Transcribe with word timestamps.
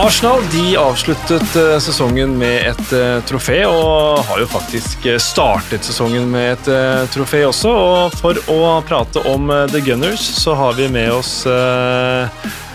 Arsenal 0.00 0.40
de 0.52 0.76
avsluttet 0.76 1.56
eh, 1.56 1.74
sesongen 1.78 2.32
med 2.40 2.70
et 2.70 2.92
eh, 2.96 3.18
trofé, 3.28 3.58
og 3.68 4.22
har 4.24 4.40
jo 4.40 4.46
faktisk 4.48 5.04
eh, 5.10 5.18
startet 5.20 5.84
sesongen 5.84 6.24
med 6.32 6.54
et 6.54 7.10
trofé 7.12 7.42
også. 7.44 7.68
Og 7.68 8.16
for 8.16 8.40
å 8.48 8.80
prate 8.88 9.20
om 9.28 9.52
The 9.68 9.82
Gunners, 9.84 10.24
så 10.40 10.56
har 10.56 10.78
vi 10.78 10.88
med 10.88 11.12
oss 11.12 11.44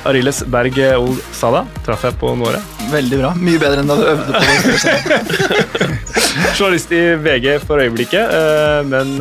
Ariles 0.05 0.43
Berg 0.53 0.77
Ol 0.99 1.17
Sada. 1.33 1.65
Traff 1.87 2.05
jeg 2.05 2.19
på 2.21 2.35
noe? 2.37 2.61
Veldig 2.93 3.21
bra. 3.23 3.33
Mye 3.41 3.61
bedre 3.63 3.81
enn 3.81 3.89
da 3.89 3.97
du 3.97 4.05
øvde 4.11 4.29
på 4.29 4.45
det. 4.45 5.91
Journalist 6.59 6.93
i 6.93 7.03
VG 7.25 7.55
for 7.65 7.81
øyeblikket, 7.81 8.37
men 8.85 9.17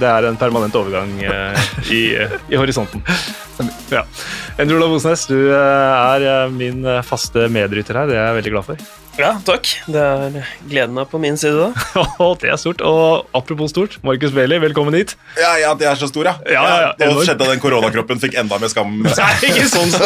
det 0.00 0.10
er 0.10 0.28
en 0.28 0.38
permanent 0.40 0.74
overgang 0.78 1.14
eh, 1.22 1.64
i, 1.92 2.02
i 2.50 2.56
horisonten. 2.60 3.04
Ja. 3.92 4.02
Endre 4.58 4.76
Olav 4.78 4.92
Osnes, 4.96 5.26
du 5.30 5.38
eh, 5.52 5.54
er 5.54 6.26
eh, 6.26 6.50
min 6.54 6.84
eh, 6.86 7.02
faste 7.06 7.48
medrytter 7.52 8.02
her. 8.02 8.10
Det 8.10 8.18
er 8.18 8.28
jeg 8.28 8.38
veldig 8.40 8.54
glad 8.56 8.64
for. 8.72 8.84
Ja, 9.14 9.28
takk. 9.46 9.68
Det 9.86 10.00
er 10.02 10.46
gleden 10.66 10.96
er 10.98 11.06
på 11.06 11.20
min 11.22 11.36
side, 11.38 11.68
da. 11.70 11.94
Og 12.24 12.40
det 12.42 12.48
er 12.50 12.56
stort. 12.58 12.80
Og 12.82 13.28
apropos 13.36 13.70
stort, 13.70 13.94
Markus 14.06 14.32
Bailey, 14.34 14.58
velkommen 14.62 14.96
hit. 14.98 15.14
Ja, 15.38 15.52
ja, 15.60 15.70
det 15.78 15.86
er 15.86 16.00
så 16.00 16.08
stor, 16.10 16.26
ja. 16.26 16.34
Ja, 16.50 16.64
ja, 16.66 16.88
ja, 16.98 17.10
Nå 17.12 17.22
skjedde 17.22 17.46
at 17.46 17.54
den 17.54 17.62
koronakroppen 17.62 18.18
fikk 18.22 18.34
enda 18.42 18.58
mer 18.58 18.72
skam. 18.72 18.96
Nei, 19.06 19.30
ikke 19.50 19.68
sånn 19.70 19.94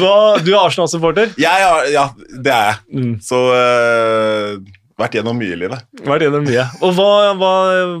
Hva, 0.00 0.16
Du 0.42 0.50
er 0.50 0.58
Arsenal-supporter. 0.64 1.30
Ja, 1.38 1.54
ja, 1.62 1.70
ja, 1.94 2.08
det 2.34 2.56
er 2.56 2.72
jeg. 2.72 2.82
Mm. 2.98 3.14
Så 3.22 3.44
øh, 3.54 4.58
vært 4.98 5.12
gjennom 5.18 5.36
mye 5.36 5.52
i 5.52 5.58
livet. 5.60 5.82
Vært 6.06 6.22
gjennom 6.24 6.46
mye. 6.48 6.64
Og 6.80 6.94
hva, 6.96 7.08
hva, 7.36 7.52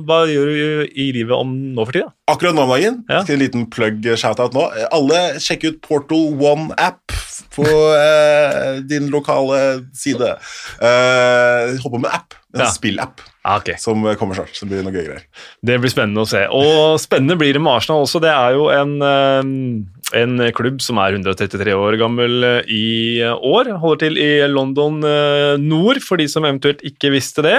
hva 0.08 0.18
gjør 0.30 0.48
du 0.48 0.94
i 0.96 1.10
livet 1.12 1.36
om 1.36 1.50
nå 1.76 1.84
for 1.84 1.92
tida? 1.92 2.12
Akkurat 2.32 2.56
nå 2.56 2.64
om 2.64 2.72
dagen, 2.72 3.02
Ja. 3.10 3.20
en 3.28 3.38
liten 3.42 3.66
plug 3.70 4.02
shout-out 4.16 4.54
nå. 4.56 4.64
Alle 4.90 5.36
sjekk 5.38 5.64
ut 5.68 5.80
Portal 5.84 6.32
One 6.40 6.72
App 6.78 7.12
på 7.52 7.64
eh, 7.68 8.80
din 8.88 9.10
lokale 9.12 9.84
side. 9.94 10.34
Eh, 10.80 11.76
håper 11.84 12.00
med 12.00 12.10
app, 12.12 12.34
en 12.54 12.60
Ja. 12.64 12.70
spillapp, 12.72 13.20
Ah, 13.44 13.58
okay. 13.58 13.76
som 13.78 14.02
kommer 14.16 14.34
snart. 14.34 14.54
Så 14.56 14.64
det 14.66 14.70
blir 14.72 14.82
noe 14.82 14.92
gøy 14.92 15.04
greier. 15.06 15.22
Det 15.62 15.76
blir 15.80 15.90
spennende 15.92 16.24
å 16.24 16.26
se. 16.28 16.46
Og 16.50 16.98
spennende 16.98 17.36
blir 17.38 17.52
det 17.52 17.60
med 17.62 17.76
Arsenal 17.76 18.02
også. 18.02 18.20
Det 18.20 18.32
er 18.32 18.56
jo 18.56 18.68
en, 18.70 18.96
eh, 19.02 19.95
en 20.14 20.38
klubb 20.54 20.78
som 20.84 21.00
er 21.02 21.16
133 21.16 21.74
år 21.74 21.96
gammel 21.98 22.44
eh, 22.46 22.68
i 22.70 23.18
år. 23.26 23.72
Holder 23.82 24.00
til 24.04 24.18
i 24.22 24.28
London 24.46 25.00
eh, 25.02 25.56
nord, 25.58 25.98
for 26.04 26.20
de 26.20 26.28
som 26.30 26.46
eventuelt 26.46 26.84
ikke 26.86 27.10
visste 27.14 27.42
det. 27.42 27.56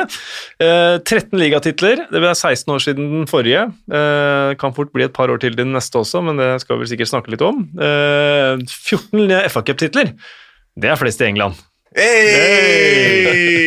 Eh, 0.63 0.95
13 1.03 1.35
ligatitler. 1.41 2.05
Det 2.07 2.21
er 2.21 2.31
16 2.31 2.71
år 2.73 2.83
siden 2.85 3.09
den 3.17 3.27
forrige. 3.27 3.65
Eh, 3.91 4.55
Kan 4.61 4.75
fort 4.77 4.93
bli 4.95 5.03
et 5.07 5.15
par 5.15 5.27
år 5.33 5.41
til 5.43 5.57
den 5.59 5.73
neste 5.75 5.99
også, 5.99 6.23
men 6.23 6.39
det 6.39 6.53
skal 6.63 6.79
vi 6.79 6.87
sikkert 6.93 7.11
snakke 7.11 7.33
litt 7.33 7.43
om. 7.43 7.65
Eh, 7.75 8.63
14 8.63 9.27
FA 9.51 9.65
Cup-titler. 9.67 10.13
Det 10.77 10.93
er 10.93 10.99
flest 10.99 11.21
i 11.23 11.27
England. 11.27 11.57
Hey! 11.97 13.57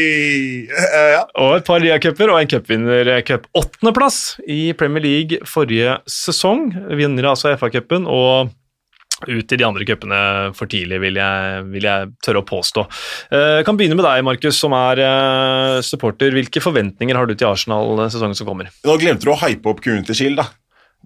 Eh, 0.70 1.10
ja. 1.16 1.24
Og 1.40 1.56
et 1.58 1.66
par 1.66 1.82
ligacuper 1.82 2.30
og 2.32 2.38
en 2.40 2.50
cupvinnercup. 2.50 3.48
Åttendeplass 3.58 4.38
i 4.48 4.72
Premier 4.78 5.04
League 5.04 5.40
forrige 5.48 5.98
sesong. 6.08 6.70
Vinner 6.96 7.32
altså 7.32 7.52
FA-cupen 7.60 8.06
og 8.08 8.52
ut 9.28 9.52
i 9.52 9.58
de 9.60 9.66
andre 9.66 9.84
cupene 9.88 10.20
for 10.56 10.70
tidlig, 10.70 11.00
vil 11.02 11.18
jeg, 11.20 11.64
vil 11.74 11.88
jeg 11.88 12.12
tørre 12.24 12.40
å 12.44 12.46
påstå. 12.48 12.86
Eh, 13.32 13.58
Jeg 13.60 13.66
kan 13.68 13.76
begynne 13.80 13.98
med 13.98 14.06
deg, 14.06 14.22
Markus, 14.24 14.56
som 14.60 14.72
er 14.76 15.02
eh, 15.04 15.80
supporter. 15.84 16.32
Hvilke 16.36 16.62
forventninger 16.64 17.16
har 17.18 17.26
du 17.28 17.34
til 17.34 17.50
Arsenal 17.50 18.06
sesongen 18.10 18.36
som 18.38 18.46
kommer? 18.48 18.70
Nå 18.86 18.96
glemte 19.02 19.26
du 19.28 19.34
å 19.34 19.40
hype 19.44 19.66
opp 19.68 19.82
Community 19.84 20.14
Shield, 20.16 20.40
da. 20.40 20.48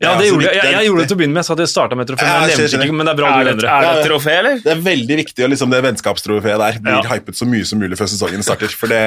Ja, 0.03 0.17
det 0.19 0.27
gjorde 0.27 0.49
jeg. 0.49 0.57
Jeg, 0.59 0.73
jeg 0.75 0.87
gjorde 0.89 1.03
det 1.05 1.07
til 1.07 1.15
å 1.15 1.19
begynne 1.21 1.35
med, 1.37 1.39
Jeg 1.45 1.47
sa 1.47 1.55
at 1.55 1.61
jeg 1.63 1.71
starta 1.71 1.95
med 1.95 2.09
trofé. 2.11 2.27
Men 2.27 2.51
jeg 2.51 2.67
ikke, 2.83 2.95
men 2.99 3.07
det 3.07 3.13
er 3.13 3.19
bra 3.21 3.29
Er 3.31 3.35
du 3.37 3.39
det, 3.39 3.53
nevner 3.53 3.63
det. 3.63 3.75
er 3.75 3.99
det 4.01 4.07
trofé, 4.09 4.33
eller? 4.41 4.57
Det 4.65 4.73
er 4.73 4.81
veldig 4.83 5.19
viktig, 5.21 5.45
og 5.47 5.53
liksom 5.53 5.71
det 5.71 5.81
vennskapstrofeet 5.87 6.59
der 6.65 6.81
blir 6.83 6.97
Ja. 6.97 7.03
hypet 7.13 7.39
så 7.39 7.47
mye 7.47 7.69
som 7.71 7.79
mulig 7.79 7.99
før 8.01 8.11
sesongen 8.11 8.43
starter, 8.43 8.75
for 8.75 8.91
det, 8.91 8.99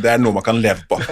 det 0.00 0.14
er 0.14 0.22
noe 0.24 0.32
man 0.38 0.46
kan 0.46 0.56
leve 0.64 0.80
på. 0.88 0.96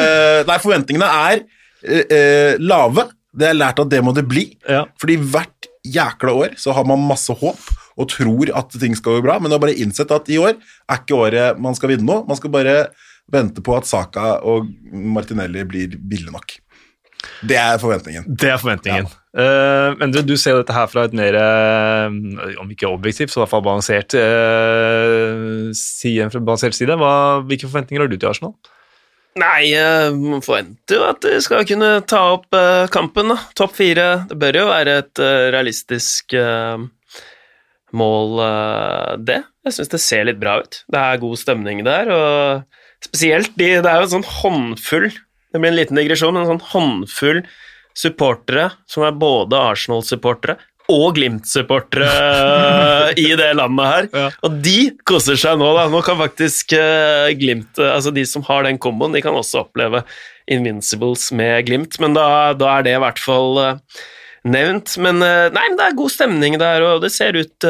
Eh, 0.00 0.40
Nei, 0.48 0.56
forventningene 0.62 1.06
er 1.28 1.42
eh, 1.84 2.04
eh, 2.16 2.56
lave. 2.62 3.04
Det 3.36 3.50
er 3.50 3.56
lært 3.58 3.80
at 3.84 3.90
det 3.92 4.00
må 4.04 4.14
det 4.16 4.24
bli. 4.28 4.46
Ja. 4.64 4.86
Fordi 5.00 5.18
hvert 5.20 5.65
jækla 5.94 6.34
år 6.42 6.56
så 6.60 6.74
har 6.76 6.86
man 6.88 7.04
masse 7.06 7.32
håp 7.32 7.60
og 7.96 8.10
tror 8.12 8.52
at 8.58 8.76
ting 8.76 8.96
skal 8.98 9.18
gå 9.18 9.24
bra, 9.24 9.38
men 9.40 9.54
har 9.54 9.62
bare 9.62 9.76
innsett 9.80 10.12
at 10.12 10.28
i 10.32 10.38
år 10.40 10.54
er 10.56 11.00
ikke 11.00 11.16
året 11.16 11.60
man 11.62 11.76
skal 11.78 11.94
vinne 11.94 12.06
noe. 12.08 12.26
Man 12.28 12.38
skal 12.38 12.52
bare 12.52 12.76
vente 13.32 13.62
på 13.64 13.74
at 13.74 13.88
Saka 13.88 14.36
og 14.46 14.68
Martinelli 14.92 15.64
blir 15.66 15.96
ville 15.98 16.32
nok. 16.34 16.58
Det 17.48 17.56
er 17.58 17.78
forventningen. 17.80 18.26
Det 18.28 18.50
er 18.52 18.60
forventningen. 18.60 19.08
Eh, 19.36 19.96
Endre, 20.04 20.22
du 20.24 20.36
ser 20.40 20.56
dette 20.60 20.72
her 20.72 20.86
fra 20.88 21.06
et 21.08 21.16
mer, 21.16 21.34
eh, 21.36 22.60
om 22.60 22.70
ikke 22.70 22.88
objektivt, 22.88 23.32
så 23.32 23.40
i 23.40 23.42
hvert 23.42 23.52
fall 23.52 23.64
balansert, 23.66 24.14
uh, 24.14 25.72
side, 25.76 26.30
fra 26.32 26.40
balansert 26.40 26.76
side. 26.76 26.96
Hva, 26.96 27.42
hvilke 27.44 27.68
forventninger 27.68 28.04
har 28.04 28.12
du 28.12 28.16
til 28.16 28.30
Arsenal? 28.30 28.54
Nei, 29.36 29.68
eh, 29.76 30.10
man 30.16 30.40
forventer 30.44 30.96
jo 30.96 31.04
at 31.10 31.20
de 31.24 31.36
skal 31.44 31.66
kunne 31.68 31.90
ta 32.08 32.22
opp 32.38 32.56
eh, 32.56 32.86
kampen, 32.92 33.34
da. 33.34 33.36
Topp 33.58 33.74
fire. 33.76 34.06
Det 34.30 34.38
bør 34.40 34.62
jo 34.62 34.68
være 34.70 34.94
et 35.02 35.20
eh, 35.20 35.48
realistisk 35.52 36.36
mål, 37.96 38.32
det. 39.24 39.38
Jeg 39.64 39.76
syns 39.76 39.92
det 39.92 40.00
ser 40.02 40.26
litt 40.28 40.40
bra 40.40 40.58
ut. 40.64 40.80
Det 40.92 41.00
er 41.00 41.20
god 41.22 41.40
stemning 41.40 41.84
der, 41.86 42.10
og 42.12 43.04
spesielt 43.04 43.54
de 43.56 43.76
Det 43.84 43.88
er 43.88 44.00
jo 44.00 44.08
en 44.08 44.14
sånn 44.16 44.26
håndfull 44.26 45.06
Det 45.12 45.60
blir 45.60 45.70
en 45.70 45.78
liten 45.78 46.00
digresjon, 46.00 46.34
men 46.34 46.44
en 46.44 46.56
sånn 46.56 46.68
håndfull 46.72 47.42
supportere 47.96 48.70
som 48.90 49.06
er 49.06 49.16
både 49.16 49.60
Arsenal-supportere 49.70 50.58
og 50.92 51.16
Glimt-supportere 51.16 52.08
eh, 53.10 53.20
i 53.22 53.28
det 53.38 53.50
landet 53.58 53.90
her. 53.90 54.08
Ja. 54.12 54.26
Og 54.46 54.58
de 54.64 54.78
koser 55.08 55.38
seg 55.40 55.58
nå, 55.60 55.68
da. 55.76 55.86
Nå 55.92 56.02
kan 56.06 56.18
faktisk 56.20 56.76
uh, 56.78 57.30
Glimt 57.38 57.80
eh, 57.82 57.92
Altså 57.92 58.12
de 58.14 58.26
som 58.28 58.44
har 58.46 58.66
den 58.66 58.80
komboen, 58.82 59.16
de 59.16 59.22
kan 59.24 59.36
også 59.36 59.64
oppleve 59.64 60.04
Invincibles 60.50 61.30
med 61.34 61.66
Glimt, 61.66 61.98
men 62.02 62.14
da, 62.14 62.54
da 62.54 62.76
er 62.76 62.86
det 62.86 62.94
i 62.94 63.02
hvert 63.02 63.18
fall 63.18 63.58
nevnt. 64.46 64.92
Men 65.02 65.18
nei, 65.18 65.50
men 65.56 65.74
det 65.74 65.88
er 65.88 65.96
god 65.98 66.12
stemning 66.14 66.54
der, 66.62 66.84
og 66.86 67.00
det 67.02 67.10
ser 67.10 67.34
ut 67.34 67.66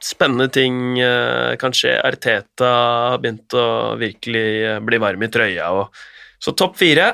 spennende 0.00 0.46
ting 0.48 0.96
kan 1.60 1.76
skje. 1.76 1.98
Arteta 2.00 2.70
har 3.12 3.20
begynt 3.20 3.52
å 3.52 3.66
virkelig 4.00 4.78
bli 4.88 5.02
varm 5.04 5.26
i 5.26 5.28
trøya, 5.28 5.68
og 5.68 6.40
så 6.40 6.56
topp 6.56 6.80
fire 6.80 7.10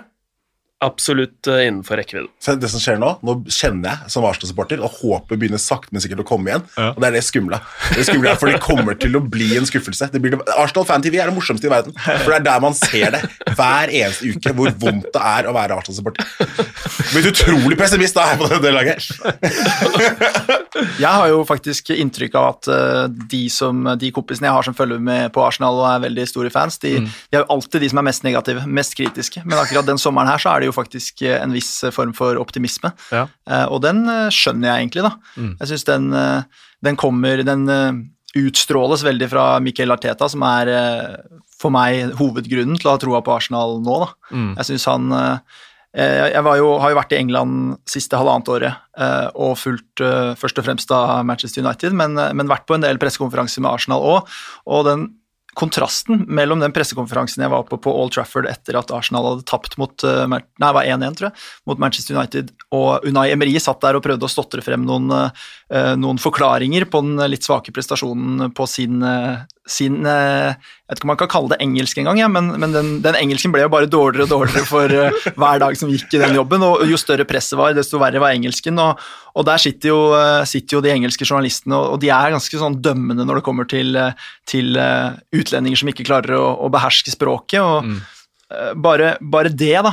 absolutt 0.83 1.47
eh, 1.47 1.67
innenfor 1.67 1.97
rekkevidde. 1.97 2.57
Det 2.61 2.69
som 2.71 2.83
skjer 2.83 2.99
nå, 3.01 3.11
nå 3.25 3.37
kjenner 3.49 3.91
jeg 3.91 4.13
som 4.15 4.27
Arsenal-supporter 4.29 4.83
og 4.85 4.99
håpet 5.01 5.41
begynner 5.41 5.61
sakte, 5.63 5.95
men 5.95 6.03
sikkert 6.05 6.25
å 6.25 6.27
komme 6.29 6.51
igjen. 6.51 6.67
Ja. 6.77 6.91
Og 6.93 7.01
det 7.03 7.11
er 7.11 7.17
det 7.19 7.25
skumle. 7.27 7.61
Det 7.95 8.07
skumle 8.09 8.33
er 8.33 8.41
For 8.41 8.51
det 8.51 8.61
kommer 8.65 8.99
til 8.99 9.17
å 9.17 9.23
bli 9.23 9.53
en 9.59 9.69
skuffelse. 9.69 10.11
Det 10.13 10.21
blir 10.23 10.35
det, 10.35 10.43
Arsenal 10.61 10.87
Fan-TV 10.89 11.19
er 11.21 11.31
det 11.31 11.37
morsomste 11.37 11.71
i 11.71 11.73
verden. 11.73 11.97
For 11.97 12.33
det 12.33 12.41
er 12.41 12.47
der 12.49 12.65
man 12.65 12.77
ser 12.79 13.15
det 13.15 13.23
hver 13.55 13.93
eneste 13.93 14.35
uke, 14.35 14.55
hvor 14.59 14.75
vondt 14.85 15.09
det 15.15 15.25
er 15.35 15.49
å 15.49 15.55
være 15.57 15.79
Arsenal-supporter. 15.79 16.29
Blitt 17.15 17.31
utrolig 17.33 17.79
pessimist 17.81 18.19
da 18.19 18.29
her 18.33 18.41
på 18.41 18.51
det, 18.65 18.75
laget. 18.75 19.09
Jeg 20.99 21.11
har 21.11 21.29
jo 21.31 21.43
faktisk 21.47 21.93
inntrykk 21.95 22.37
av 22.39 22.49
at 22.49 22.69
eh, 22.73 23.05
de, 23.31 23.45
som, 23.53 23.85
de 23.99 24.11
kompisene 24.15 24.49
jeg 24.49 24.57
har 24.57 24.67
som 24.67 24.77
følger 24.77 25.03
med 25.03 25.31
på 25.35 25.43
Arsenal 25.45 25.79
og 25.79 25.87
er 25.89 26.03
veldig 26.09 26.27
store 26.29 26.51
fans, 26.53 26.81
de, 26.83 26.97
de 27.05 27.39
er 27.39 27.45
jo 27.45 27.51
alltid 27.55 27.85
de 27.85 27.91
som 27.93 28.01
er 28.03 28.09
mest 28.09 28.27
negative, 28.27 28.65
mest 28.67 28.97
kritiske. 28.99 29.45
Men 29.47 29.61
akkurat 29.61 29.87
den 29.87 30.01
sommeren 30.03 30.31
her 30.33 30.43
så 30.43 30.55
er 30.55 30.64
det 30.64 30.64
jo 30.69 30.75
faktisk 30.77 31.23
eh, 31.27 31.37
en 31.41 31.55
viss 31.55 31.71
form 31.95 32.15
for 32.17 32.41
optimisme. 32.41 32.93
Ja. 33.15 33.27
Eh, 33.49 33.67
og 33.69 33.83
den 33.85 34.05
eh, 34.11 34.31
skjønner 34.35 34.71
jeg 34.71 34.85
egentlig, 34.85 35.07
da. 35.07 35.15
Jeg 35.63 35.73
syns 35.73 35.89
den, 35.89 36.11
eh, 36.17 36.67
den 36.85 36.99
kommer 37.01 37.43
Den 37.47 37.69
eh, 37.73 38.03
utstråles 38.35 39.05
veldig 39.07 39.29
fra 39.31 39.45
Miquel 39.63 39.95
Arteta, 39.95 40.29
som 40.31 40.43
er 40.47 40.71
eh, 40.73 41.39
for 41.61 41.75
meg 41.75 42.17
hovedgrunnen 42.19 42.79
til 42.81 42.91
å 42.91 42.97
ha 42.97 43.03
troa 43.03 43.23
på 43.25 43.35
Arsenal 43.37 43.79
nå, 43.85 44.01
da. 44.05 44.11
Mm. 44.35 44.51
Jeg 44.59 44.71
syns 44.73 44.87
han 44.91 45.15
eh, 45.15 45.59
eh, 45.97 46.23
Jeg 46.35 46.45
var 46.47 46.59
jo, 46.61 46.73
har 46.83 46.93
jo 46.93 46.99
vært 46.99 47.15
i 47.15 47.21
England 47.21 47.77
siste 47.91 48.19
halvannet 48.19 48.51
året 48.57 48.73
eh, 48.99 49.29
og 49.35 49.57
fulgt 49.61 50.03
eh, 50.05 50.33
først 50.41 50.61
og 50.61 50.67
fremst 50.67 50.95
av 50.95 51.23
Manchester 51.27 51.65
United, 51.65 51.97
men, 51.97 52.19
eh, 52.19 52.33
men 52.37 52.51
vært 52.51 52.67
på 52.69 52.79
en 52.79 52.85
del 52.85 53.01
pressekonferanser 53.03 53.65
med 53.65 53.73
Arsenal 53.73 54.03
òg. 54.15 54.35
Og 54.67 54.89
den 54.91 55.13
kontrasten 55.59 56.25
mellom 56.27 56.63
den 56.63 56.73
pressekonferansen 56.75 57.45
jeg 57.45 57.53
var 57.53 57.65
på 57.69 57.79
på 57.83 57.93
Old 57.93 58.15
Trafford 58.15 58.49
etter 58.51 58.79
at 58.79 58.93
Arsenal 58.95 59.29
hadde 59.31 59.47
tapt 59.49 59.77
mot 59.81 60.05
eh, 60.07 60.25
Nei, 60.31 60.71
var 60.77 60.85
1-1, 60.85 61.19
tror 61.19 61.31
jeg, 61.31 61.45
mot 61.69 61.81
Manchester 61.83 62.19
United, 62.19 62.53
og 62.75 63.07
Unai 63.07 63.29
Emery 63.35 63.55
satt 63.63 63.83
der 63.85 63.99
og 63.99 64.05
prøvde 64.05 64.27
å 64.27 64.33
stotre 64.33 64.65
frem 64.65 64.87
noen, 64.87 65.11
eh, 65.15 65.95
noen 66.01 66.21
forklaringer 66.23 66.89
på 66.91 67.03
den 67.07 67.23
litt 67.31 67.47
svake 67.47 67.75
prestasjonen 67.75 68.53
på 68.55 68.69
sin, 68.71 69.03
eh, 69.03 69.45
sin 69.67 70.05
eh, 70.05 70.53
Jeg 70.53 70.93
vet 70.93 70.99
ikke 70.99 71.07
om 71.07 71.11
man 71.15 71.19
kan 71.23 71.31
kalle 71.33 71.51
det 71.55 71.59
engelsk 71.65 71.99
engang, 72.01 72.19
ja, 72.21 72.29
men, 72.29 72.51
men 72.61 72.75
den, 72.75 72.89
den 73.05 73.17
engelsken 73.17 73.53
ble 73.55 73.63
jo 73.65 73.71
bare 73.73 73.89
dårligere 73.89 74.27
og 74.27 74.33
dårligere 74.35 74.69
for 74.69 74.93
eh, 74.93 75.19
hver 75.41 75.63
dag 75.63 75.79
som 75.81 75.93
gikk 75.93 76.13
i 76.13 76.21
den 76.21 76.37
jobben, 76.37 76.65
og 76.67 76.85
jo 76.89 76.99
større 77.01 77.25
presset 77.29 77.57
var, 77.61 77.73
desto 77.77 78.01
verre 78.03 78.21
var 78.21 78.37
engelsken. 78.37 78.79
og, 78.83 79.01
og 79.35 79.47
der 79.49 79.63
sitter 79.63 79.91
jo, 79.91 80.01
eh, 80.19 80.45
sitter 80.49 80.79
jo 80.79 80.85
de 80.85 80.93
engelske 80.93 81.25
journalistene, 81.25 81.81
og, 81.81 81.97
de 82.05 82.13
er 82.13 82.37
ganske 82.37 82.61
sånn 82.61 82.77
dømmende 82.85 83.25
når 83.25 83.41
det 83.41 83.47
kommer 83.49 83.69
til, 83.71 83.97
til 84.51 84.77
utlendinger 84.77 85.81
som 85.81 85.93
ikke 85.95 86.07
klarer 86.07 86.37
å, 86.37 86.49
å 86.67 86.73
beherske 86.73 87.15
språket. 87.15 87.61
og 87.63 87.85
Mm. 87.85 88.01
bare, 88.85 89.17
bare 89.21 89.51
det, 89.51 89.75
da, 89.83 89.91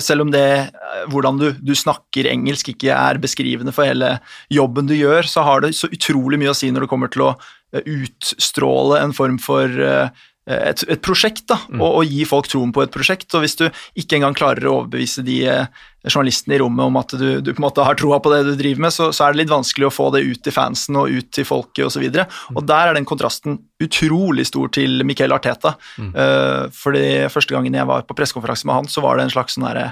selv 0.00 0.24
om 0.24 0.30
det 0.32 0.70
hvordan 1.12 1.38
du, 1.38 1.48
du 1.58 1.74
snakker 1.76 2.28
engelsk 2.30 2.70
ikke 2.72 2.94
er 2.94 3.18
beskrivende 3.20 3.74
for 3.74 3.86
hele 3.86 4.14
jobben 4.54 4.88
du 4.88 4.94
gjør, 4.96 5.26
så 5.28 5.44
har 5.46 5.62
det 5.62 5.74
så 5.76 5.90
utrolig 5.92 6.38
mye 6.40 6.54
å 6.54 6.56
si 6.56 6.70
når 6.72 6.86
det 6.86 6.90
kommer 6.90 7.10
til 7.12 7.26
å 7.26 7.32
utstråle 7.72 9.02
en 9.02 9.12
form 9.16 9.38
for 9.42 9.68
eh, 9.68 10.08
et, 10.48 10.80
et 10.88 11.02
prosjekt, 11.04 11.42
da, 11.50 11.58
Mm. 11.68 11.82
og, 11.84 11.98
og 12.00 12.08
gi 12.08 12.22
folk 12.24 12.46
troen 12.48 12.70
på 12.72 12.80
et 12.80 12.92
prosjekt. 12.94 13.28
Og 13.36 13.42
hvis 13.44 13.58
du 13.60 13.66
ikke 14.00 14.16
engang 14.16 14.32
klarer 14.38 14.64
å 14.64 14.78
overbevise 14.78 15.20
de 15.26 15.42
eh, 15.44 15.66
journalistene 16.08 16.56
i 16.56 16.60
rommet 16.62 16.86
om 16.88 16.96
at 16.96 17.12
du, 17.20 17.26
du 17.44 17.50
på 17.52 17.60
en 17.60 17.66
måte 17.66 17.84
har 17.84 17.98
troa 18.00 18.16
på 18.24 18.32
det 18.32 18.38
du 18.46 18.54
driver 18.56 18.86
med, 18.86 18.94
så, 18.96 19.10
så 19.12 19.26
er 19.26 19.34
det 19.36 19.42
litt 19.42 19.52
vanskelig 19.52 19.90
å 19.90 19.92
få 19.92 20.08
det 20.14 20.22
ut 20.24 20.40
til 20.46 20.56
fansen 20.56 20.96
og 20.96 21.12
ut 21.12 21.28
til 21.36 21.44
folket 21.44 21.84
osv. 21.90 22.06
Og, 22.08 22.16
så 22.16 22.56
og 22.56 22.64
der 22.70 22.88
er 22.88 22.96
den 22.96 23.08
kontrasten 23.08 23.58
utrolig 23.84 24.48
stor 24.48 24.72
til 24.72 25.04
Miquel 25.04 25.36
Arteta. 25.36 25.74
Eh, 26.00 26.64
fordi 26.72 27.04
første 27.34 27.52
gangen 27.52 27.76
jeg 27.76 27.90
var 27.92 28.08
på 28.08 28.16
pressekonferanse 28.16 28.64
med 28.70 28.78
han, 28.80 28.88
så 28.88 29.04
var 29.04 29.20
det 29.20 29.28
en 29.28 29.36
slags 29.36 29.58
sånn 29.58 29.68
derre 29.68 29.90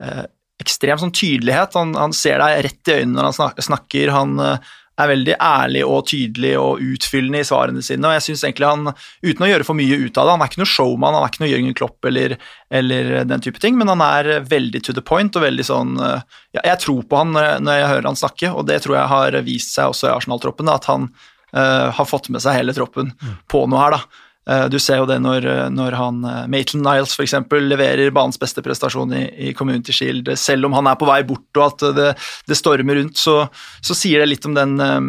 eh, 0.00 0.24
ekstrem 0.64 0.96
sånn 1.00 1.12
tydelighet. 1.12 1.76
Han, 1.76 1.92
han 1.96 2.16
ser 2.16 2.40
deg 2.40 2.64
rett 2.70 2.88
i 2.88 2.98
øynene 3.02 3.20
når 3.20 3.30
han 3.36 3.64
snakker. 3.68 4.16
Han 4.16 4.40
eh, 4.48 4.72
er 5.00 5.10
veldig 5.10 5.36
ærlig 5.44 5.82
og 5.86 6.06
tydelig 6.10 6.52
og 6.60 6.82
utfyllende 6.84 7.42
i 7.42 7.48
svarene 7.48 7.84
sine. 7.84 8.06
og 8.06 8.16
jeg 8.16 8.26
synes 8.28 8.44
egentlig 8.46 8.68
han, 8.68 8.92
Uten 9.24 9.46
å 9.46 9.50
gjøre 9.50 9.66
for 9.66 9.78
mye 9.78 9.98
ut 10.00 10.18
av 10.20 10.26
det, 10.26 10.34
han 10.34 10.44
er 10.44 10.50
ikke 10.50 10.62
noe 10.62 10.70
showman, 10.70 11.16
han 11.16 11.26
er 11.26 11.32
ikke 11.32 11.42
noe 11.44 11.50
Jørgen 11.50 11.76
Klopp 11.78 12.08
eller, 12.10 12.36
eller 12.80 13.10
den 13.28 13.44
type 13.44 13.62
ting, 13.62 13.76
men 13.80 13.90
han 13.92 14.04
er 14.04 14.30
veldig 14.48 14.84
to 14.86 14.96
the 14.96 15.04
point 15.04 15.36
og 15.36 15.44
veldig 15.44 15.66
sånn 15.66 15.96
eh, 16.00 16.24
ja, 16.56 16.64
Jeg 16.72 16.82
tror 16.84 17.04
på 17.08 17.20
han 17.20 17.34
når 17.34 17.74
jeg, 17.76 17.90
hører 17.90 18.08
han 18.10 18.18
snakke, 18.18 18.52
og 18.54 18.66
det 18.70 18.80
tror 18.84 18.98
jeg 18.98 19.12
har 19.14 19.38
vist 19.46 19.76
seg 19.76 19.92
også 19.92 20.08
i 20.08 20.14
Arsenal-troppen, 20.14 20.70
at 20.72 20.88
han 20.90 21.08
uh, 21.56 21.88
har 21.94 22.08
fått 22.08 22.30
med 22.32 22.42
seg 22.42 22.58
hele 22.58 22.74
troppen 22.76 23.12
på 23.50 23.64
noe 23.70 23.84
her. 23.84 23.96
da. 23.96 24.26
Eh, 24.48 24.66
Du 24.72 24.78
ser 24.80 25.02
jo 25.02 25.08
det 25.08 25.18
når, 25.20 25.46
når 25.74 25.96
han 25.98 26.22
eh, 26.24 26.46
Maitland 26.48 26.86
Niles 26.86 27.12
for 27.16 27.26
eksempel, 27.26 27.66
leverer 27.68 28.12
banens 28.14 28.40
beste 28.40 28.62
prestasjon 28.64 29.12
i, 29.12 29.24
i 29.50 29.52
Community 29.56 29.92
Shield. 29.92 30.30
Selv 30.40 30.66
om 30.70 30.76
han 30.78 30.88
er 30.88 30.96
på 31.00 31.08
vei 31.10 31.20
bort 31.28 31.60
og 31.60 31.66
at 31.66 31.86
det, 31.96 32.08
det 32.48 32.58
stormer 32.58 33.00
rundt, 33.02 33.20
så, 33.20 33.42
så 33.84 33.96
sier 33.96 34.22
det 34.22 34.30
litt 34.32 34.46
om 34.48 34.56
den, 34.56 34.78
eh, 34.80 35.00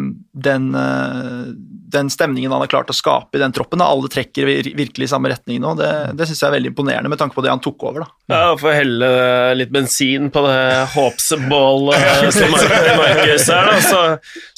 den, 0.50 0.68
eh, 0.74 1.52
den 1.94 2.10
stemningen 2.12 2.52
han 2.52 2.62
har 2.64 2.70
klart 2.70 2.90
å 2.92 2.96
skape 2.96 3.38
i 3.38 3.42
den 3.42 3.54
troppen. 3.54 3.80
Da. 3.82 3.90
Alle 3.92 4.10
trekker 4.12 4.48
virkelig 4.48 5.08
i 5.08 5.10
samme 5.12 5.32
retning 5.32 5.62
nå. 5.62 5.74
Det, 5.78 5.90
det 6.18 6.28
syns 6.28 6.42
jeg 6.42 6.48
er 6.50 6.56
veldig 6.56 6.72
imponerende 6.72 7.12
med 7.12 7.20
tanke 7.20 7.36
på 7.36 7.44
det 7.44 7.52
han 7.52 7.62
tok 7.62 7.86
over. 7.88 8.04
da. 8.04 8.10
Ja, 8.32 8.42
Få 8.58 8.72
helle 8.74 9.10
litt 9.58 9.72
bensin 9.74 10.30
på 10.32 10.44
det 10.46 10.62
håpsbålet 10.94 12.32
som 12.36 12.52
Markus 12.52 13.48
er, 13.52 13.70
da. 13.70 13.76
Så, 13.82 14.02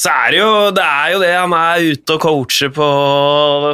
så 0.07 0.15
er 0.15 0.35
det 0.35 0.41
jo 0.43 0.53
det 0.75 0.85
er 0.85 1.15
jo 1.15 1.23
det. 1.23 1.33
Han 1.37 1.57
er 1.59 1.89
ute 1.95 2.17
og 2.17 2.23
coacher 2.25 2.73
på 2.75 2.89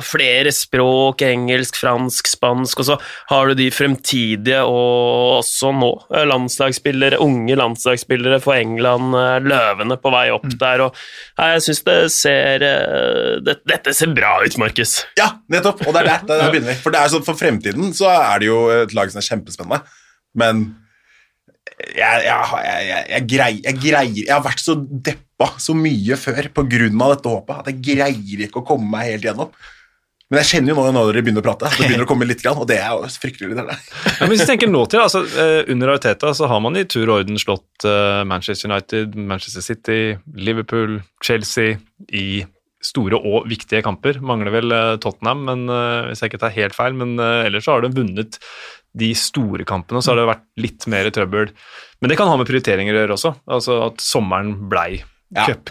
flere 0.04 0.52
språk, 0.54 1.24
engelsk, 1.26 1.78
fransk, 1.80 2.30
spansk, 2.30 2.82
og 2.82 2.88
så 2.90 2.98
har 3.32 3.50
du 3.50 3.58
de 3.58 3.70
fremtidige 3.74 4.62
og 4.66 5.40
også 5.40 5.72
nå 5.76 5.90
eh, 6.14 6.26
landslagsspillere, 6.28 7.20
unge 7.22 7.56
landslagsspillere 7.58 8.40
for 8.42 8.56
England, 8.58 9.14
eh, 9.16 9.38
løvene 9.44 9.98
på 10.00 10.12
vei 10.14 10.26
opp 10.34 10.48
der, 10.60 10.86
og 10.86 11.00
jeg 11.38 11.64
syns 11.66 11.82
det 11.86 11.98
ser 12.14 12.66
eh, 12.66 13.40
det, 13.44 13.49
Dette 13.68 13.94
ser 13.96 14.12
bra 14.16 14.36
ut, 14.44 14.56
Markus. 14.62 14.92
Ja, 15.18 15.30
nettopp. 15.52 15.82
Og 15.86 15.94
det 15.96 16.02
er 16.04 16.08
der, 16.10 16.26
det 16.28 16.36
er 16.36 16.42
der 16.44 16.52
begynner 16.54 16.72
vi. 16.74 16.78
For, 16.84 16.94
det 16.94 17.00
er 17.02 17.12
sånn, 17.14 17.24
for 17.26 17.38
fremtiden 17.40 17.90
så 17.96 18.10
er 18.12 18.42
det 18.42 18.48
jo 18.50 18.60
et 18.82 18.94
lag 18.96 19.10
som 19.12 19.22
er 19.22 19.28
kjempespennende, 19.30 19.82
men 20.40 20.62
jeg, 21.80 22.22
jeg, 22.26 22.36
har- 22.52 22.64
jeg, 22.66 22.86
jeg, 22.90 23.04
jeg, 23.14 23.26
greier, 23.30 23.60
jeg 23.64 23.76
greier 23.80 24.16
Jeg 24.26 24.32
har 24.34 24.42
vært 24.44 24.60
så 24.62 24.74
deppa 24.76 25.46
så 25.62 25.72
mye 25.76 26.16
før 26.20 26.48
på 26.56 26.64
grunn 26.68 27.00
av 27.04 27.14
dette 27.14 27.30
håpet 27.32 27.60
at 27.62 27.68
jeg 27.70 27.84
greier 27.94 28.42
ikke 28.46 28.60
å 28.60 28.66
komme 28.68 28.90
meg 28.92 29.14
helt 29.14 29.24
gjennom. 29.30 29.52
Men 30.30 30.44
jeg 30.44 30.48
kjenner 30.50 30.70
jo 30.70 30.82
nå 30.84 30.90
når 30.94 31.08
dere 31.10 31.22
begynner 31.26 31.42
å 31.42 31.46
prate, 31.48 31.70
det 31.74 31.88
begynner 31.88 32.04
å 32.04 32.08
komme 32.10 32.26
litt, 32.28 32.38
grann, 32.44 32.60
og 32.62 32.68
det 32.70 32.76
er 32.78 32.92
jo 32.94 33.08
fryktelig 33.18 33.48
irriterende. 33.48 33.74
Ja, 34.04 34.12
men 34.20 34.30
hvis 34.30 34.44
vi 34.44 34.50
tenker 34.52 34.70
nå 34.70 34.84
til, 34.92 35.00
altså, 35.02 35.24
eh, 35.26 35.72
Under 35.74 35.90
Arteta 35.96 36.30
så 36.38 36.46
har 36.52 36.60
man 36.62 36.78
i 36.78 36.84
tur 36.86 37.08
og 37.08 37.16
orden 37.24 37.40
slått 37.40 37.86
eh, 37.88 38.20
Manchester 38.30 38.70
United, 38.70 39.16
Manchester 39.18 39.64
City, 39.66 39.98
Liverpool, 40.38 41.00
Chelsea 41.26 41.80
i 42.14 42.44
store 42.84 43.18
og 43.20 43.48
viktige 43.50 43.82
kamper. 43.84 44.18
Mangler 44.24 44.54
vel 44.54 44.74
eh, 44.74 44.96
Tottenham, 45.02 45.44
men 45.48 45.64
eh, 45.68 46.10
hvis 46.10 46.22
jeg 46.22 46.32
ikke 46.32 46.42
tar 46.44 46.56
helt 46.56 46.76
feil. 46.76 46.96
Men 46.96 47.16
eh, 47.20 47.46
ellers 47.48 47.66
så 47.68 47.76
har 47.76 47.84
de 47.84 47.92
vunnet 47.96 48.40
de 49.00 49.10
store 49.14 49.66
kampene, 49.68 50.00
og 50.00 50.04
så 50.04 50.12
har 50.12 50.20
det 50.20 50.30
vært 50.32 50.46
litt 50.58 50.86
mer 50.90 51.08
trøbbel. 51.14 51.52
Men 52.00 52.10
det 52.10 52.18
kan 52.18 52.30
ha 52.30 52.38
med 52.40 52.48
prioriteringer 52.48 52.96
å 52.96 53.02
gjøre 53.04 53.18
også. 53.18 53.34
Altså 53.56 53.82
at 53.86 54.02
sommeren 54.02 54.56
blei 54.70 55.02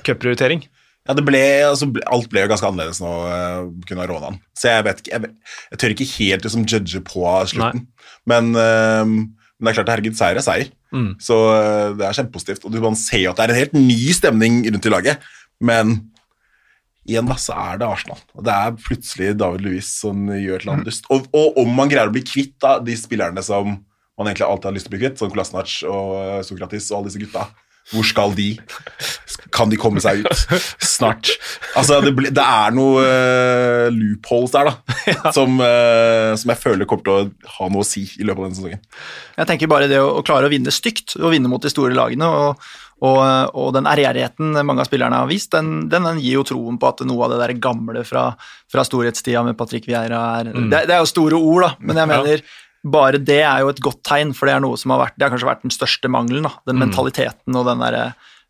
cupprioritering. 0.06 0.64
Ja, 1.10 1.16
det 1.18 1.24
ble, 1.26 1.42
altså, 1.66 1.88
Alt 2.12 2.30
ble 2.30 2.44
jo 2.44 2.52
ganske 2.52 2.70
annerledes 2.70 3.00
nå 3.02 3.10
uh, 3.26 3.66
pga. 3.88 4.06
rånene. 4.06 4.38
Så 4.54 4.70
jeg 4.70 4.86
vet 4.86 5.02
ikke, 5.02 5.16
jeg, 5.16 5.32
jeg 5.74 5.82
tør 5.82 5.96
ikke 5.96 6.10
helt 6.12 6.46
liksom, 6.46 6.66
judge 6.70 7.02
på 7.08 7.24
slutten. 7.50 7.88
Men, 8.30 8.52
eh, 8.54 9.02
men 9.10 9.66
det 9.66 9.72
er 9.72 9.78
klart, 9.80 9.92
herregud, 9.96 10.20
seier 10.20 10.38
er 10.38 10.46
seier. 10.46 10.70
Mm. 10.94 11.10
Så 11.24 11.36
det 11.98 12.06
er 12.06 12.16
kjempepositivt. 12.20 12.68
Og 12.68 12.76
du 12.76 12.80
ser 13.00 13.24
jo 13.24 13.34
at 13.34 13.42
det 13.42 13.48
er 13.48 13.56
en 13.56 13.60
helt 13.64 13.76
ny 13.80 14.14
stemning 14.16 14.62
rundt 14.70 14.86
i 14.86 14.94
laget. 14.94 15.26
Men 15.60 15.98
igjen 17.08 17.30
da, 17.30 17.38
så 17.40 17.56
er 17.58 17.80
det 17.80 17.88
Arsenal. 17.88 18.20
Og 18.36 18.46
det 18.48 18.56
er 18.56 18.82
plutselig 18.84 19.32
David 19.40 19.64
Louis 19.66 19.94
som 20.02 20.28
gjør 20.30 20.58
et 20.58 20.66
eller 20.66 20.76
annet 20.76 20.92
dust. 20.92 21.08
Og, 21.14 21.30
og 21.36 21.62
om 21.64 21.72
man 21.78 21.92
greier 21.92 22.12
å 22.12 22.16
bli 22.16 22.26
kvitt 22.26 22.58
da, 22.62 22.78
de 22.84 22.98
spillerne 23.00 23.44
som 23.46 23.78
man 24.20 24.28
egentlig 24.28 24.50
alltid 24.50 24.70
har 24.70 24.76
lyst 24.76 24.90
til 24.90 24.92
å 24.92 24.98
bli 24.98 25.02
kvitt, 25.06 25.20
som 25.22 25.32
Kolasinac 25.32 25.80
og 25.88 26.14
eh, 26.20 26.40
Sokratis 26.44 26.90
og 26.92 27.00
alle 27.00 27.12
disse 27.12 27.22
gutta, 27.22 27.48
hvor 27.90 28.06
skal 28.06 28.36
de? 28.38 28.52
Kan 29.56 29.72
de 29.72 29.78
komme 29.82 30.02
seg 30.04 30.22
ut 30.22 30.42
snart? 30.84 31.32
Altså, 31.80 31.98
det, 32.04 32.12
ble, 32.18 32.30
det 32.36 32.44
er 32.44 32.76
noe 32.76 33.02
uh, 33.02 33.88
loopholes 33.96 34.54
der, 34.54 34.70
da, 34.70 35.32
som, 35.38 35.56
uh, 35.58 36.36
som 36.38 36.54
jeg 36.54 36.62
føler 36.62 36.90
kommer 36.90 37.08
til 37.08 37.16
å 37.16 37.56
ha 37.56 37.70
noe 37.72 37.86
å 37.86 37.88
si 37.88 38.04
i 38.20 38.28
løpet 38.28 38.44
av 38.44 38.46
denne 38.46 38.60
sesongen. 38.60 38.84
Jeg 39.40 39.50
tenker 39.50 39.72
bare 39.72 39.90
det 39.90 40.04
å, 40.04 40.12
å 40.20 40.26
klare 40.28 40.50
å 40.50 40.54
vinne 40.54 40.74
stygt, 40.76 41.18
og 41.18 41.34
vinne 41.34 41.50
mot 41.50 41.66
de 41.66 41.74
store 41.74 41.98
lagene, 41.98 42.30
og, 42.30 42.70
og, 43.00 43.20
og 43.56 43.74
den 43.76 43.88
ærgjerrigheten 43.88 44.58
mange 44.60 44.84
av 44.84 44.90
spillerne 44.90 45.22
har 45.22 45.30
vist, 45.30 45.52
den, 45.56 45.86
den, 45.92 46.08
den 46.08 46.22
gir 46.24 46.40
jo 46.40 46.48
troen 46.48 46.80
på 46.80 46.90
at 46.90 47.04
noe 47.08 47.28
av 47.28 47.34
det 47.34 47.42
der 47.42 47.54
gamle 47.64 48.04
fra, 48.08 48.32
fra 48.72 48.84
storhetstida 48.88 49.44
med 49.48 49.58
Patrick 49.60 49.88
Vieira 49.88 50.24
er 50.40 50.52
det, 50.52 50.84
det 50.90 50.98
er 50.98 51.00
jo 51.00 51.12
store 51.12 51.40
ord, 51.40 51.68
da, 51.68 51.72
men 51.80 52.02
jeg 52.02 52.12
mener 52.12 52.44
bare 52.90 53.20
det 53.20 53.42
er 53.44 53.64
jo 53.64 53.72
et 53.74 53.82
godt 53.84 54.02
tegn, 54.08 54.34
for 54.36 54.48
det 54.48 54.56
er 54.56 54.64
noe 54.64 54.80
som 54.80 54.94
har 54.96 55.02
vært, 55.04 55.18
det 55.18 55.26
har 55.26 55.34
kanskje 55.34 55.50
vært 55.50 55.66
den 55.66 55.76
største 55.76 56.12
mangelen. 56.12 56.48
da, 56.48 56.54
Den 56.70 56.80
mentaliteten 56.80 57.60
og 57.60 57.70
den 57.70 57.86
derre 57.86 58.10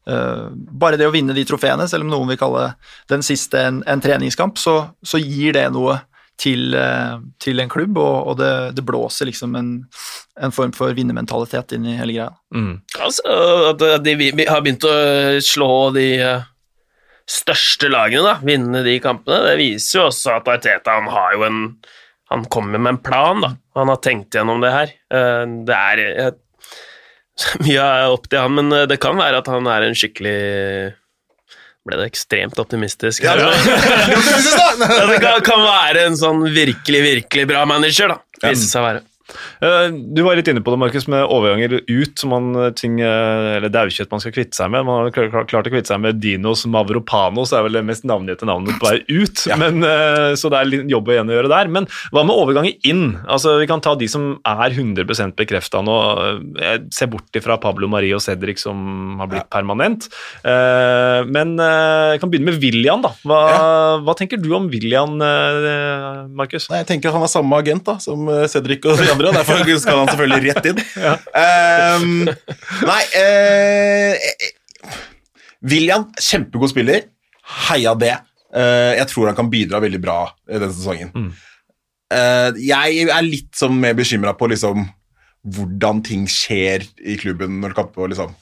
Uh, 0.10 0.48
Bare 0.50 0.98
det 0.98 1.06
å 1.06 1.12
vinne 1.14 1.36
de 1.38 1.44
trofeene, 1.46 1.86
selv 1.86 2.08
om 2.08 2.10
noen 2.10 2.32
vil 2.32 2.38
kalle 2.40 2.64
den 3.12 3.22
siste 3.22 3.60
en, 3.62 3.82
en 3.86 4.02
treningskamp, 4.02 4.58
så, 4.58 4.96
så 5.06 5.20
gir 5.22 5.54
det 5.54 5.68
noe 5.76 6.00
til, 6.40 6.74
eh, 6.78 7.18
til 7.44 7.60
en 7.60 7.72
klubb, 7.72 7.98
og, 8.00 8.30
og 8.32 8.38
det, 8.40 8.52
det 8.78 8.86
blåser 8.88 9.28
liksom 9.30 9.58
en, 9.60 9.72
en 10.40 10.54
form 10.56 10.72
for 10.76 10.96
vinnermentalitet 10.96 11.76
inn 11.76 11.88
i 11.92 11.98
hele 12.00 12.16
greia. 12.16 12.30
Mm. 12.56 12.78
Altså, 13.04 13.26
at 13.74 13.84
de 14.06 14.16
har 14.48 14.64
begynt 14.64 14.88
å 14.88 14.94
slå 15.44 15.70
de 15.98 16.08
eh, 16.24 16.48
største 17.30 17.92
lagene, 17.92 18.24
da, 18.26 18.38
vinne 18.46 18.84
de 18.88 18.96
kampene, 19.04 19.42
det 19.50 19.58
viser 19.60 20.00
jo 20.00 20.06
også 20.08 20.38
at 20.38 20.48
Arteta 20.56 20.96
han 20.98 21.12
har 21.14 21.36
jo 21.38 21.48
en 21.50 21.64
Han 22.30 22.44
kommer 22.46 22.78
med 22.78 22.92
en 22.94 22.98
plan, 23.02 23.40
da. 23.42 23.48
Han 23.74 23.90
har 23.90 23.98
tenkt 24.06 24.36
gjennom 24.38 24.62
det 24.62 24.70
her. 24.70 24.92
Eh, 25.10 25.46
Det 25.66 25.74
er 25.76 26.02
jeg, 26.06 26.34
Mye 27.66 27.86
er 28.04 28.12
opp 28.14 28.28
til 28.30 28.38
han, 28.38 28.54
men 28.54 28.70
det 28.92 29.00
kan 29.02 29.18
være 29.18 29.40
at 29.42 29.48
han 29.50 29.66
er 29.72 29.88
en 29.88 29.96
skikkelig 29.98 30.36
ble 31.90 32.00
det 32.00 32.08
ekstremt 32.12 32.60
optimistisk? 32.62 33.26
Ja, 33.28 33.36
det- 33.36 33.50
det 35.12 35.20
kan, 35.46 35.64
være 35.66 36.08
en 36.10 36.18
sånn 36.20 36.46
virkelig, 36.54 37.02
virkelig 37.06 37.48
bra 37.52 37.66
manager, 37.70 38.16
da. 38.16 38.20
Viser 38.50 38.70
seg 38.72 38.82
å 38.82 38.88
være. 38.88 39.06
Eh, 39.62 39.90
Du 40.16 40.22
var 40.26 40.36
litt 40.40 40.48
inne 40.48 40.62
på 40.64 40.72
det, 40.74 40.80
Markus, 40.82 41.08
med 41.08 41.26
overganger 41.26 41.80
ut. 41.88 42.18
som 42.20 42.30
man 42.34 42.56
eh, 42.56 42.70
ting, 42.72 43.00
eh, 43.00 43.58
eller 43.58 43.70
daukjøtt 43.70 44.12
man 44.12 44.20
skal 44.24 44.32
kvitte 44.36 44.56
seg 44.58 44.72
med. 44.72 44.86
Man 44.86 45.04
har 45.06 45.12
klar- 45.12 45.30
klar- 45.32 45.46
klart 45.48 45.68
å 45.68 45.72
kvitte 45.74 45.88
seg 45.94 46.00
med 46.02 46.20
Dinos 46.22 46.66
Mavropanos, 46.66 47.50
det 47.52 47.60
er 47.60 47.64
vel 47.68 47.74
det 47.80 47.86
mest 47.86 48.04
navngitte 48.04 48.46
navnet 48.50 48.80
på 48.80 48.90
vei 48.90 49.00
ut. 49.08 49.46
Ja. 49.48 49.56
Men, 49.60 49.82
så 50.40 50.50
det 50.52 50.60
er 50.60 50.66
litt 50.70 50.90
jobb 50.90 51.08
igjen 51.14 51.30
å 51.30 51.36
gjøre 51.38 51.50
der. 51.52 51.68
Men 51.70 51.86
hva 52.12 52.24
med 52.26 52.36
overganger 52.36 52.76
inn? 52.84 53.18
Altså, 53.28 53.58
Vi 53.60 53.68
kan 53.68 53.82
ta 53.82 53.96
de 53.96 54.08
som 54.08 54.40
er 54.46 54.70
100 54.72 55.06
bekrefta 55.36 55.82
nå. 55.84 55.96
Jeg 56.60 56.88
ser 56.96 57.08
bort 57.08 57.32
ifra 57.36 57.58
Pablo 57.62 57.88
Marie 57.88 58.14
og 58.16 58.22
Cedric, 58.22 58.60
som 58.60 59.18
har 59.20 59.28
blitt 59.28 59.50
permanent. 59.50 60.08
Eh, 60.44 61.24
Men 61.30 61.56
jeg 61.58 62.20
kan 62.22 62.30
begynne 62.32 62.52
med 62.52 62.62
William, 62.62 63.02
da. 63.02 63.10
Hva, 63.26 63.40
hva 64.04 64.16
tenker 64.18 64.42
du 64.42 64.52
om 64.56 64.70
William, 64.70 65.18
Markus? 66.36 66.68
Jeg 66.72 66.88
tenker 66.90 67.12
han 67.14 67.24
er 67.26 67.32
samme 67.32 67.58
agent 67.60 67.84
da, 67.88 67.98
som 68.02 68.26
Cedric 68.52 68.86
og 68.90 68.98
de 69.00 69.08
andre, 69.20 69.30
og 69.30 69.38
derfor 69.38 69.82
skal 69.84 70.02
han 70.02 70.12
selvfølgelig 70.14 70.56
rett 70.56 70.72
inn. 70.72 70.82
Um, 71.40 72.28
nei 72.88 73.02
eh, 73.18 74.32
William, 75.70 76.08
kjempegod 76.20 76.72
spiller. 76.72 77.06
Heia 77.68 77.94
det. 78.00 78.16
Uh, 78.56 78.96
jeg 78.98 79.08
tror 79.12 79.30
han 79.30 79.38
kan 79.38 79.52
bidra 79.52 79.82
veldig 79.84 80.02
bra 80.04 80.22
denne 80.48 80.72
sesongen. 80.74 81.12
Mm. 81.14 81.30
Eh, 82.10 82.58
jeg 82.66 83.06
er 83.06 83.26
litt 83.26 83.52
sånn 83.58 83.78
mer 83.82 83.94
bekymra 83.98 84.34
på 84.38 84.50
liksom, 84.50 84.88
hvordan 85.54 86.02
ting 86.06 86.26
skjer 86.30 86.86
i 87.06 87.18
klubben 87.22 87.60
når 87.62 87.74
det 87.74 87.80
kamper 87.80 88.10
liksom, 88.14 88.34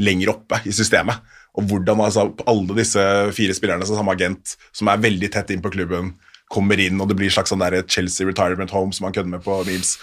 lenger 0.00 0.32
oppe 0.34 0.62
i 0.64 0.74
systemet. 0.74 1.20
Og 1.58 1.66
hvordan 1.68 2.00
altså, 2.04 2.28
alle 2.48 2.78
disse 2.78 3.04
fire 3.36 3.56
spillerne 3.56 3.86
som 3.86 3.98
samme 3.98 4.14
agent, 4.16 4.56
som 4.76 4.88
er 4.90 5.02
veldig 5.02 5.32
tett 5.34 5.52
inn 5.52 5.64
på 5.64 5.72
klubben, 5.74 6.14
kommer 6.50 6.80
inn, 6.82 6.98
og 6.98 7.10
det 7.10 7.18
blir 7.18 7.30
slags 7.30 7.52
sånn 7.52 7.62
der 7.62 7.82
Chelsea 7.86 8.26
retirement 8.26 8.72
home 8.74 8.94
som 8.94 9.06
han 9.06 9.14
kødder 9.14 9.36
med 9.36 9.44
på 9.44 9.60
memes. 9.68 9.94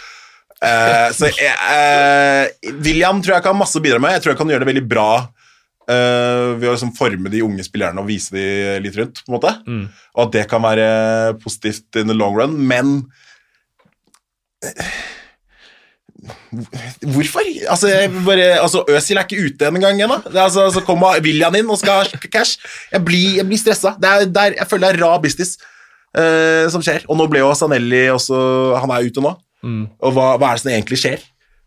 Eh, 0.58 1.10
så 1.14 1.30
jeg, 1.30 1.54
uh, 1.54 2.72
William 2.82 3.20
tror 3.22 3.38
jeg 3.38 3.46
kan 3.46 3.58
masse 3.58 3.78
å 3.78 3.84
bidra 3.84 4.02
med. 4.02 4.16
Jeg 4.16 4.26
tror 4.26 4.34
jeg 4.34 4.40
kan 4.40 4.54
gjøre 4.54 4.66
det 4.66 4.72
veldig 4.72 4.86
bra 4.90 5.10
uh, 5.22 6.56
ved 6.58 6.66
å 6.66 6.74
liksom 6.74 6.96
forme 6.98 7.32
de 7.34 7.44
unge 7.46 7.66
spillerne 7.68 8.02
og 8.02 8.10
vise 8.10 8.34
de 8.34 8.48
litt 8.84 8.98
rundt. 8.98 9.22
på 9.24 9.32
en 9.32 9.38
måte. 9.38 9.54
Mm. 9.68 9.86
Og 10.18 10.26
at 10.26 10.34
det 10.40 10.48
kan 10.52 10.66
være 10.66 10.90
positivt 11.44 12.02
in 12.02 12.10
the 12.10 12.18
long 12.18 12.38
run. 12.38 12.58
Men 12.70 13.00
Hvorfor? 17.06 17.46
Altså, 17.70 17.92
bare, 18.26 18.46
altså 18.58 18.82
Øsil 18.90 19.20
er 19.20 19.28
ikke 19.28 19.44
ute 19.46 19.68
en 19.70 19.82
gang 19.82 20.00
ennå. 20.02 20.18
Altså, 20.34 20.66
så 20.74 20.82
kommer 20.86 21.20
William 21.24 21.56
inn 21.56 21.70
og 21.70 21.78
skal 21.80 22.02
ha 22.02 22.22
cash. 22.34 22.58
Jeg 22.92 23.04
blir, 23.06 23.38
jeg 23.38 23.48
blir 23.48 23.62
stressa. 23.62 23.94
Jeg 24.02 24.66
føler 24.70 24.88
det 24.88 24.96
er 24.96 25.04
rar 25.06 25.22
business 25.22 25.60
uh, 26.18 26.66
som 26.74 26.82
skjer. 26.82 27.06
Og 27.08 27.20
nå 27.20 27.30
ble 27.30 27.44
jo 27.44 27.54
Sanelli 27.58 28.08
også 28.14 28.40
Han 28.82 28.96
er 28.96 29.06
ute 29.08 29.24
nå. 29.24 29.36
Mm. 29.66 29.84
Og 30.06 30.14
hva, 30.16 30.30
hva 30.38 30.52
er 30.52 30.58
det 30.58 30.64
som 30.64 30.72
egentlig 30.74 31.00
skjer? 31.02 31.26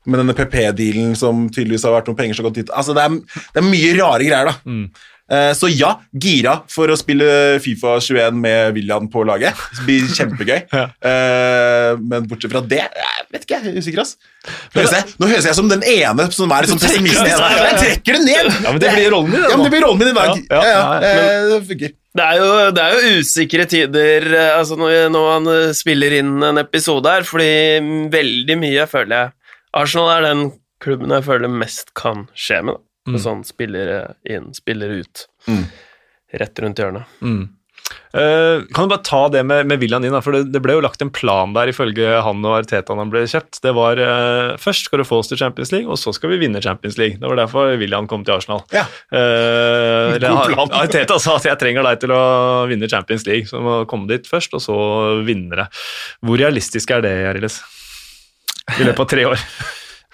Med 0.09 0.23
denne 0.23 0.35
PP-dealen 0.37 1.17
som 1.19 1.43
tydeligvis 1.53 1.85
har 1.85 1.99
vært 1.99 2.09
noen 2.09 2.17
penger 2.17 2.37
som 2.37 2.47
har 2.47 2.49
gått 2.49 2.63
dit 2.63 2.71
Altså, 2.73 2.95
det 2.97 3.03
er, 3.05 3.17
det 3.53 3.61
er 3.61 3.67
mye 3.67 3.91
rare 3.99 4.25
greier, 4.25 4.49
da. 4.49 4.55
Mm. 4.65 4.87
Eh, 5.31 5.53
så 5.55 5.69
ja, 5.71 5.93
gira 6.11 6.57
for 6.71 6.91
å 6.91 6.97
spille 6.99 7.61
Fifa 7.63 7.97
21 8.03 8.35
med 8.43 8.75
William 8.75 9.07
på 9.11 9.23
laget. 9.29 9.55
Det 9.79 9.87
blir 9.87 10.09
kjempegøy. 10.17 10.59
Ja. 10.81 10.85
Eh, 11.03 11.99
men 11.99 12.27
bortsett 12.31 12.53
fra 12.53 12.61
det, 12.65 12.79
jeg 12.81 13.25
vet 13.35 13.43
ikke, 13.45 13.59
jeg 13.59 13.73
er 13.73 13.83
usikker, 13.83 14.03
ass. 14.03 14.13
Høres 14.75 14.95
jeg, 14.95 15.15
nå 15.21 15.29
høres 15.29 15.49
jeg 15.49 15.57
som 15.59 15.69
den 15.71 15.83
ene 15.87 16.27
som 16.33 16.53
er 16.55 16.69
sånn 16.71 16.81
pessimistisk. 16.81 17.43
Jeg 17.43 17.81
trekker 17.81 18.19
det 18.19 18.23
ned! 18.25 18.51
Ja, 18.65 18.71
men 18.71 18.79
det 18.83 18.93
blir 18.95 19.11
rollen 19.13 19.35
din, 19.35 19.45
Ja, 19.45 19.57
men 19.57 19.67
det 19.67 19.73
blir 19.75 19.85
rollen 19.85 20.01
min 20.01 20.13
i 20.13 20.15
dag. 20.17 20.31
Ja, 20.51 20.61
ja, 20.61 20.61
Ja, 20.61 20.71
ja, 20.71 21.03
ja, 21.11 21.11
eh, 21.11 21.49
det 21.51 21.61
funker. 21.73 21.97
Det 22.21 22.27
er, 22.27 22.41
jo, 22.41 22.49
det 22.75 22.85
er 22.85 22.95
jo 22.97 23.19
usikre 23.21 23.67
tider 23.71 24.25
altså 24.57 24.75
når, 24.81 24.95
når 25.15 25.29
han 25.31 25.51
eh, 25.53 25.67
spiller 25.79 26.17
inn 26.19 26.33
en 26.43 26.59
episode 26.63 27.07
her, 27.07 27.27
fordi 27.29 27.51
veldig 28.11 28.57
mye 28.59 28.87
føler 28.91 29.15
jeg 29.15 29.35
Arsenal 29.79 30.11
er 30.17 30.27
den 30.27 30.47
klubben 30.83 31.13
jeg 31.15 31.27
føler 31.29 31.53
mest 31.53 31.93
kan 31.99 32.25
skje 32.35 32.63
med. 32.67 32.79
Da. 32.81 32.87
Mm. 33.09 33.15
Med 33.15 33.23
sånn 33.25 33.47
spillere 33.49 34.01
inn, 34.29 34.51
spillere 34.57 35.01
ut. 35.01 35.25
Mm. 35.49 35.65
Rett 36.41 36.63
rundt 36.63 36.83
hjørnet. 36.83 37.17
Mm. 37.25 37.49
Uh, 38.15 38.67
kan 38.75 38.85
du 38.85 38.91
bare 38.91 39.03
ta 39.07 39.29
det 39.31 39.43
med, 39.47 39.67
med 39.67 39.79
William 39.79 40.03
din? 40.03 40.13
da, 40.15 40.21
for 40.23 40.35
det, 40.35 40.51
det 40.51 40.61
ble 40.63 40.75
jo 40.77 40.83
lagt 40.83 41.03
en 41.03 41.13
plan 41.15 41.53
der 41.55 41.71
ifølge 41.71 42.21
han 42.27 42.43
og 42.43 42.57
Arteta 42.57 42.93
da 42.93 42.99
han 42.99 43.13
ble 43.13 43.23
kjøpt. 43.31 43.61
Det 43.65 43.73
var 43.77 44.03
uh, 44.03 44.59
Først 44.61 44.89
skal 44.89 45.03
du 45.03 45.07
få 45.07 45.21
oss 45.23 45.31
til 45.31 45.41
Champions 45.41 45.73
League, 45.75 45.87
og 45.91 45.99
så 46.01 46.15
skal 46.15 46.35
vi 46.35 46.41
vinne 46.43 46.63
Champions 46.63 46.99
League. 47.01 47.21
Det 47.23 47.31
var 47.31 47.39
derfor 47.39 47.75
William 47.81 48.11
kom 48.11 48.27
til 48.27 48.37
Arsenal. 48.37 48.65
Ja. 48.75 48.87
Uh, 49.15 50.19
God 50.19 50.53
plan. 50.53 50.75
Arteta 50.83 51.19
sa 51.23 51.39
at 51.39 51.51
jeg 51.51 51.63
trenger 51.63 51.87
deg 51.87 52.03
til 52.03 52.15
å 52.15 52.23
vinne 52.71 52.91
Champions 52.91 53.27
League, 53.31 53.51
så 53.51 53.61
du 53.61 53.69
må 53.69 53.81
komme 53.91 54.11
dit 54.11 54.27
først, 54.29 54.55
og 54.59 54.65
så 54.65 54.79
vinne 55.27 55.63
det. 55.63 55.69
Hvor 56.27 56.41
realistisk 56.41 56.95
er 56.95 57.07
det, 57.07 57.15
Ariles? 57.31 57.63
I 58.79 58.87
løpet 58.87 59.07
av 59.07 59.13
tre 59.15 59.31
år. 59.31 59.51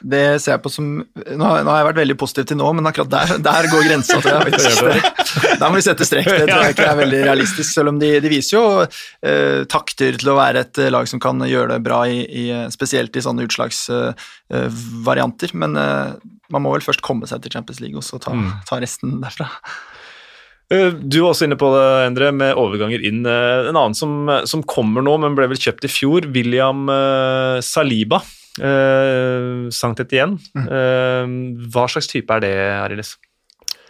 Det 0.04 0.36
ser 0.44 0.52
jeg 0.56 0.60
på 0.60 0.68
som 0.70 0.88
Nå 1.00 1.04
har, 1.40 1.62
nå 1.64 1.70
har 1.72 1.78
jeg 1.80 1.86
vært 1.88 2.00
veldig 2.02 2.16
positiv 2.20 2.44
til 2.50 2.58
nå, 2.60 2.68
men 2.76 2.84
akkurat 2.90 3.08
der, 3.14 3.30
der 3.46 3.64
går 3.72 3.86
grensa, 3.88 4.18
tror 4.20 4.34
jeg. 4.34 4.42
faktisk. 4.52 4.76
Der 5.56 5.70
må 5.72 5.76
vi 5.78 5.84
sette 5.86 6.04
strek. 6.04 6.26
Det 6.28 6.44
tror 6.50 6.64
jeg 6.66 6.74
ikke 6.76 6.90
er 6.90 6.98
veldig 7.00 7.20
realistisk, 7.24 7.70
selv 7.72 7.88
om 7.94 7.98
de, 8.02 8.10
de 8.20 8.28
viser 8.28 8.58
jo 8.58 8.64
eh, 8.84 9.64
takter 9.72 10.18
til 10.20 10.28
å 10.34 10.36
være 10.36 10.60
et 10.66 10.76
eh, 10.84 10.90
lag 10.92 11.08
som 11.08 11.16
kan 11.22 11.40
gjøre 11.48 11.78
det 11.78 11.84
bra, 11.86 12.02
i, 12.12 12.26
i, 12.28 12.44
spesielt 12.74 13.16
i 13.16 13.24
sånne 13.24 13.46
utslagsvarianter. 13.48 15.54
men 15.56 15.76
eh, 15.80 16.12
man 16.52 16.62
må 16.62 16.70
vel 16.76 16.84
først 16.84 17.00
komme 17.02 17.26
seg 17.26 17.40
til 17.42 17.50
Champions 17.56 17.80
League, 17.82 17.96
og 17.98 18.04
så 18.06 18.18
ta, 18.22 18.30
Mm. 18.36 18.50
ta 18.68 18.76
resten 18.82 19.16
derfra. 19.22 19.48
Eh, 20.70 20.90
Du 20.92 21.20
var 21.22 21.30
også 21.32 21.44
inne 21.48 21.56
på 21.58 21.70
det, 21.74 21.86
Endre, 22.10 22.30
med 22.34 22.54
overganger 22.54 23.00
inn. 23.02 23.24
Eh, 23.26 23.68
En 23.70 23.76
annen 23.76 23.94
som, 23.96 24.28
som 24.46 24.62
kommer 24.62 25.02
nå, 25.02 25.16
men 25.22 25.34
ble 25.38 25.46
vel 25.48 25.56
kjøpt 25.58 25.84
i 25.86 25.90
fjor, 25.90 26.26
William 26.34 26.88
eh, 26.90 27.60
Saliba. 27.62 28.20
Uh, 28.60 29.68
Sankt 29.74 30.04
Mm. 30.06 30.66
Uh, 30.66 31.68
hva 31.72 31.86
slags 31.90 32.08
type 32.08 32.32
er 32.32 32.44
det, 32.44 32.54
Arilis? 32.80 33.16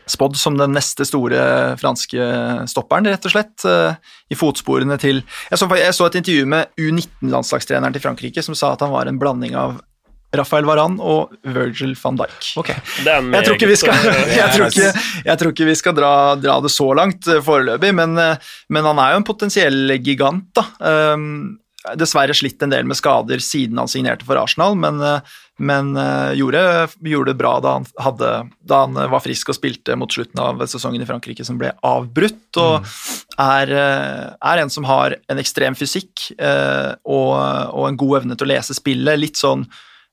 Spådd 0.06 0.36
som 0.38 0.54
den 0.58 0.70
neste 0.74 1.02
store 1.06 1.40
franske 1.80 2.28
stopperen, 2.70 3.08
rett 3.10 3.26
og 3.26 3.34
slett. 3.34 3.66
Uh, 3.66 3.98
I 4.30 4.38
fotsporene 4.38 4.98
til 5.02 5.22
Jeg 5.50 5.58
så, 5.58 5.68
jeg 5.78 5.94
så 5.94 6.06
et 6.06 6.20
intervju 6.22 6.46
med 6.50 6.72
U19-landslagstreneren 6.78 7.96
til 7.96 8.04
Frankrike 8.04 8.44
som 8.46 8.58
sa 8.58 8.74
at 8.74 8.86
han 8.86 8.94
var 8.94 9.10
en 9.10 9.18
blanding 9.22 9.58
av 9.58 9.80
Rafael 10.36 10.66
Varan 10.66 10.98
og 11.00 11.34
Virgil 11.54 11.94
van 12.00 12.18
Dijk. 12.20 12.48
Er 12.66 13.28
Jeg 13.38 13.46
tror 13.46 13.56
ikke 13.56 13.70
vi 13.70 13.78
skal, 13.78 14.08
jeg 14.40 14.48
tror 14.54 14.66
ikke, 14.68 15.04
jeg 15.28 15.40
tror 15.40 15.54
ikke 15.54 15.68
vi 15.68 15.76
skal 15.78 15.96
dra, 15.96 16.12
dra 16.40 16.56
det 16.64 16.72
så 16.74 16.88
langt 16.98 17.28
eh, 17.30 17.42
foreløpig, 17.44 17.92
men, 17.96 18.16
eh, 18.20 18.50
men 18.74 18.88
han 18.90 19.00
er 19.02 19.14
jo 19.14 19.22
en 19.22 19.28
potensiell 19.28 19.96
gigant. 20.02 20.48
da. 20.56 20.66
Um, 21.14 21.58
Dessverre 21.94 22.34
slitt 22.34 22.62
en 22.66 22.72
del 22.72 22.84
med 22.88 22.98
skader 22.98 23.38
siden 23.38 23.78
han 23.78 23.88
signerte 23.88 24.26
for 24.26 24.36
Arsenal, 24.40 24.74
men, 24.74 24.98
eh, 25.00 25.20
men 25.62 25.92
eh, 25.96 26.32
gjorde, 26.40 26.62
gjorde 27.06 27.30
det 27.32 27.38
bra 27.38 27.54
da 27.62 27.76
han, 27.78 27.86
hadde, 28.02 28.32
da 28.66 28.82
han 28.84 28.98
var 29.12 29.22
frisk 29.24 29.52
og 29.52 29.58
spilte 29.60 29.94
mot 29.96 30.12
slutten 30.12 30.42
av 30.42 30.66
sesongen 30.66 31.02
i 31.04 31.08
Frankrike 31.08 31.46
som 31.46 31.58
ble 31.60 31.70
avbrutt. 31.86 32.58
og 32.58 32.86
er, 33.38 33.70
eh, 33.70 34.30
er 34.52 34.62
en 34.62 34.70
som 34.72 34.84
har 34.88 35.16
en 35.28 35.38
ekstrem 35.42 35.76
fysikk 35.76 36.32
eh, 36.38 36.94
og, 37.04 37.34
og 37.72 37.88
en 37.88 38.00
god 38.00 38.22
evne 38.22 38.36
til 38.36 38.48
å 38.48 38.52
lese 38.54 38.74
spillet. 38.76 39.20
Litt 39.20 39.36
sånn 39.40 39.66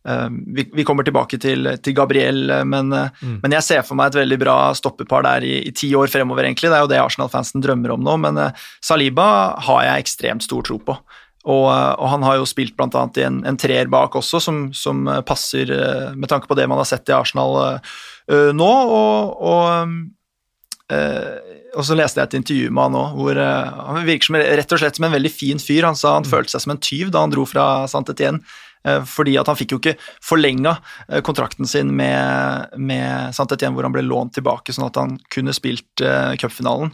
eh, 0.08 0.28
vi, 0.30 0.66
vi 0.76 0.84
kommer 0.84 1.04
tilbake 1.08 1.40
til, 1.40 1.70
til 1.84 1.96
Gabriel, 1.96 2.44
eh, 2.52 2.64
men, 2.68 2.92
eh, 2.94 3.10
Mm. 3.24 3.38
men 3.44 3.54
jeg 3.56 3.64
ser 3.64 3.84
for 3.88 3.96
meg 3.96 4.12
et 4.12 4.20
veldig 4.20 4.40
bra 4.42 4.56
stoppepar 4.76 5.24
der 5.24 5.46
i, 5.48 5.54
i 5.70 5.72
ti 5.72 5.94
år 5.96 6.12
fremover, 6.12 6.44
egentlig. 6.44 6.68
Det 6.72 6.76
er 6.76 6.84
jo 6.84 6.92
det 6.92 7.00
Arsenal-fansen 7.00 7.64
drømmer 7.64 7.94
om 7.96 8.04
nå, 8.04 8.18
men 8.20 8.38
eh, 8.38 8.66
Saliba 8.84 9.28
har 9.64 9.84
jeg 9.88 10.04
ekstremt 10.04 10.44
stor 10.44 10.64
tro 10.68 10.80
på. 10.84 10.98
Og, 11.44 11.68
eh, 11.74 11.94
og 12.00 12.10
han 12.14 12.24
har 12.24 12.40
jo 12.40 12.48
spilt 12.48 12.76
bl.a. 12.80 13.04
i 13.20 13.28
en, 13.28 13.42
en 13.48 13.60
treer 13.60 13.92
bak 13.92 14.16
også, 14.20 14.40
som, 14.44 14.66
som 14.76 15.08
eh, 15.12 15.24
passer 15.28 15.72
eh, 15.76 16.12
med 16.16 16.32
tanke 16.32 16.48
på 16.48 16.58
det 16.60 16.70
man 16.72 16.80
har 16.80 16.88
sett 16.88 17.10
i 17.12 17.16
Arsenal 17.18 17.58
eh, 17.64 18.52
nå. 18.56 18.72
Og, 19.00 19.44
og 19.44 20.94
uh, 20.94 21.60
og 21.74 21.86
så 21.88 21.96
leste 21.98 22.22
jeg 22.22 22.30
et 22.30 22.36
intervju 22.38 22.70
med 22.70 22.86
han 22.86 22.98
òg, 23.00 23.14
hvor 23.18 23.40
uh, 23.40 23.86
han 23.90 24.06
virker 24.06 24.30
som, 24.30 24.38
rett 24.38 24.76
og 24.76 24.82
slett 24.82 25.00
som 25.00 25.08
en 25.08 25.16
veldig 25.16 25.32
fin 25.34 25.62
fyr. 25.62 25.88
Han 25.88 25.98
sa 25.98 26.14
han 26.20 26.28
følte 26.28 26.54
seg 26.54 26.66
som 26.66 26.74
en 26.76 26.84
tyv 26.86 27.10
da 27.14 27.24
han 27.24 27.34
dro 27.34 27.48
fra 27.50 27.88
Sant 27.90 28.12
Etienne, 28.14 28.44
eh, 28.44 28.73
fordi 29.08 29.38
at 29.40 29.50
han 29.50 29.60
fikk 29.60 29.76
jo 29.76 29.82
ikke 29.82 29.98
forlenga 30.24 30.78
eh, 31.08 31.22
kontrakten 31.26 31.70
sin 31.70 31.94
med, 31.96 32.74
med 32.78 33.36
Sant 33.36 33.54
Etienne, 33.56 33.76
hvor 33.78 33.88
han 33.88 33.96
ble 33.96 34.06
lånt 34.06 34.36
tilbake, 34.38 34.76
sånn 34.76 34.90
at 34.90 35.00
han 35.00 35.16
kunne 35.34 35.56
spilt 35.56 36.04
uh, 36.04 36.34
cupfinalen. 36.40 36.92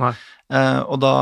Eh, 0.50 0.80
og 0.90 0.98
da, 1.04 1.14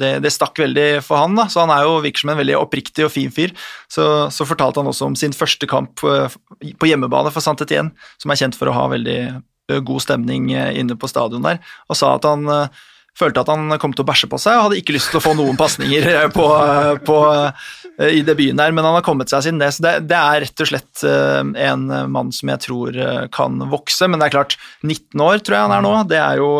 det, 0.00 0.14
det 0.24 0.32
stakk 0.32 0.56
veldig 0.62 1.02
for 1.04 1.20
han, 1.20 1.36
da, 1.36 1.44
så 1.52 1.66
han 1.66 1.72
er 1.74 1.84
jo, 1.84 1.98
virker 2.04 2.24
som 2.24 2.32
en 2.32 2.40
veldig 2.40 2.56
oppriktig 2.56 3.04
og 3.04 3.12
fin 3.12 3.32
fyr. 3.32 3.52
Så, 3.92 4.06
så 4.32 4.48
fortalte 4.48 4.80
han 4.80 4.88
også 4.90 5.10
om 5.10 5.18
sin 5.18 5.36
første 5.36 5.68
kamp 5.68 6.04
eh, 6.08 6.36
på 6.80 6.88
hjemmebane 6.88 7.32
for 7.34 7.44
Sant 7.44 7.60
Etienne, 7.64 7.92
som 8.22 8.32
er 8.32 8.40
kjent 8.40 8.56
for 8.56 8.72
å 8.72 8.76
ha 8.76 8.86
veldig 8.94 9.20
eh, 9.28 9.80
god 9.80 10.04
stemning 10.04 10.52
eh, 10.56 10.72
inne 10.80 10.96
på 10.96 11.10
stadion 11.12 11.44
der, 11.44 11.60
og 11.90 12.00
sa 12.00 12.14
at 12.16 12.28
han 12.28 12.48
eh, 12.52 12.84
følte 13.16 13.42
at 13.42 13.50
han 13.50 13.72
kom 13.80 13.94
til 13.96 14.04
å 14.04 14.08
bæsje 14.08 14.28
på 14.30 14.38
seg, 14.40 14.58
og 14.58 14.68
hadde 14.68 14.80
ikke 14.80 14.96
lyst 14.96 15.10
til 15.12 15.20
å 15.20 15.24
få 15.24 15.32
noen 15.38 15.58
pasninger 15.58 16.08
eh, 16.12 16.26
eh, 16.26 17.66
eh, 17.96 18.12
i 18.18 18.22
debuten 18.26 18.60
der, 18.60 18.74
men 18.76 18.86
han 18.86 18.98
har 18.98 19.06
kommet 19.06 19.32
seg 19.32 19.46
siden 19.46 19.62
det. 19.62 19.72
Så 19.76 19.84
det, 19.86 19.94
det 20.10 20.18
er 20.20 20.44
rett 20.44 20.64
og 20.64 20.70
slett 20.70 21.04
en 21.06 21.86
mann 22.12 22.32
som 22.34 22.52
jeg 22.52 22.64
tror 22.66 23.00
kan 23.34 23.60
vokse, 23.72 24.08
men 24.10 24.20
det 24.20 24.28
er 24.28 24.36
klart, 24.38 24.58
19 24.84 25.24
år 25.24 25.44
tror 25.44 25.58
jeg 25.58 25.68
han 25.68 25.76
er 25.78 25.86
nå, 25.86 25.94
det 26.10 26.20
er 26.22 26.42
jo 26.42 26.50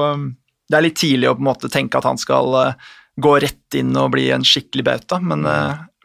det 0.67 0.79
er 0.79 0.83
litt 0.89 0.99
tidlig 0.99 1.29
å 1.31 1.37
på 1.37 1.45
en 1.45 1.51
måte 1.53 1.71
tenke 1.71 1.99
at 1.99 2.09
han 2.09 2.19
skal 2.19 2.57
gå 3.23 3.35
rett 3.41 3.77
inn 3.79 3.95
og 3.97 4.11
bli 4.17 4.27
en 4.35 4.45
skikkelig 4.45 4.85
bauta, 4.89 5.21
men, 5.23 5.47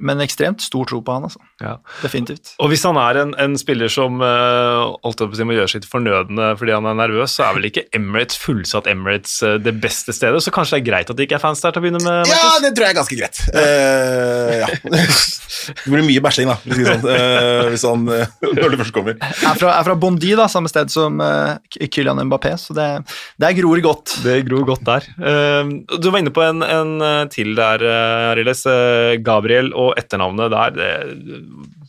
men 0.01 0.21
ekstremt 0.23 0.63
stor 0.65 0.87
tro 0.89 1.01
på 1.05 1.13
han, 1.15 1.27
altså. 1.29 1.41
Ja. 1.61 1.75
Definitivt. 2.01 2.55
Og 2.61 2.71
hvis 2.71 2.83
han 2.87 2.97
er 2.99 3.21
en, 3.21 3.33
en 3.41 3.57
spiller 3.59 3.91
som 3.91 4.21
uh, 4.23 4.97
holdt 5.05 5.21
på 5.21 5.29
å 5.29 5.37
si, 5.37 5.45
må 5.47 5.55
gjøre 5.55 5.73
sitt 5.75 5.87
fornødne 5.89 6.51
fordi 6.59 6.73
han 6.75 6.87
er 6.89 6.97
nervøs, 6.97 7.35
så 7.37 7.47
er 7.47 7.57
vel 7.57 7.69
ikke 7.69 7.85
Emirates, 7.97 8.39
fullsatt 8.41 8.89
Emirates 8.91 9.37
uh, 9.45 9.55
det 9.61 9.75
beste 9.83 10.15
stedet, 10.15 10.41
så 10.43 10.53
kanskje 10.53 10.79
det 10.79 10.81
er 10.81 10.87
greit 10.89 11.13
at 11.13 11.19
det 11.19 11.27
ikke 11.27 11.37
er 11.37 11.43
fans 11.43 11.61
der 11.63 11.75
til 11.75 11.83
å 11.83 11.85
begynne 11.85 12.01
med? 12.05 12.31
Ja, 12.31 12.55
det 12.63 12.73
tror 12.77 12.87
jeg 12.87 12.95
er 12.95 12.99
ganske 13.01 13.19
greit. 13.21 13.43
Uh, 13.53 14.57
ja. 14.63 14.69
Det 15.61 15.91
blir 15.91 16.05
mye 16.07 16.21
bæsjing, 16.23 16.49
da, 16.49 16.57
det 16.65 16.85
sånn, 16.87 17.03
eh, 17.11 17.67
hvis 17.69 17.83
han, 17.85 18.05
når 18.07 18.73
det 18.73 18.79
først 18.79 18.95
kommer. 18.95 19.17
Er 19.21 19.59
fra, 19.59 19.75
er 19.75 19.85
fra 19.85 19.95
Bondi, 19.99 20.31
da, 20.37 20.47
samme 20.49 20.71
sted 20.71 20.89
som 20.89 21.21
uh, 21.21 21.59
Kylian 21.77 22.23
Mbappé, 22.25 22.55
så 22.57 22.73
det, 22.77 22.87
det 23.41 23.51
gror 23.59 23.81
godt. 23.85 24.15
Det 24.25 24.39
gror 24.47 24.65
godt 24.71 24.85
der. 24.87 25.05
Du 26.01 26.09
var 26.09 26.21
inne 26.21 26.33
på 26.33 26.41
en, 26.45 26.65
en 26.65 27.29
til 27.33 27.53
der, 27.57 27.85
uh, 27.85 28.31
Ariles. 28.31 28.65
Gabriel 29.25 29.71
og 29.77 29.90
etternavnet 29.97 30.51
der. 30.51 30.71